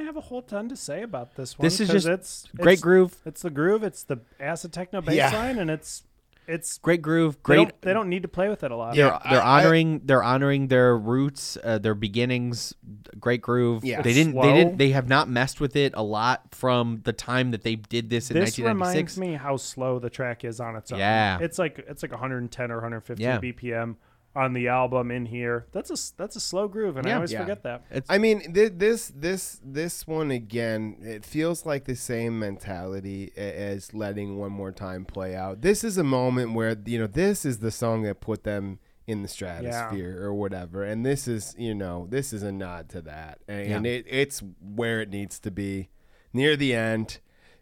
[0.08, 1.64] Have a whole ton to say about this one.
[1.66, 3.16] This is just it's, great it's- groove.
[3.24, 3.84] It's the groove.
[3.84, 5.30] It's the acid techno bass Yeah.
[5.32, 6.02] line, and it's
[6.50, 7.56] it's Great groove, They great.
[7.56, 8.94] don't, they don't need to play with it a lot.
[8.94, 12.72] They're, Yeah, they're I- I- honoring they're honoring their roots, uh, their beginnings.
[13.20, 13.84] Great groove.
[13.84, 14.00] Yeah.
[14.00, 17.50] they didn't they didn't they have not messed with it a lot from the time
[17.50, 19.18] that they did this in This 1996.
[19.18, 20.98] reminds me how slow the track is on its own.
[21.00, 21.36] Yeah.
[21.42, 23.38] it's like it's like 110 or 150 Yeah.
[23.40, 23.96] BPM
[24.36, 25.66] on the album in here.
[25.72, 27.14] That's a that's a slow groove, and I Yeah.
[27.16, 27.40] always Yeah.
[27.40, 27.84] forget that.
[27.90, 30.96] It's, I mean, th- this this this one again.
[31.00, 33.40] It feels like the same mentality a-
[33.72, 35.62] as letting one more time play out.
[35.62, 39.22] This is a moment where you know this is the song that put them in
[39.22, 43.38] the stratosphere or whatever, and this is you know this is a nod to that,
[43.48, 43.90] and Yeah.
[43.92, 45.88] it it's where it needs to be
[46.32, 47.18] near the end.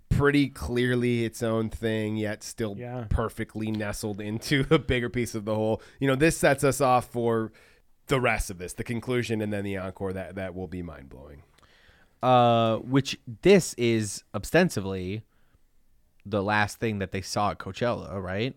[0.08, 3.06] Pretty clearly its own thing, yet still Yeah.
[3.10, 5.82] perfectly nestled into a bigger piece of the whole.
[6.00, 7.52] You know, this sets us off for
[8.06, 10.12] the rest of this, the conclusion, and then the encore.
[10.12, 11.42] That that will be mind blowing.
[12.22, 15.22] uh, which this is ostensibly
[16.24, 18.54] the last thing that they saw at Coachella, right?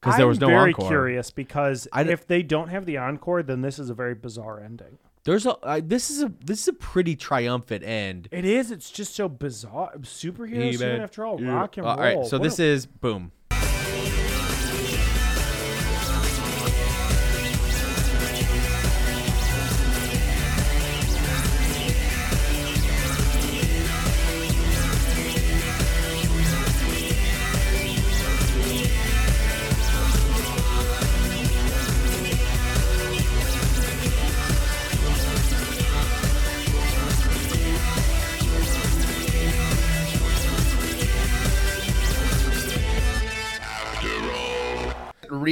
[0.00, 0.88] Because there was no I'm very encore.
[0.88, 4.14] curious because I d- if they don't have the encore, then this is a very
[4.14, 4.98] bizarre ending.
[5.24, 8.28] There's a uh, this is a this is a pretty triumphant end.
[8.30, 8.70] It is.
[8.70, 9.92] It's just so bizarre.
[10.00, 10.72] Superheroes, Hey, man.
[10.72, 11.52] even after all, Yeah.
[11.54, 11.96] rock and Uh, roll.
[11.98, 13.32] all right, so What this a- is boom.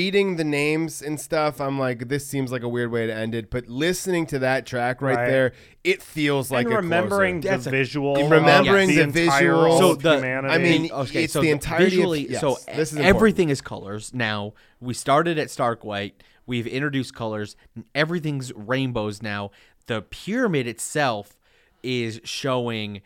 [0.03, 3.37] Reading the names and stuff, I'm like, this seems like a weird way to end
[3.37, 3.51] it.
[3.51, 5.27] But listening to that track right, Right.
[5.29, 5.53] there,
[5.85, 7.59] it feels like and a remembering closer.
[7.59, 9.79] the visual, of remembering the, the visual.
[9.79, 10.55] so So the- humanity.
[10.55, 12.31] I mean, okay, it's so the entirety of- visually.
[12.31, 13.17] yes, so this is e- important.
[13.17, 14.13] everything is colors.
[14.13, 16.21] Now we started at stark white.
[16.47, 17.55] We've introduced colors.
[17.95, 19.53] Everything's rainbows now.
[19.87, 21.39] The pyramid itself
[21.85, 23.03] is showing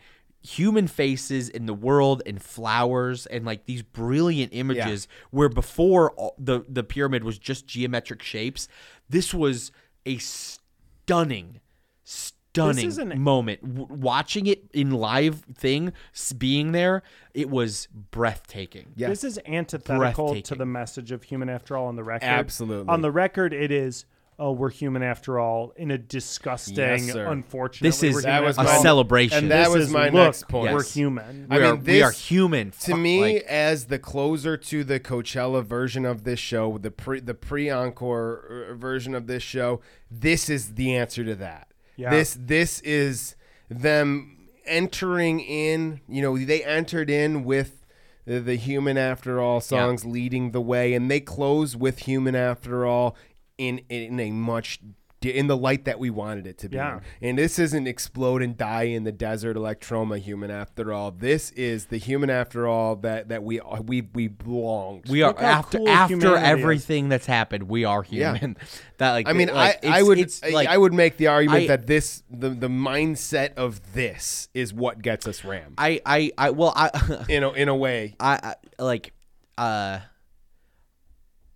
[0.47, 6.35] human faces in the world and flowers and like these brilliant images where before all-
[6.37, 8.67] the the pyramid was just geometric shapes
[9.09, 9.71] this was
[10.05, 11.59] a stunning
[12.03, 15.91] stunning an- moment W- watching it in live thing
[16.37, 17.03] being there
[17.33, 19.09] it was breathtaking Yeah.
[19.09, 22.25] This is antithetical to the message of human after all on the record.
[22.25, 22.87] Absolutely.
[22.89, 24.05] On the record, it is,
[24.39, 27.25] oh, we're human after all in a disgusting, Yes, sir.
[27.25, 27.89] unfortunately.
[27.89, 30.47] This is That was a my- celebration And that this was is, my look, next
[30.47, 30.73] point.
[30.73, 30.93] We're Yes.
[30.93, 31.47] human.
[31.49, 34.83] we, I are, mean, we are human to Fuck, me like- as the closer to
[34.83, 39.41] the Coachella version of this show, the pre the pre encore uh, version of this
[39.43, 39.81] show,
[40.11, 41.69] this is the answer to that.
[41.95, 42.11] Yeah.
[42.11, 43.35] This this is
[43.69, 46.01] them entering in.
[46.07, 47.85] You know, they entered in with
[48.25, 52.85] the, the human after all songs leading the way, and they close with human after
[52.85, 53.15] all
[53.57, 54.79] in in a much
[55.23, 56.75] in the light that we wanted it to be.
[56.77, 56.99] Yeah.
[57.19, 57.29] in.
[57.29, 61.09] And this isn't explode and die in the desert electroma human after all.
[61.09, 65.01] This is the human after all that that we we we belong.
[65.01, 65.11] to.
[65.11, 66.47] we are after cool after humanity is.
[66.47, 68.35] everything that's happened we are Yeah.
[68.35, 68.57] human
[68.99, 71.27] that like I mean, like, I, I would it's I- like I would make the
[71.27, 75.73] argument I- that this the the mindset of this is what gets us Ram.
[75.79, 76.91] I I I well I
[77.27, 78.15] in a in a way.
[78.19, 79.13] I, I like
[79.57, 80.01] uh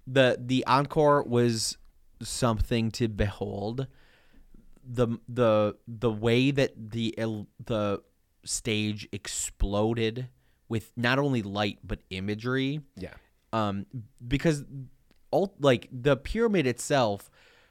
[0.08, 1.78] the the encore was
[2.24, 3.88] something to behold
[4.84, 7.14] the the the way that the
[7.64, 8.02] the
[8.44, 10.28] stage exploded
[10.68, 12.82] with not only light but imagery.
[12.96, 13.14] Yeah.
[13.54, 13.86] um
[14.26, 14.64] because
[15.30, 17.30] all like the pyramid itself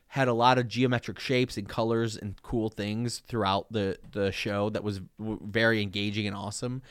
[0.08, 4.68] had a lot of geometric shapes and colors and cool things throughout the the show
[4.70, 6.82] that was very engaging and awesome.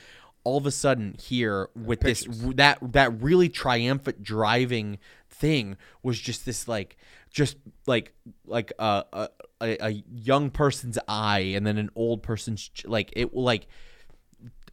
[0.45, 2.25] All of a sudden here with this
[2.55, 4.99] that that really triumphant driving
[5.29, 6.97] thing was just this like
[7.29, 7.57] just
[7.87, 8.13] like
[8.45, 9.29] like a a,
[9.61, 13.67] a a young person's eye and then an old person's like it like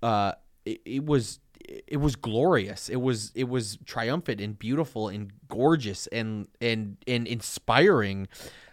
[0.03, 0.33] uh
[0.65, 1.41] it, it was
[1.89, 7.27] it was glorious it was it was triumphant and beautiful and gorgeous and and and
[7.27, 8.29] inspiring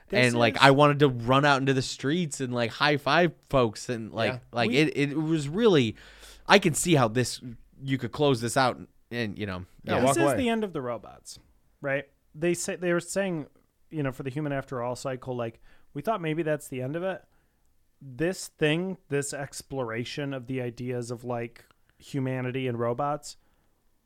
[0.09, 2.97] This and like is- I wanted to run out into the streets and like high
[2.97, 4.39] five folks and like Yeah.
[4.51, 5.95] like We- it, it was really
[6.47, 7.41] I can see how this
[7.83, 8.79] you could close this out
[9.11, 10.37] and, you know Yeah, this walk is away.
[10.37, 11.39] the end of the robots,
[11.81, 12.05] right?
[12.35, 13.45] They say they were saying,
[13.93, 15.61] you know, for the human after all cycle, like
[15.93, 17.23] we thought maybe that's the end of it.
[18.01, 21.65] This thing, this exploration of the ideas of like
[21.97, 23.37] humanity and robots,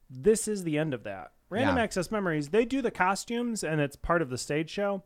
[0.10, 1.32] this is the end of that.
[1.50, 1.84] Random Yeah.
[1.84, 5.04] Access Memories, they do the costumes and it's part of the stage show,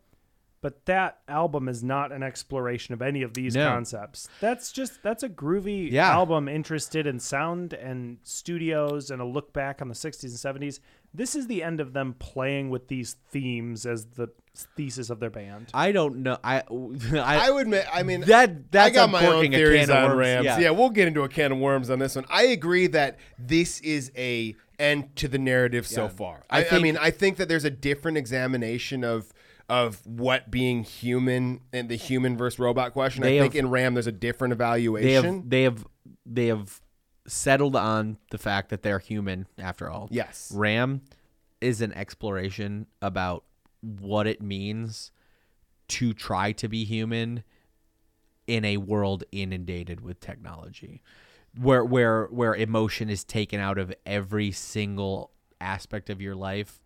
[0.59, 3.67] but that album is not an exploration of any of these No.
[3.69, 4.27] concepts.
[4.41, 6.09] That's just that's a groovy Yeah.
[6.11, 10.79] album interested in sound and studios and a look back on the 60s and 70s.
[11.13, 14.29] This is the end of them playing with these themes as the
[14.75, 15.67] thesis of their band.
[15.73, 16.57] I don't know I
[17.13, 20.15] I, I would admit, I mean, that that's I got my own theories on.
[20.17, 20.45] Rams.
[20.45, 20.59] Yeah.
[20.59, 20.69] Yeah.
[20.71, 22.25] we'll get into a can of worms on this one.
[22.29, 26.09] I agree that this is a end to the narrative so Yeah.
[26.09, 26.43] far.
[26.49, 29.31] I I, I, mean, I think that there's a different examination of
[29.69, 33.23] of what being human and the human versus robot question.
[33.23, 35.35] I think have- in Ram there's a different they evaluation.
[35.35, 35.88] have they have
[36.25, 36.81] they have
[37.31, 40.09] settled on the fact that they're human after all.
[40.11, 40.51] Yes.
[40.53, 41.01] Ram
[41.61, 43.45] is an exploration about
[43.81, 45.11] what it means
[45.87, 47.43] to try to be human
[48.47, 51.01] in a world inundated with technology.
[51.57, 56.81] Where where where emotion is taken out of every single aspect of your life.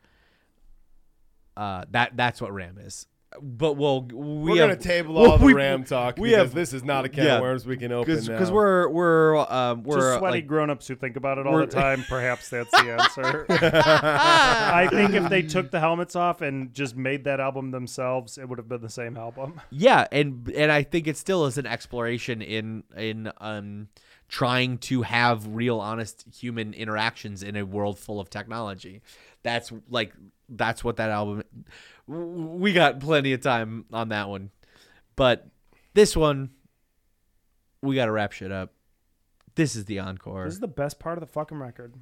[1.57, 3.07] Uh that that's what Ram is.
[3.41, 6.44] But we'll we We're have, gonna table well, all the we- Ram talk we because
[6.48, 8.22] have- this is not a can yeah, of worms we can open now.
[8.28, 11.68] because we're we're um we're Just sweaty like, grown-ups who think about it all the
[11.84, 12.03] time.
[12.07, 13.45] Perhaps that's the answer.
[13.49, 18.48] I think if they took the helmets off and just made that album themselves, it
[18.48, 19.60] would have been the same album.
[19.72, 23.88] yeah and and i think it still is an exploration in in um
[24.28, 29.02] trying to have real honest human interactions in a world full of technology
[29.44, 30.14] that's like
[30.49, 31.44] that's what that album
[32.07, 34.52] we got plenty of time on that one.
[35.15, 35.48] But
[35.94, 36.52] this one
[37.82, 38.73] we got to wrap shit up.
[39.56, 40.45] This is the encore.
[40.45, 41.94] This is the best part of the fucking record.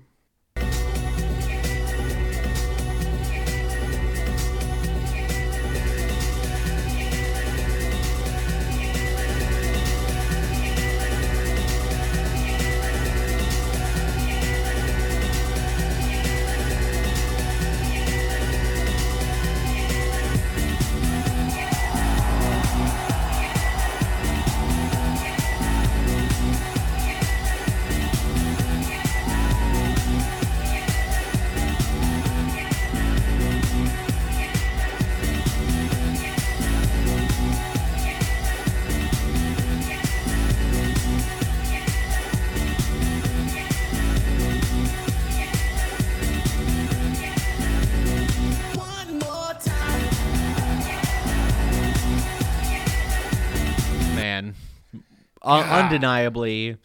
[55.43, 56.77] Un- undeniably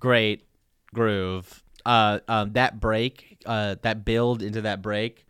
[0.00, 0.44] great
[0.94, 1.62] groove.
[1.84, 5.26] Uh um that break uh that build into that break.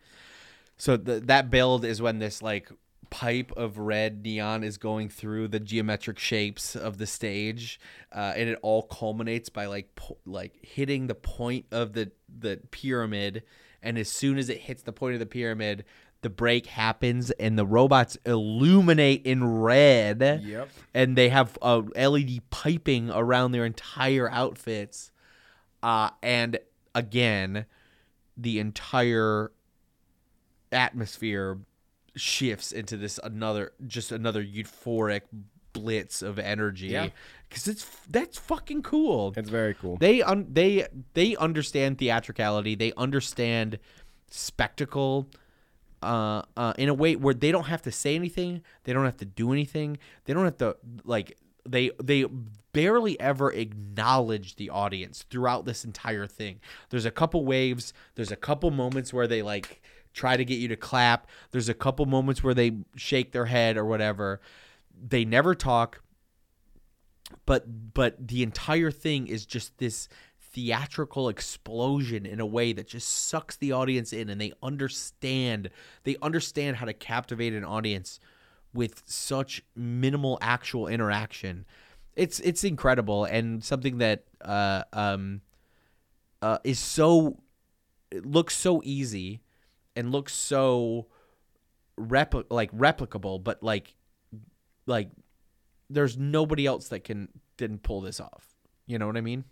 [0.77, 2.69] So the, that build is when this like
[3.09, 7.79] pipe of red neon is going through the geometric shapes of the stage
[8.11, 12.59] uh, and it all culminates by like po- like hitting the point of the the
[12.71, 13.43] pyramid.
[13.81, 15.85] And as soon as it hits the point of the pyramid
[16.21, 20.69] the break happens and the robots illuminate in red Yep.
[20.93, 25.11] and they have uh, led piping around their entire outfits
[25.83, 26.59] uh, and
[26.95, 27.65] again
[28.35, 29.51] the entire
[30.71, 31.59] atmosphere
[32.15, 35.21] shifts into this another just another euphoric
[35.73, 37.09] blitz of energy Yeah.
[37.47, 39.97] because it's that's fucking cool it's very cool.
[39.97, 43.77] they un- they they understand theatricality they understand
[44.31, 45.27] spectacle
[46.01, 49.17] uh, uh, in a way where they don't have to say anything they don't have
[49.17, 51.37] to do anything they don't have to like
[51.67, 52.25] they they
[52.73, 56.59] barely ever acknowledge the audience throughout this entire thing.
[56.89, 59.81] There's a couple waves there's a couple moments where they like
[60.13, 63.77] try to get you to clap there's a couple moments where they shake their head
[63.77, 64.41] or whatever.
[64.95, 66.01] They never talk
[67.45, 70.07] but but the entire thing is just this
[70.57, 75.69] theatrical explosion in a way that just sucks the audience in and they understand
[76.03, 78.19] they understand how to captivate an audience
[78.73, 81.63] with such minimal actual interaction
[82.15, 85.41] it's it's incredible and something that uh um
[86.41, 87.37] uh, is so
[88.09, 89.41] it looks so easy
[89.95, 91.07] and looks so
[91.99, 93.95] repli- like replicable, but like
[94.85, 95.09] like
[95.89, 98.55] there's nobody else that can didn't pull this off.
[98.85, 99.43] You know what I mean?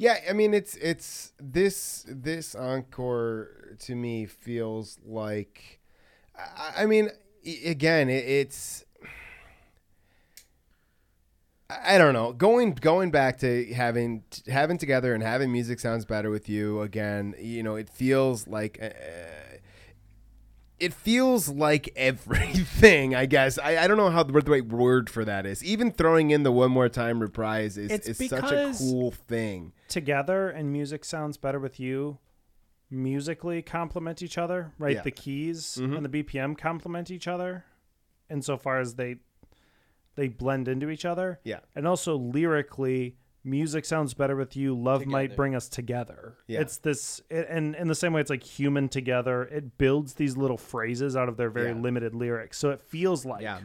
[0.00, 5.78] Yeah, I mean it's it's this this encore to me feels like
[6.34, 7.10] I, I mean
[7.66, 8.86] again it, it's
[11.68, 12.32] I don't know.
[12.32, 17.34] Going going back to having having together and having music sounds better with you again
[17.38, 18.88] you know it feels like uh,
[20.80, 25.08] it feels like everything i guess i, I don't know how the, the right word
[25.10, 28.50] for that is even throwing in the one more time reprise is, It's is such
[28.50, 32.18] a cool thing Together and music sounds better with you.
[32.92, 34.96] Musically complement each other, right?
[34.96, 35.02] Yeah.
[35.02, 35.96] The keys Mhm.
[35.96, 37.64] and the BPM complement each other,
[38.28, 39.16] insofar as they
[40.16, 41.40] they blend into each other.
[41.44, 41.60] Yeah.
[41.74, 44.74] and also lyrically, music sounds better with you.
[44.76, 46.34] Love might bring us together.
[46.46, 46.60] Yeah.
[46.60, 49.44] It's this, it, and in the same way, it's like human together.
[49.44, 51.80] It builds these little phrases out of their very Yeah.
[51.80, 53.60] limited lyrics, so it feels like Yeah.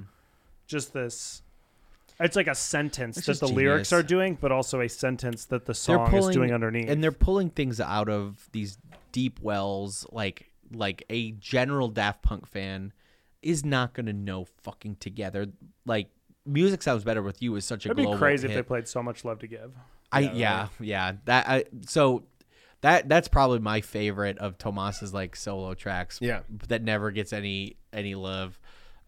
[0.68, 1.42] just this.
[2.20, 5.44] It's like a sentence It's that just the lyrics are doing, but also a sentence
[5.46, 6.90] that the They're song pulling is doing underneath.
[6.90, 8.78] and they're pulling things out of these
[9.12, 12.92] deep wells like like a general Daft Punk fan
[13.42, 15.48] is not going to know fucking together
[15.86, 16.08] like
[16.46, 18.04] music sounds better with you is such a good thing.
[18.04, 19.74] It'd be global crazy if they played so much love to give.
[20.12, 21.12] I Yeah, yeah, yeah.
[21.26, 22.24] That I so
[22.82, 26.20] that that's probably my favorite of Thomas's like solo tracks.
[26.22, 26.42] Yeah.
[26.68, 28.60] That never gets any any love.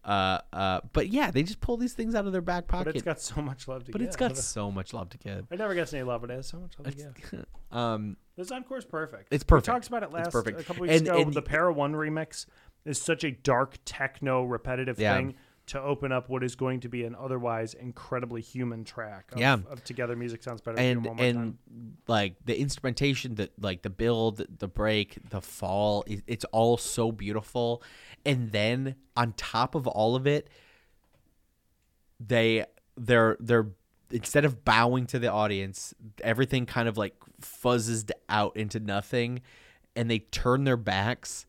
[0.04, 2.86] Uh uh but yeah, they just pull these things out of their back pocket.
[2.86, 4.06] But it's got so much love to but give.
[4.06, 5.46] But it's got so much love to give.
[5.50, 6.24] It never gets any love.
[6.24, 7.46] It has so much love to give.
[7.70, 9.28] um This encore is perfect.
[9.32, 9.66] It's We perfect.
[9.66, 10.60] talked about it It's last perfect.
[10.60, 11.20] a couple weeks And- ago.
[11.22, 12.46] and- the Para One remix
[12.84, 15.16] is such a dark techno repetitive Yeah.
[15.16, 15.34] thing
[15.68, 19.30] to open up what is going to be an otherwise incredibly human track.
[19.32, 19.54] Of, Yeah.
[19.70, 20.78] of together music sounds better.
[20.78, 21.58] and and time.
[22.06, 27.82] like the instrumentation that like the build the break the fall it's all so beautiful
[28.26, 30.48] and then on top of all of it
[32.20, 32.64] they
[32.96, 33.68] they're they're
[34.10, 39.40] instead of bowing to the audience everything kind of like fuzzes out into nothing
[39.94, 41.46] and they turn their backs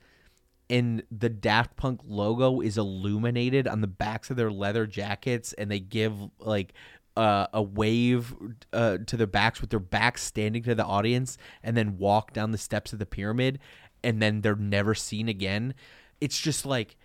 [0.70, 5.70] and the Daft Punk logo is illuminated on the backs of their leather jackets, and
[5.72, 6.74] they give like
[7.18, 8.34] uh, a wave
[8.72, 12.52] uh, to their backs with their backs standing to the audience, and then walk down
[12.52, 13.60] the steps of the pyramid,
[14.04, 15.74] and then they're never seen again.
[16.22, 16.96] It's just like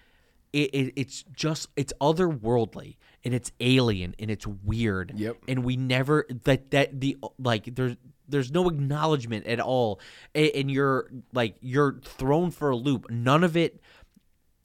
[0.53, 5.13] it, it it's just it's otherworldly and it's alien and it's weird.
[5.17, 5.37] Yep.
[5.49, 7.97] And we never that that the like there's
[8.29, 10.01] there's no acknowledgement at all,
[10.35, 13.11] A- and you're like you're thrown for a loop.
[13.11, 13.81] None of it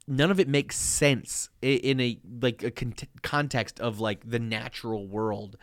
[0.08, 5.08] none of it makes sense in a like a con- context of like the natural
[5.08, 5.58] world.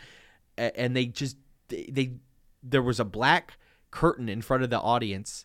[0.57, 1.37] And they just
[1.69, 2.13] they, they
[2.63, 3.59] there was a black
[3.91, 5.45] curtain in front of the audience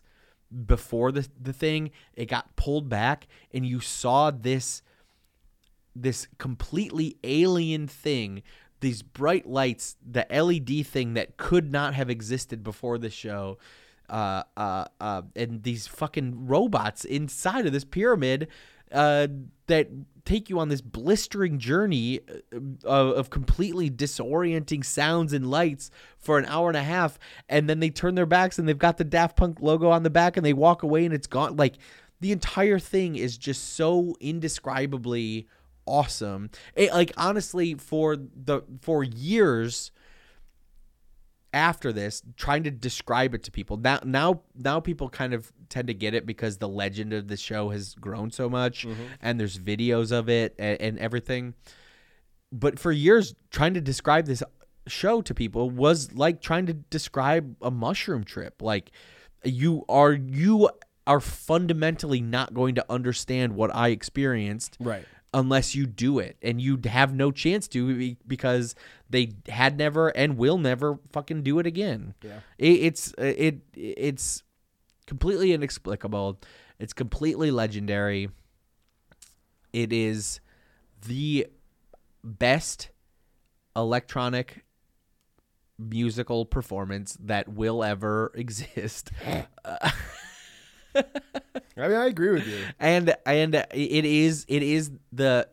[0.66, 1.90] before the the thing.
[2.14, 4.82] It got pulled back and you saw this
[5.94, 8.42] this completely alien thing
[8.82, 13.56] these bright lights the led thing that could not have existed before the show
[14.10, 18.48] uh, uh, uh, and these fucking robots inside of this pyramid
[18.92, 19.26] uh,
[19.68, 19.88] that
[20.24, 22.20] take you on this blistering journey
[22.52, 27.18] uh, of, of completely disorienting sounds and lights for an hour and a half,
[27.48, 30.10] and then they turn their backs and they've got the Daft Punk logo on the
[30.10, 31.56] back and they walk away and it's gone.
[31.56, 31.76] Like
[32.20, 35.48] the entire thing is just so indescribably
[35.86, 36.50] awesome.
[36.74, 39.90] It, like honestly, for the for years
[41.54, 45.86] after this trying to describe it to people now now now people kind of tend
[45.86, 49.02] to get it because the legend of the show has grown so much mm-hmm.
[49.20, 51.52] and there's videos of it and, and everything
[52.50, 54.42] but for years trying to describe this
[54.86, 58.90] show to people was like trying to describe a mushroom trip like
[59.44, 60.70] you are you
[61.06, 65.04] are fundamentally not going to understand what i experienced Right.
[65.34, 68.74] Unless you do it and you have no chance to because
[69.08, 72.14] they had never and will never fucking do it again.
[72.22, 72.40] Yeah.
[72.58, 74.42] it, it's it it's
[75.06, 76.40] completely inexplicable.
[76.78, 78.28] It's completely legendary.
[79.72, 80.40] It is
[81.06, 81.46] the
[82.22, 82.90] best
[83.74, 84.64] electronic
[85.78, 89.10] musical performance that will ever exist
[91.76, 92.58] I mean, I agree with you.
[92.78, 95.48] and and it is it is the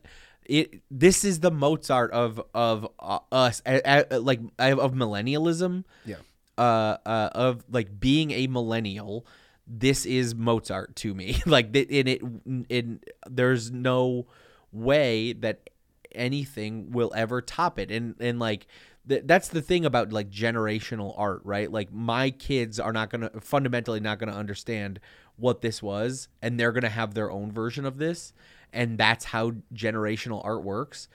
[0.46, 6.16] it this is the Mozart of of uh, us like of millennialism Yeah.
[6.58, 9.26] uh uh of like being a millennial
[9.68, 12.22] this is Mozart to me like in it
[12.70, 14.26] in there's no
[14.72, 15.70] way that
[16.14, 18.66] anything will ever top it and and like
[19.08, 21.72] th- that's the thing about like generational art, right?
[21.72, 25.00] Like my kids are not gonna fundamentally not gonna understand
[25.40, 28.34] what this was, and they're gonna have their own version of this,
[28.72, 31.08] and that's how generational art works.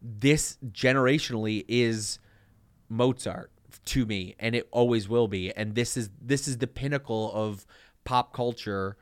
[0.00, 2.18] This generationally is
[2.88, 3.50] Mozart
[3.86, 5.52] to me, and it always will be.
[5.54, 7.66] And this is this is the pinnacle of
[8.04, 8.96] pop culture,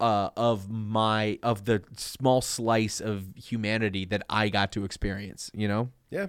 [0.00, 5.50] uh, of my of the small slice of humanity that I got to experience.
[5.54, 5.90] You know?
[6.10, 6.26] Yeah.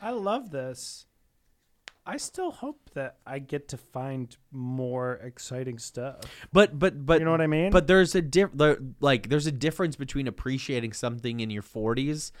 [0.00, 1.06] I love this.
[2.08, 6.20] I still hope that I get to find more exciting stuff.
[6.54, 7.70] But but but You know what I mean?
[7.70, 8.48] But there's a diff
[8.98, 12.32] like there's a difference between appreciating something in your 40s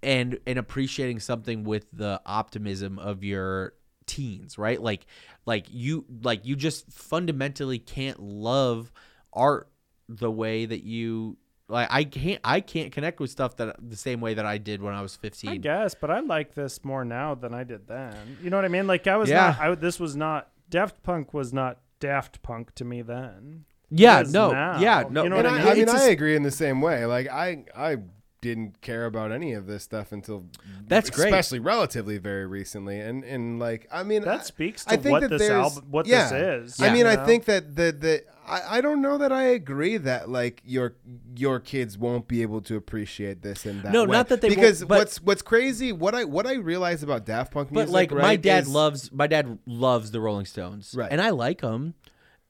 [0.00, 3.72] and and appreciating something with the optimism of your
[4.06, 4.80] teens, right?
[4.80, 5.06] Like
[5.44, 8.92] like you like you just fundamentally can't love
[9.32, 9.70] art
[10.08, 11.36] the way that you
[11.68, 14.82] like I can't I can't connect with stuff that the same way that I did
[14.82, 15.50] when I was 15.
[15.50, 18.36] I guess, but I like this more now than I did then.
[18.42, 18.86] You know what I mean?
[18.86, 19.56] Like I was Yeah.
[19.58, 19.60] not.
[19.60, 23.64] I, this was not Daft Punk was not Daft Punk to me then.
[23.90, 24.78] Yeah, no, now.
[24.80, 25.74] yeah, no, You know And what I, I I mean?
[25.74, 27.06] mean, It's I a- agree in the same way.
[27.06, 27.98] Like I, I
[28.44, 30.44] didn't care about any of this stuff until
[30.86, 31.26] That's great.
[31.28, 33.00] especially relatively very recently.
[33.00, 35.64] And and like, I mean, That I- speaks I to think what that this there's-
[35.76, 36.28] album- what yeah.
[36.28, 39.32] this is, I you mean, I think that the the I, I don't know that
[39.32, 40.94] I agree that like your
[41.34, 43.90] your kids won't be able to appreciate this and that.
[43.90, 44.10] No, way.
[44.10, 47.24] not that they won't, because but- what's what's crazy what I what I realize about
[47.24, 50.44] Daft Punk music, But like my right, dad is- loves my dad loves the Rolling
[50.44, 51.10] Stones, Right.
[51.10, 51.94] And I like them,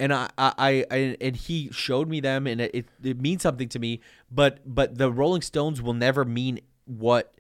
[0.01, 3.79] and I, I, I and he showed me them, and it, it means something to
[3.79, 4.01] me.
[4.31, 7.35] But but the Rolling Stones will never mean what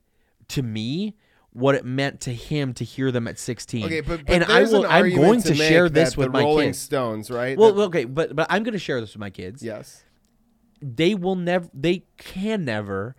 [0.48, 1.16] to me
[1.54, 3.84] what it meant to him to hear them at 16.
[3.84, 6.32] Okay, but, but and I will an I'm going to, to, share this with the
[6.32, 6.80] my Rolling kids.
[6.80, 7.56] Stones, right?
[7.56, 9.62] Well, That- okay, but but I'm going to share this with my kids.
[9.62, 10.04] yes.
[10.82, 13.14] They will never they can never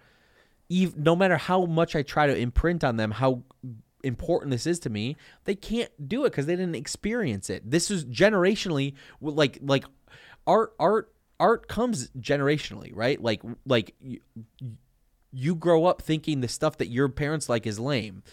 [0.70, 3.44] ev- no matter how much I try to imprint on them how
[4.06, 7.70] important this is to me, they can't do it because they didn't experience it.
[7.70, 9.86] This is generationally like like
[10.48, 13.22] art art art comes generationally, right?
[13.22, 14.20] Like like you,
[15.32, 18.24] you grow up thinking the stuff that your parents like is lame.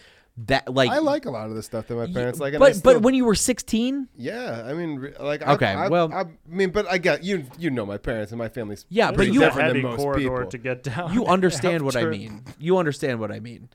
[0.47, 2.59] That like I like a lot of the stuff that my parents like.
[2.59, 6.11] but still- but when you were 16, Yeah, I mean, like, I, Okay, I, well-
[6.11, 7.45] I, mean, but I got you.
[7.59, 9.99] You know, my parents and my family's Yeah, but is you- a different than most
[9.99, 10.47] corridor people.
[10.47, 11.13] to get down.
[11.13, 12.45] you understand what I mean.
[12.59, 13.69] You understand what I mean.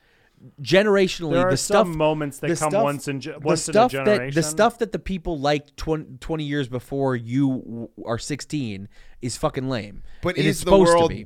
[0.62, 3.40] Generationally, There are the some stuff moments that the come stuff- once in ge- the
[3.40, 4.36] once in a stuff that generation.
[4.36, 8.88] the stuff that the people like 20, 20 years before you are 16
[9.22, 10.04] is fucking lame.
[10.22, 11.16] But It is is the supposed world to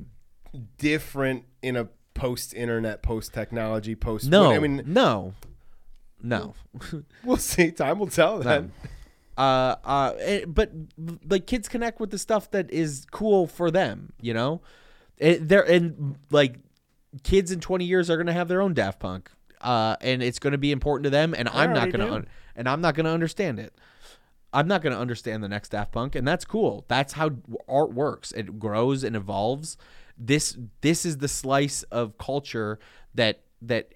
[0.78, 4.28] different in a post-internet, post-technology, post?
[4.30, 5.34] No, I mean, no,
[6.22, 6.54] no.
[7.24, 7.70] we'll see.
[7.70, 8.38] Time will tell.
[8.38, 8.72] Then.
[9.36, 10.70] uh, uh, eh, but
[11.28, 14.62] like kids connect with the stuff that is cool for them, you know.
[15.18, 16.56] It, they're and like
[17.22, 19.30] kids in twenty years are gonna have their own Daft Punk,
[19.60, 22.26] uh, and it's gonna be important to them, and I'm not gonna, un-
[22.56, 23.74] and I'm not gonna understand it.
[24.52, 26.84] I'm not gonna understand the next Daft Punk, and that's cool.
[26.88, 27.30] That's how
[27.68, 28.32] art works.
[28.32, 29.76] It grows and evolves.
[30.18, 32.78] This this is the slice of culture
[33.14, 33.92] that that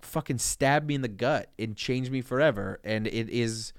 [0.00, 3.72] fucking stabbed me in the gut and changed me forever and it is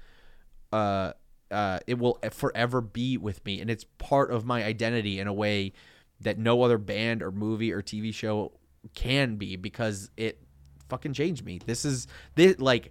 [0.72, 1.12] uh
[1.50, 5.32] uh it will forever be with me and it's part of my identity in a
[5.32, 5.72] way
[6.20, 8.52] that no other band or movie or TV show
[8.94, 10.40] can be because it
[10.88, 12.90] fucking changed me this is this like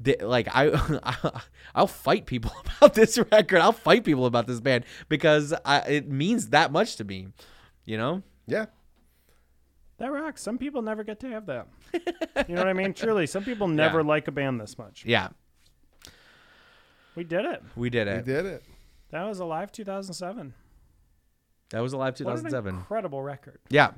[0.00, 1.40] the, like I,
[1.74, 3.58] I'll fight people about this record.
[3.60, 7.28] I'll fight people about this band because I, it means that much to me.
[7.84, 8.22] You know?
[8.48, 8.66] Yeah.
[9.98, 10.42] that rocks.
[10.42, 11.68] Some people never get to have that.
[12.48, 12.94] you know what I mean?
[12.94, 14.06] Truly, some people never Yeah.
[14.06, 15.04] like a band this much.
[15.06, 15.28] Yeah,
[17.14, 17.62] We did it.
[17.76, 18.26] we did it.
[18.26, 18.64] We did it.
[19.10, 20.54] That was Alive 2007.
[21.72, 22.74] That was alive What an 2007.
[22.76, 23.58] incredible record.
[23.68, 23.90] Yeah,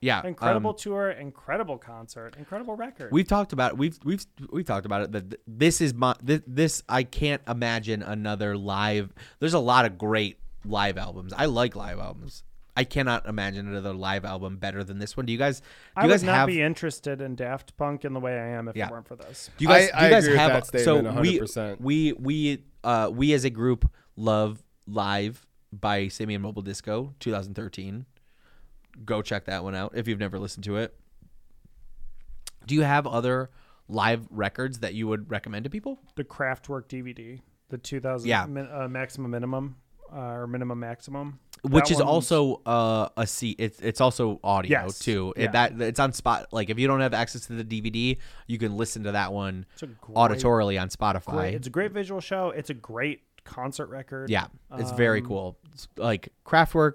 [0.00, 0.24] yeah.
[0.26, 3.12] Incredible um, tour, incredible concert, incredible record.
[3.12, 6.82] We've talked about we've we've we've talked about it that this is my this, this
[6.88, 9.12] I can't imagine another live.
[9.40, 11.32] There's a lot of great live albums.
[11.36, 12.42] I like live albums.
[12.76, 15.26] I cannot imagine another live album better than this one.
[15.26, 15.58] Do you guys?
[15.60, 15.66] Do
[15.96, 16.46] I you would guys not have?
[16.46, 18.86] be interested in Daft Punk in the way I am if Yeah.
[18.86, 19.50] it weren't for this.
[19.58, 19.90] do you guys?
[19.92, 20.52] I- do you I guys agree with have?
[20.52, 21.80] that statement so we 100%.
[21.80, 28.06] we we uh we as a group love live by Simian Mobile Disco 2013.
[29.04, 30.94] Go check that one out if you've never listened to it.
[32.66, 33.50] Do you have other
[33.88, 35.98] live records that you would recommend to people?
[36.16, 38.46] The Kraftwerk DVD, the 2000 Yeah.
[38.46, 39.76] min, uh, maximum minimum
[40.12, 43.50] uh, or minimum maximum, which That is also uh, a C.
[43.58, 44.98] It's it's also audio Yes.
[44.98, 45.32] too.
[45.36, 45.44] Yeah.
[45.44, 46.46] It, that it's on spot.
[46.52, 48.16] Like if you don't have access to the DVD,
[48.46, 51.32] you can listen to that one great- auditorily on Spotify.
[51.32, 51.54] great.
[51.54, 52.50] It's a great visual show.
[52.50, 54.30] It's a great concert record.
[54.30, 54.46] yeah,
[54.76, 55.58] it's very Um, cool.
[55.72, 56.94] It's like Kraftwerk.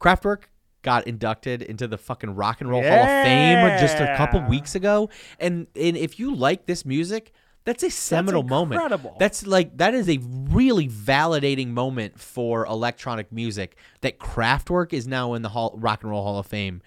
[0.00, 0.42] Kraftwerk
[0.82, 4.74] got inducted into the fucking Rock and Roll Hall of Fame just a couple weeks
[4.74, 5.08] ago.
[5.40, 7.32] And and if you like this music,
[7.64, 8.80] that's a seminal moment.
[9.18, 15.34] That's like that is a really validating moment for electronic music that Kraftwerk is now
[15.34, 16.82] in the Hall, Rock and Roll Hall of Fame.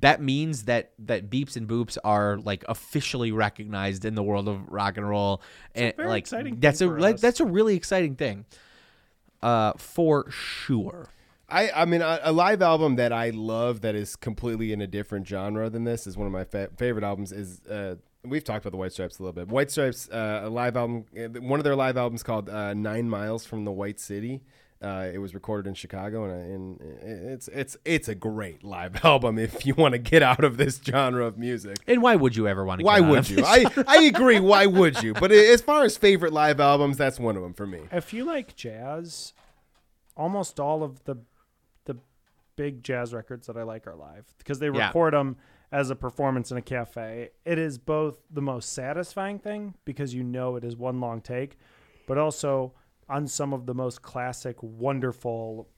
[0.00, 4.68] That means that that beeps and boops are like officially recognized in the world of
[4.68, 5.42] rock and roll,
[5.74, 7.20] and very like exciting thing that's a for us.
[7.20, 8.46] that's a really exciting thing,
[9.42, 11.08] uh, for sure.
[11.50, 14.86] I, I mean, a, a live album that I love that is completely in a
[14.86, 17.32] different genre than this is one of my fa- favorite albums.
[17.32, 19.48] Is uh, we've talked about the White Stripes a little bit.
[19.48, 23.08] White Stripes, uh, a live album, uh, one of their live albums called uh, Nine
[23.08, 24.42] Miles from the White City.
[24.82, 29.38] Uh, it was recorded in Chicago, and, and it's it's it's a great live album
[29.38, 31.76] if you want to get out of this genre of music.
[31.86, 32.84] And why would you ever want to?
[32.86, 33.36] Why get out would of you?
[33.36, 33.84] this I, genre?
[33.86, 34.40] I agree.
[34.40, 35.12] Why would you?
[35.12, 37.80] But as far as favorite live albums, that's one of them for me.
[37.92, 39.34] If you like jazz,
[40.16, 41.16] almost all of the
[41.84, 41.96] the
[42.56, 44.86] big jazz records that I like are live because they Yeah.
[44.86, 45.36] record them
[45.70, 47.30] as a performance in a cafe.
[47.44, 51.58] It is both the most satisfying thing because you know it is one long take,
[52.06, 52.72] but also
[53.10, 55.68] on some of the most classic, wonderful,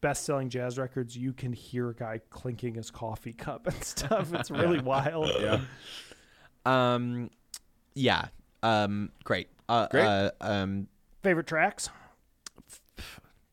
[0.00, 4.32] best-selling jazz records, you can hear a guy clinking his coffee cup and stuff.
[4.34, 5.30] It's really wild.
[5.40, 5.60] Yeah.
[6.64, 7.30] Um,
[7.94, 8.26] yeah.
[8.62, 9.48] Um, great.
[9.68, 10.04] Uh, Great.
[10.04, 10.86] Uh, um,
[11.22, 11.88] Favorite tracks?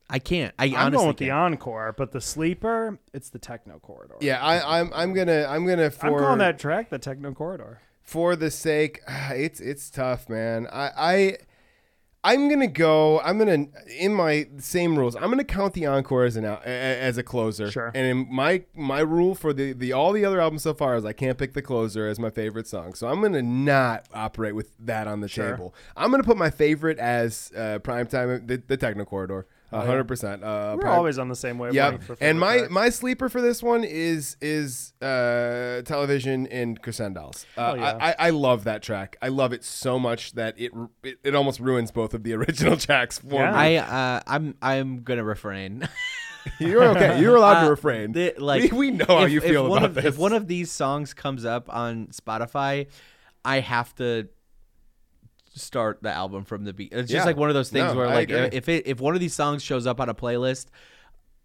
[0.10, 0.54] I can't.
[0.60, 1.38] I I'm honestly going with the can't.
[1.54, 4.16] encore, but the sleeper, it's the techno corridor.
[4.22, 7.80] Yeah, I, I'm I'm gonna I'm gonna for I'm calling that track the techno corridor.
[8.04, 9.00] for the sake
[9.32, 11.38] it's it's tough man i i
[12.26, 13.66] i'm gonna go i'm gonna
[14.00, 17.92] in my same rules i'm gonna count the encore as an as a closer Sure.
[17.94, 21.04] and in my my rule for the the all the other albums so far is
[21.06, 24.72] i can't pick the closer as my favorite song so i'm gonna not operate with
[24.80, 25.52] that on the Sure.
[25.52, 29.86] table i'm gonna put my favorite as uh prime time the, the techno corridor Yeah.
[30.04, 31.76] 100% uh We're prime- always on the same wavelength.
[32.02, 32.72] yeah, for and my tracks.
[32.72, 37.46] my sleeper for this one is is uh, television in Crescendolls.
[37.58, 37.98] Uh, Oh, yeah.
[38.00, 39.18] I, I I love that track.
[39.22, 40.72] I love it so much that it
[41.04, 43.54] it, it almost ruins both of the original tracks for Yeah.
[43.56, 45.88] I uh, I'm I'm gonna refrain.
[46.60, 47.22] You're okay.
[47.22, 48.12] You're allowed to Uh, refrain.
[48.12, 50.06] the- like we, we know how if- you if feel one about of, this.
[50.06, 52.88] If one of these songs comes up on Spotify,
[53.46, 54.28] I have to
[55.54, 56.92] start the album from the beat.
[56.92, 57.24] It's just Yeah.
[57.26, 58.50] like one of those things No, where I like agree.
[58.58, 60.68] if it if one of these songs shows up on a playlist,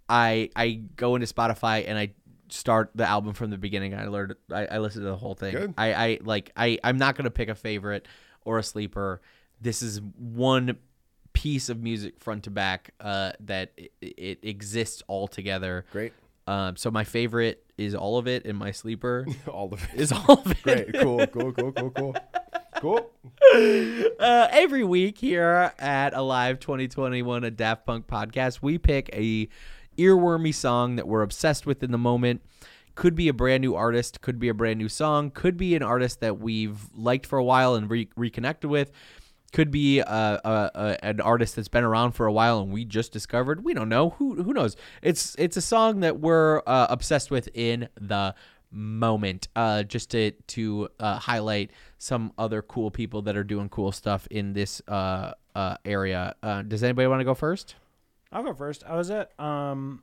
[0.08, 2.12] I I go into Spotify and I
[2.48, 3.94] start the album from the beginning.
[3.94, 5.52] I learned I, I listen to the whole thing.
[5.52, 5.74] Good.
[5.76, 8.06] I I like I I'm not gonna pick a favorite
[8.44, 9.20] or a sleeper.
[9.60, 10.78] This is one
[11.34, 15.84] piece of music front to back uh, that it, it exists all together.
[15.92, 16.12] Great.
[16.48, 20.12] Um, so my favorite is all of it, and my sleeper all of it is
[20.12, 20.62] all of it.
[20.62, 20.94] Great.
[20.94, 21.26] Cool.
[21.26, 21.52] Cool.
[21.52, 21.72] Cool.
[21.72, 21.90] Cool.
[21.90, 22.16] Cool.
[22.80, 23.10] Cool.
[24.18, 29.48] Uh, every week here at Alive 2021, a Daft Punk podcast, we pick a
[29.96, 32.42] earwormy song that we're obsessed with in the moment.
[32.94, 35.82] Could be a brand new artist, could be a brand new song, could be an
[35.82, 38.90] artist that we've liked for a while and re- reconnected with.
[39.52, 42.84] Could be uh, uh, uh, an artist that's been around for a while and we
[42.84, 43.64] just discovered.
[43.64, 44.10] We don't know.
[44.10, 44.76] Who who knows?
[45.00, 48.34] It's it's a song that we're uh, obsessed with in the
[48.70, 49.48] moment.
[49.56, 54.26] Uh, just to to uh, highlight some other cool people that are doing cool stuff
[54.30, 56.34] in this uh, uh, area.
[56.42, 57.74] Uh, does anybody want to go first?
[58.30, 58.84] I'll go first.
[58.86, 60.02] I was at um,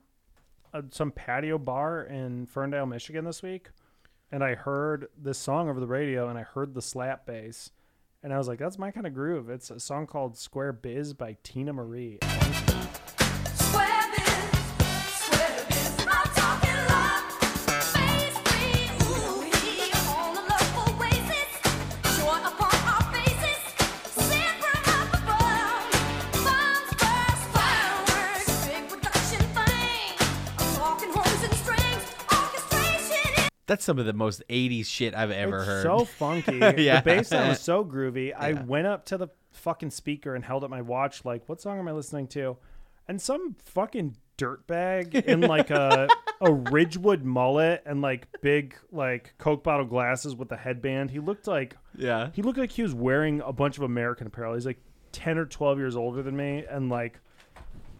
[0.90, 3.70] some patio bar in Ferndale, Michigan this week,
[4.32, 7.72] and I heard this song over the radio, and I heard the slap bass,
[8.26, 11.14] and I was like, "That's my kind of groove." It's a song called "Square Biz"
[11.14, 12.18] by Teena Marie.
[33.76, 35.84] That's some of the most 80s shit I've ever It's heard.
[35.84, 36.56] So funky.
[36.82, 37.02] yeah.
[37.02, 38.34] The bass line was so groovy.
[38.34, 41.78] I went up to the fucking speaker and held up my watch, like, what song
[41.78, 42.56] am I listening to?
[43.10, 46.08] And some fucking dirtbag in like a
[46.42, 51.12] a Ridgewood mullet and like big like Coke bottle glasses with a headband.
[51.12, 52.30] He looked like Yeah.
[52.34, 54.54] He looked like he was wearing a bunch of American apparel.
[54.54, 54.80] He's like
[55.12, 57.20] ten or twelve years older than me, and like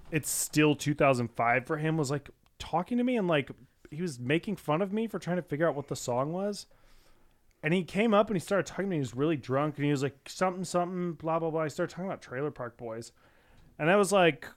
[0.10, 1.98] it's still 2005 for him.
[1.98, 2.30] Was like
[2.60, 3.52] talking to me and like
[3.92, 6.66] he was making fun of me for trying to figure out what the song was.
[7.64, 8.96] And he came up and he started talking to me.
[8.98, 11.64] He was really drunk and he was like something something blah blah blah.
[11.64, 13.12] He started talking about Trailer Park Boys,
[13.80, 14.48] and I was like,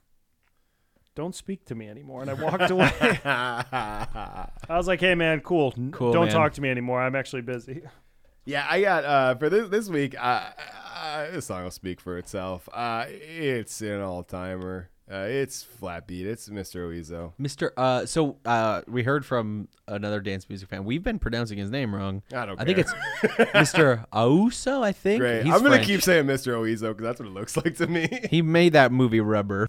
[1.15, 2.91] "Don't speak to me anymore." And I walked away.
[3.25, 5.73] I was like, "Hey man, cool.
[5.91, 6.33] Cool, Don't man.
[6.35, 7.01] talk to me anymore.
[7.01, 7.81] I'm actually busy."
[8.45, 10.15] Yeah, I got uh, for this this week.
[10.19, 10.51] Uh,
[11.01, 12.67] Uh, this song will speak for itself.
[12.73, 14.89] Uh, it's an all timer.
[15.11, 16.27] Uh, it's flat beat.
[16.27, 16.87] It's Mr.
[16.87, 17.33] Oizo.
[17.41, 17.71] Mr.
[17.75, 20.85] Uh, so uh, we heard from another dance music fan.
[20.85, 22.21] We've been pronouncing his name wrong.
[22.31, 24.05] I don't I think it's Mr.
[24.13, 24.83] Auso.
[24.83, 25.21] I think.
[25.21, 25.45] Great.
[25.45, 25.87] He's I'm gonna French.
[25.87, 26.53] keep saying Mr.
[26.53, 28.07] Oizo because that's what it looks like to me.
[28.29, 29.67] He made that movie Rubber.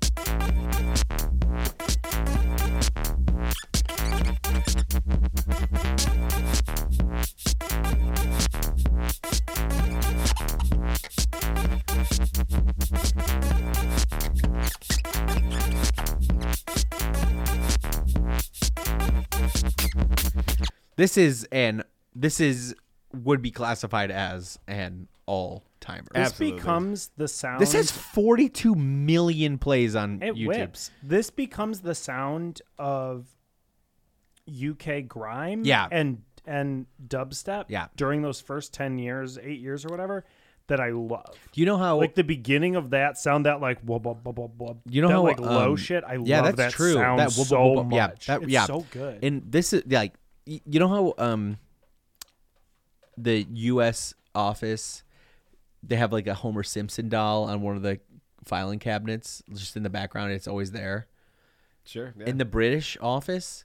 [20.96, 21.82] This is an
[22.14, 22.74] this is
[23.12, 26.08] would be classified as an all timer.
[26.14, 27.60] This becomes the sound.
[27.60, 30.46] This has 42 million plays on It YouTube.
[30.48, 30.90] whips.
[31.02, 33.26] This becomes the sound of
[34.48, 35.64] UK grime.
[35.64, 35.88] Yeah.
[35.90, 37.66] And and dubstep.
[37.68, 37.86] Yeah.
[37.96, 40.24] During those first ten years, eight years or whatever,
[40.70, 41.36] that I love.
[41.52, 44.34] Do you know how Like the beginning of that sound, that like wub wub wub
[44.34, 44.78] wub wub.
[44.88, 46.02] you know that how like low um, shit.
[46.04, 46.94] I yeah, love that's that true.
[46.94, 48.26] sound that wub, wub, so wub, wub, yeah, much.
[48.26, 48.66] that- it's yeah.
[48.66, 49.22] That's so good.
[49.22, 50.14] And this is like
[50.46, 51.58] you know how um
[53.16, 54.14] the U.S.
[54.34, 55.02] office
[55.82, 58.00] they have like a Homer Simpson doll on one of the
[58.44, 60.32] filing cabinets just in the background.
[60.32, 61.06] It's always there.
[61.84, 62.14] Sure.
[62.18, 62.26] Yeah.
[62.26, 63.64] In the British office,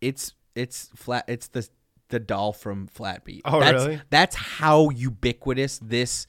[0.00, 1.24] it's it's flat.
[1.28, 1.68] It's the
[2.08, 3.42] the doll from Flatbeat.
[3.44, 4.00] Oh, that's, really?
[4.10, 6.26] That's how ubiquitous this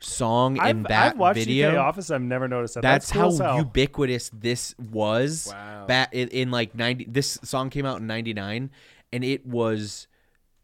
[0.00, 1.72] song in I've, that I've watched video.
[1.72, 2.10] UK Office.
[2.10, 2.82] I've never noticed that.
[2.82, 5.48] That's, cool how as ubiquitous this was.
[5.50, 5.86] Wow.
[5.86, 8.70] Back in, in like ninety, this song came out in ninety nine,
[9.12, 10.06] and it was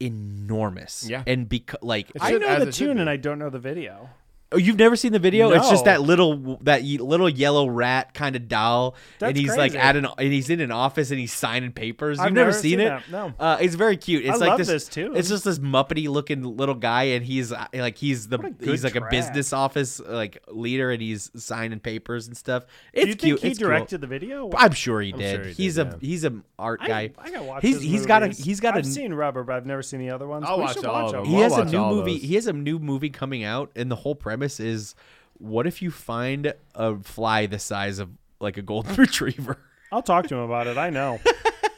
[0.00, 1.08] enormous.
[1.08, 1.22] Yeah.
[1.26, 4.10] and because like It I know the tune and I don't know the video.
[4.52, 5.50] Oh, you've never seen the video?
[5.50, 9.74] It's just that little that little yellow rat kind of doll, and That's he's like
[9.74, 12.20] at an and he's in an office and he's signing papers.
[12.20, 12.88] I've You've never, never seen, seen it?
[12.90, 13.34] that, no.
[13.40, 14.24] Uh, it's very cute.
[14.24, 15.16] It's I like love this, this tune.
[15.16, 18.50] It's just this muppety looking little guy, and he's uh, like he's the What a
[18.50, 22.66] good he's like a business office like leader, and he's signing papers and stuff.
[22.92, 23.40] It's Do you cute.
[23.40, 23.68] think he it's cool.
[23.68, 24.48] directed the video?
[24.56, 25.34] I'm sure he did.
[25.34, 25.96] sure he he's did, a yeah.
[26.00, 27.10] he's a art guy.
[27.18, 29.56] I gotta watch he's his he's got a he's got a I've seen Rubber, but
[29.56, 30.44] I've never seen the other ones.
[30.46, 31.24] I'll watch all watch of them.
[31.24, 31.32] them.
[31.32, 32.18] he has a new movie.
[32.18, 34.94] He has a new movie coming out, and the whole premise is,
[35.38, 38.10] what if you find a fly the size of
[38.40, 39.58] like a golden retriever?
[39.92, 40.78] I'll talk to him about it.
[40.78, 41.20] I know.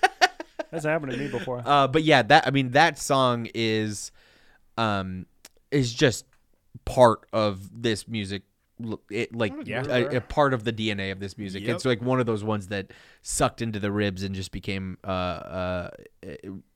[0.70, 1.62] That's happened to me before.
[1.64, 4.12] Uh, but yeah, that I mean that song is,
[4.76, 5.26] um,
[5.70, 6.26] is just
[6.84, 8.42] part of this music.
[8.84, 9.84] L- It like Yeah.
[9.88, 11.62] a, a part of the DNA of this music.
[11.64, 11.76] Yep.
[11.76, 12.92] It's like one of those ones that
[13.22, 15.90] sucked into the ribs and just became uh, uh,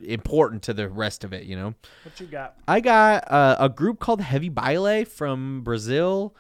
[0.03, 1.45] important to the rest of it.
[1.45, 1.75] You know.
[2.05, 2.57] What you got?
[2.69, 6.35] I got uh, a group called Heavy Baile from Brazil.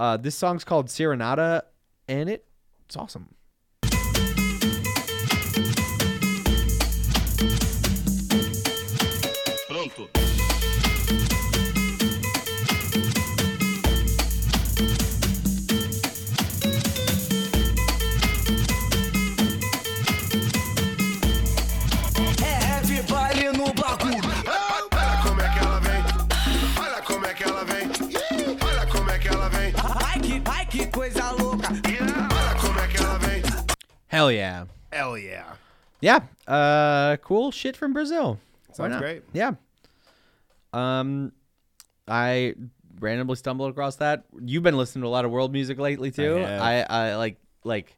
[0.00, 1.62] Uh, this song's called Serenata,
[2.08, 2.44] and it
[2.86, 3.34] it's awesome.
[34.22, 35.54] Hell yeah, Hell yeah.
[36.00, 36.20] yeah.
[36.46, 38.38] Uh, cool shit from Brazil.
[38.72, 39.24] Sounds great.
[39.32, 39.54] Yeah.
[40.72, 41.32] Um,
[42.06, 42.54] I
[43.00, 44.22] randomly stumbled across that.
[44.40, 46.36] You've been listening to a lot of world music lately too.
[46.36, 46.62] have.
[46.62, 47.96] I, I like like.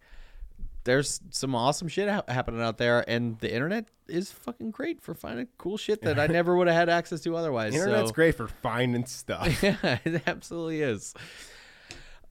[0.85, 5.15] There's some awesome shit ha- happening out there, and the internet is fucking great for
[5.15, 7.75] finding cool shit that I never would have had access to otherwise.
[7.75, 8.15] Internet's so.
[8.15, 9.63] great for finding stuff.
[9.63, 11.13] Yeah, it absolutely is.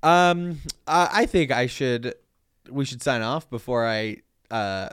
[0.01, 2.15] Um, uh, I think I should.
[2.69, 4.17] We should sign off before I
[4.51, 4.89] uh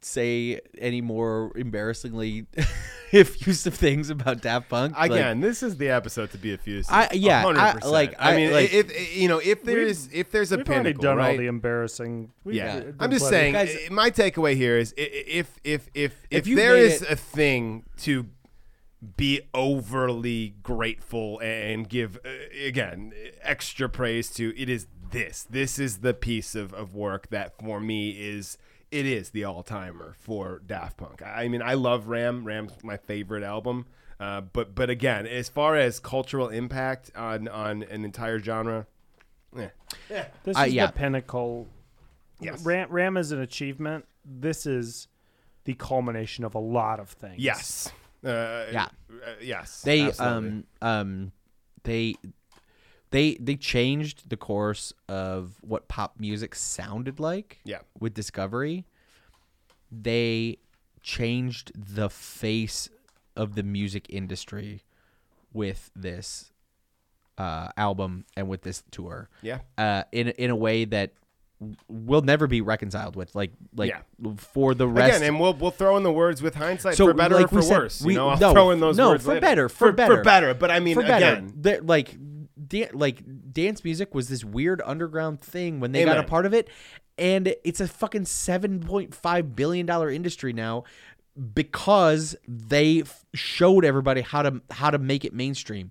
[0.00, 2.46] say any more embarrassingly
[3.12, 4.96] effusive things about Daft Punk.
[4.96, 6.92] Like, Again, this is the episode to be effusive.
[6.92, 7.90] I- yeah, I- 100%.
[7.90, 10.82] like, I I- mean, like- if you know, if there's if there's a We've already
[10.84, 11.38] pinnacle, done all right?
[11.38, 12.32] the embarrassing.
[12.44, 13.36] We've yeah, done I'm just plenty.
[13.36, 13.52] saying.
[13.54, 16.82] Guys- my takeaway here is i- i- if if if if, If you there made
[16.84, 18.26] is it- a thing to
[19.16, 22.28] be overly grateful and give uh,
[22.64, 23.12] again
[23.42, 25.46] extra praise to, it is this.
[25.48, 28.58] This is the piece of of work that for me is.
[28.90, 31.20] It is the all timer for Daft Punk.
[31.20, 32.44] I mean, I love Ram.
[32.44, 33.86] Ram's my favorite album.
[34.20, 38.86] Uh, but but again, as far as cultural impact on on an entire genre,
[39.58, 39.68] eh.
[40.44, 40.86] This Uh, is yeah.
[40.86, 41.66] the pinnacle.
[42.40, 42.64] Yes.
[42.64, 44.04] Ram, Ram is an achievement.
[44.24, 45.08] This is
[45.64, 47.38] the culmination of a lot of things.
[47.38, 47.90] yes,
[48.24, 48.84] uh, Yeah.
[49.10, 49.82] uh, yes.
[49.82, 50.48] they absolutely.
[50.48, 51.32] um um
[51.82, 52.14] they
[53.14, 57.78] they they changed the course of what pop music sounded like Yeah.
[57.98, 58.84] with discovery
[59.90, 60.58] they
[61.02, 62.88] changed the face
[63.36, 64.82] of the music industry
[65.52, 66.50] with this
[67.38, 69.28] uh, album and with this tour.
[69.42, 69.58] Yeah.
[69.78, 71.12] Uh, in in a way that
[71.88, 73.34] will never be reconciled with.
[73.34, 74.32] Like like Yeah.
[74.36, 75.16] for the rest.
[75.18, 77.56] Again, and we'll we'll throw in the words with hindsight So, for better like or
[77.56, 78.02] for said, worse.
[78.02, 79.40] we- you know, I'll no, throw in those no, words for later.
[79.40, 80.54] better, for better, for better.
[80.54, 81.52] But I mean, for again,
[81.84, 82.16] like,
[82.68, 83.22] dan- like
[83.52, 86.68] dance music was this weird underground thing when they got a part of it,
[87.18, 90.84] and it's a fucking seven point five billion dollar industry now
[91.54, 95.90] because they f- showed everybody how to how to make it mainstream.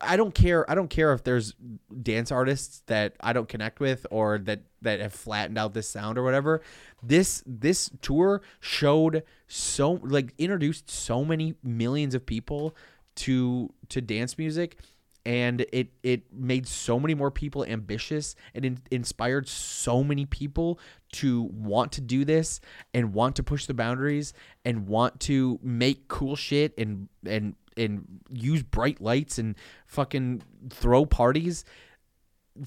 [0.00, 0.68] I don't care.
[0.68, 1.54] I don't care if there's
[2.02, 6.18] dance artists that I don't connect with or that that have flattened out this sound
[6.18, 6.62] or whatever.
[7.02, 12.74] This this tour showed so like introduced so many millions of people
[13.14, 14.78] to to dance music
[15.24, 20.78] and it it made so many more people ambitious and in, inspired so many people
[21.12, 22.60] to want to do this
[22.92, 24.32] and want to push the boundaries
[24.64, 29.54] and want to make cool shit and and and use bright lights and
[29.86, 31.64] fucking throw parties.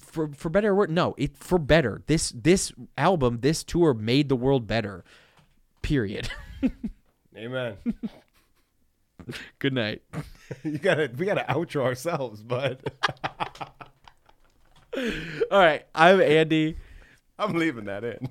[0.00, 2.02] For for better or worse no it for better.
[2.06, 5.04] This this album this tour made the world better.
[5.82, 6.28] Period.
[7.36, 7.76] Amen.
[9.58, 10.02] good night.
[10.62, 12.80] You gotta we gotta outro ourselves, but
[15.50, 16.76] all right i'm andy.
[17.36, 18.28] I'm leaving that in.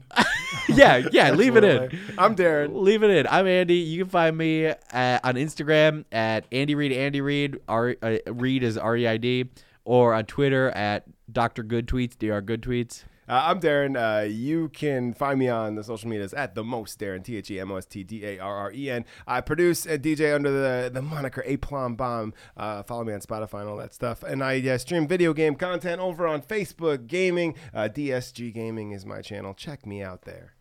[0.69, 1.99] yeah yeah leave it in.
[2.17, 2.69] I'm Darren.
[2.73, 3.27] leave it in.
[3.27, 3.76] I'm andy.
[3.76, 8.63] You can find me at, on instagram at andy Reid andy Reid R, uh, Reid
[8.63, 9.49] is r-e-i-d
[9.84, 13.97] or on twitter at dr good tweets dr good tweets Uh, I'm Darren.
[13.97, 17.49] Uh, you can find me on the social medias at the most Darren T H
[17.49, 19.03] E M O S T D A R R E N.
[19.26, 22.34] I produce and DJ under the the moniker A Plum Bomb.
[22.56, 24.22] Uh, follow me on Spotify and all that stuff.
[24.22, 27.56] And I uh, stream video game content over on Facebook Gaming.
[27.73, 29.56] Uh, DSG Gaming is my channel.
[29.56, 30.53] Check me out there.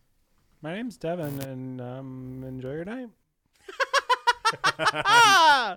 [0.62, 3.11] My name's Devin, and um, enjoy your night.
[4.78, 5.77] All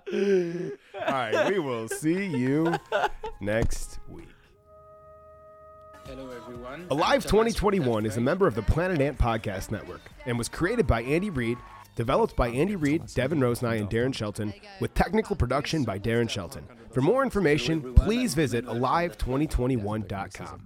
[1.12, 2.74] right, we will see you
[3.40, 4.28] next week.
[6.08, 6.86] Hello, everyone.
[6.90, 10.38] Alive I'm Thomas from 2021 is a member of the Planet Ant Podcast Network and
[10.38, 11.58] was created by Andy Reid,
[11.96, 16.64] developed by Andy Reid, Devin Rosenai, and Darren Shelton, with technical production by Darren Shelton.
[16.92, 20.30] For more information, please visit alive2021.com.
[20.30, 20.62] Punk.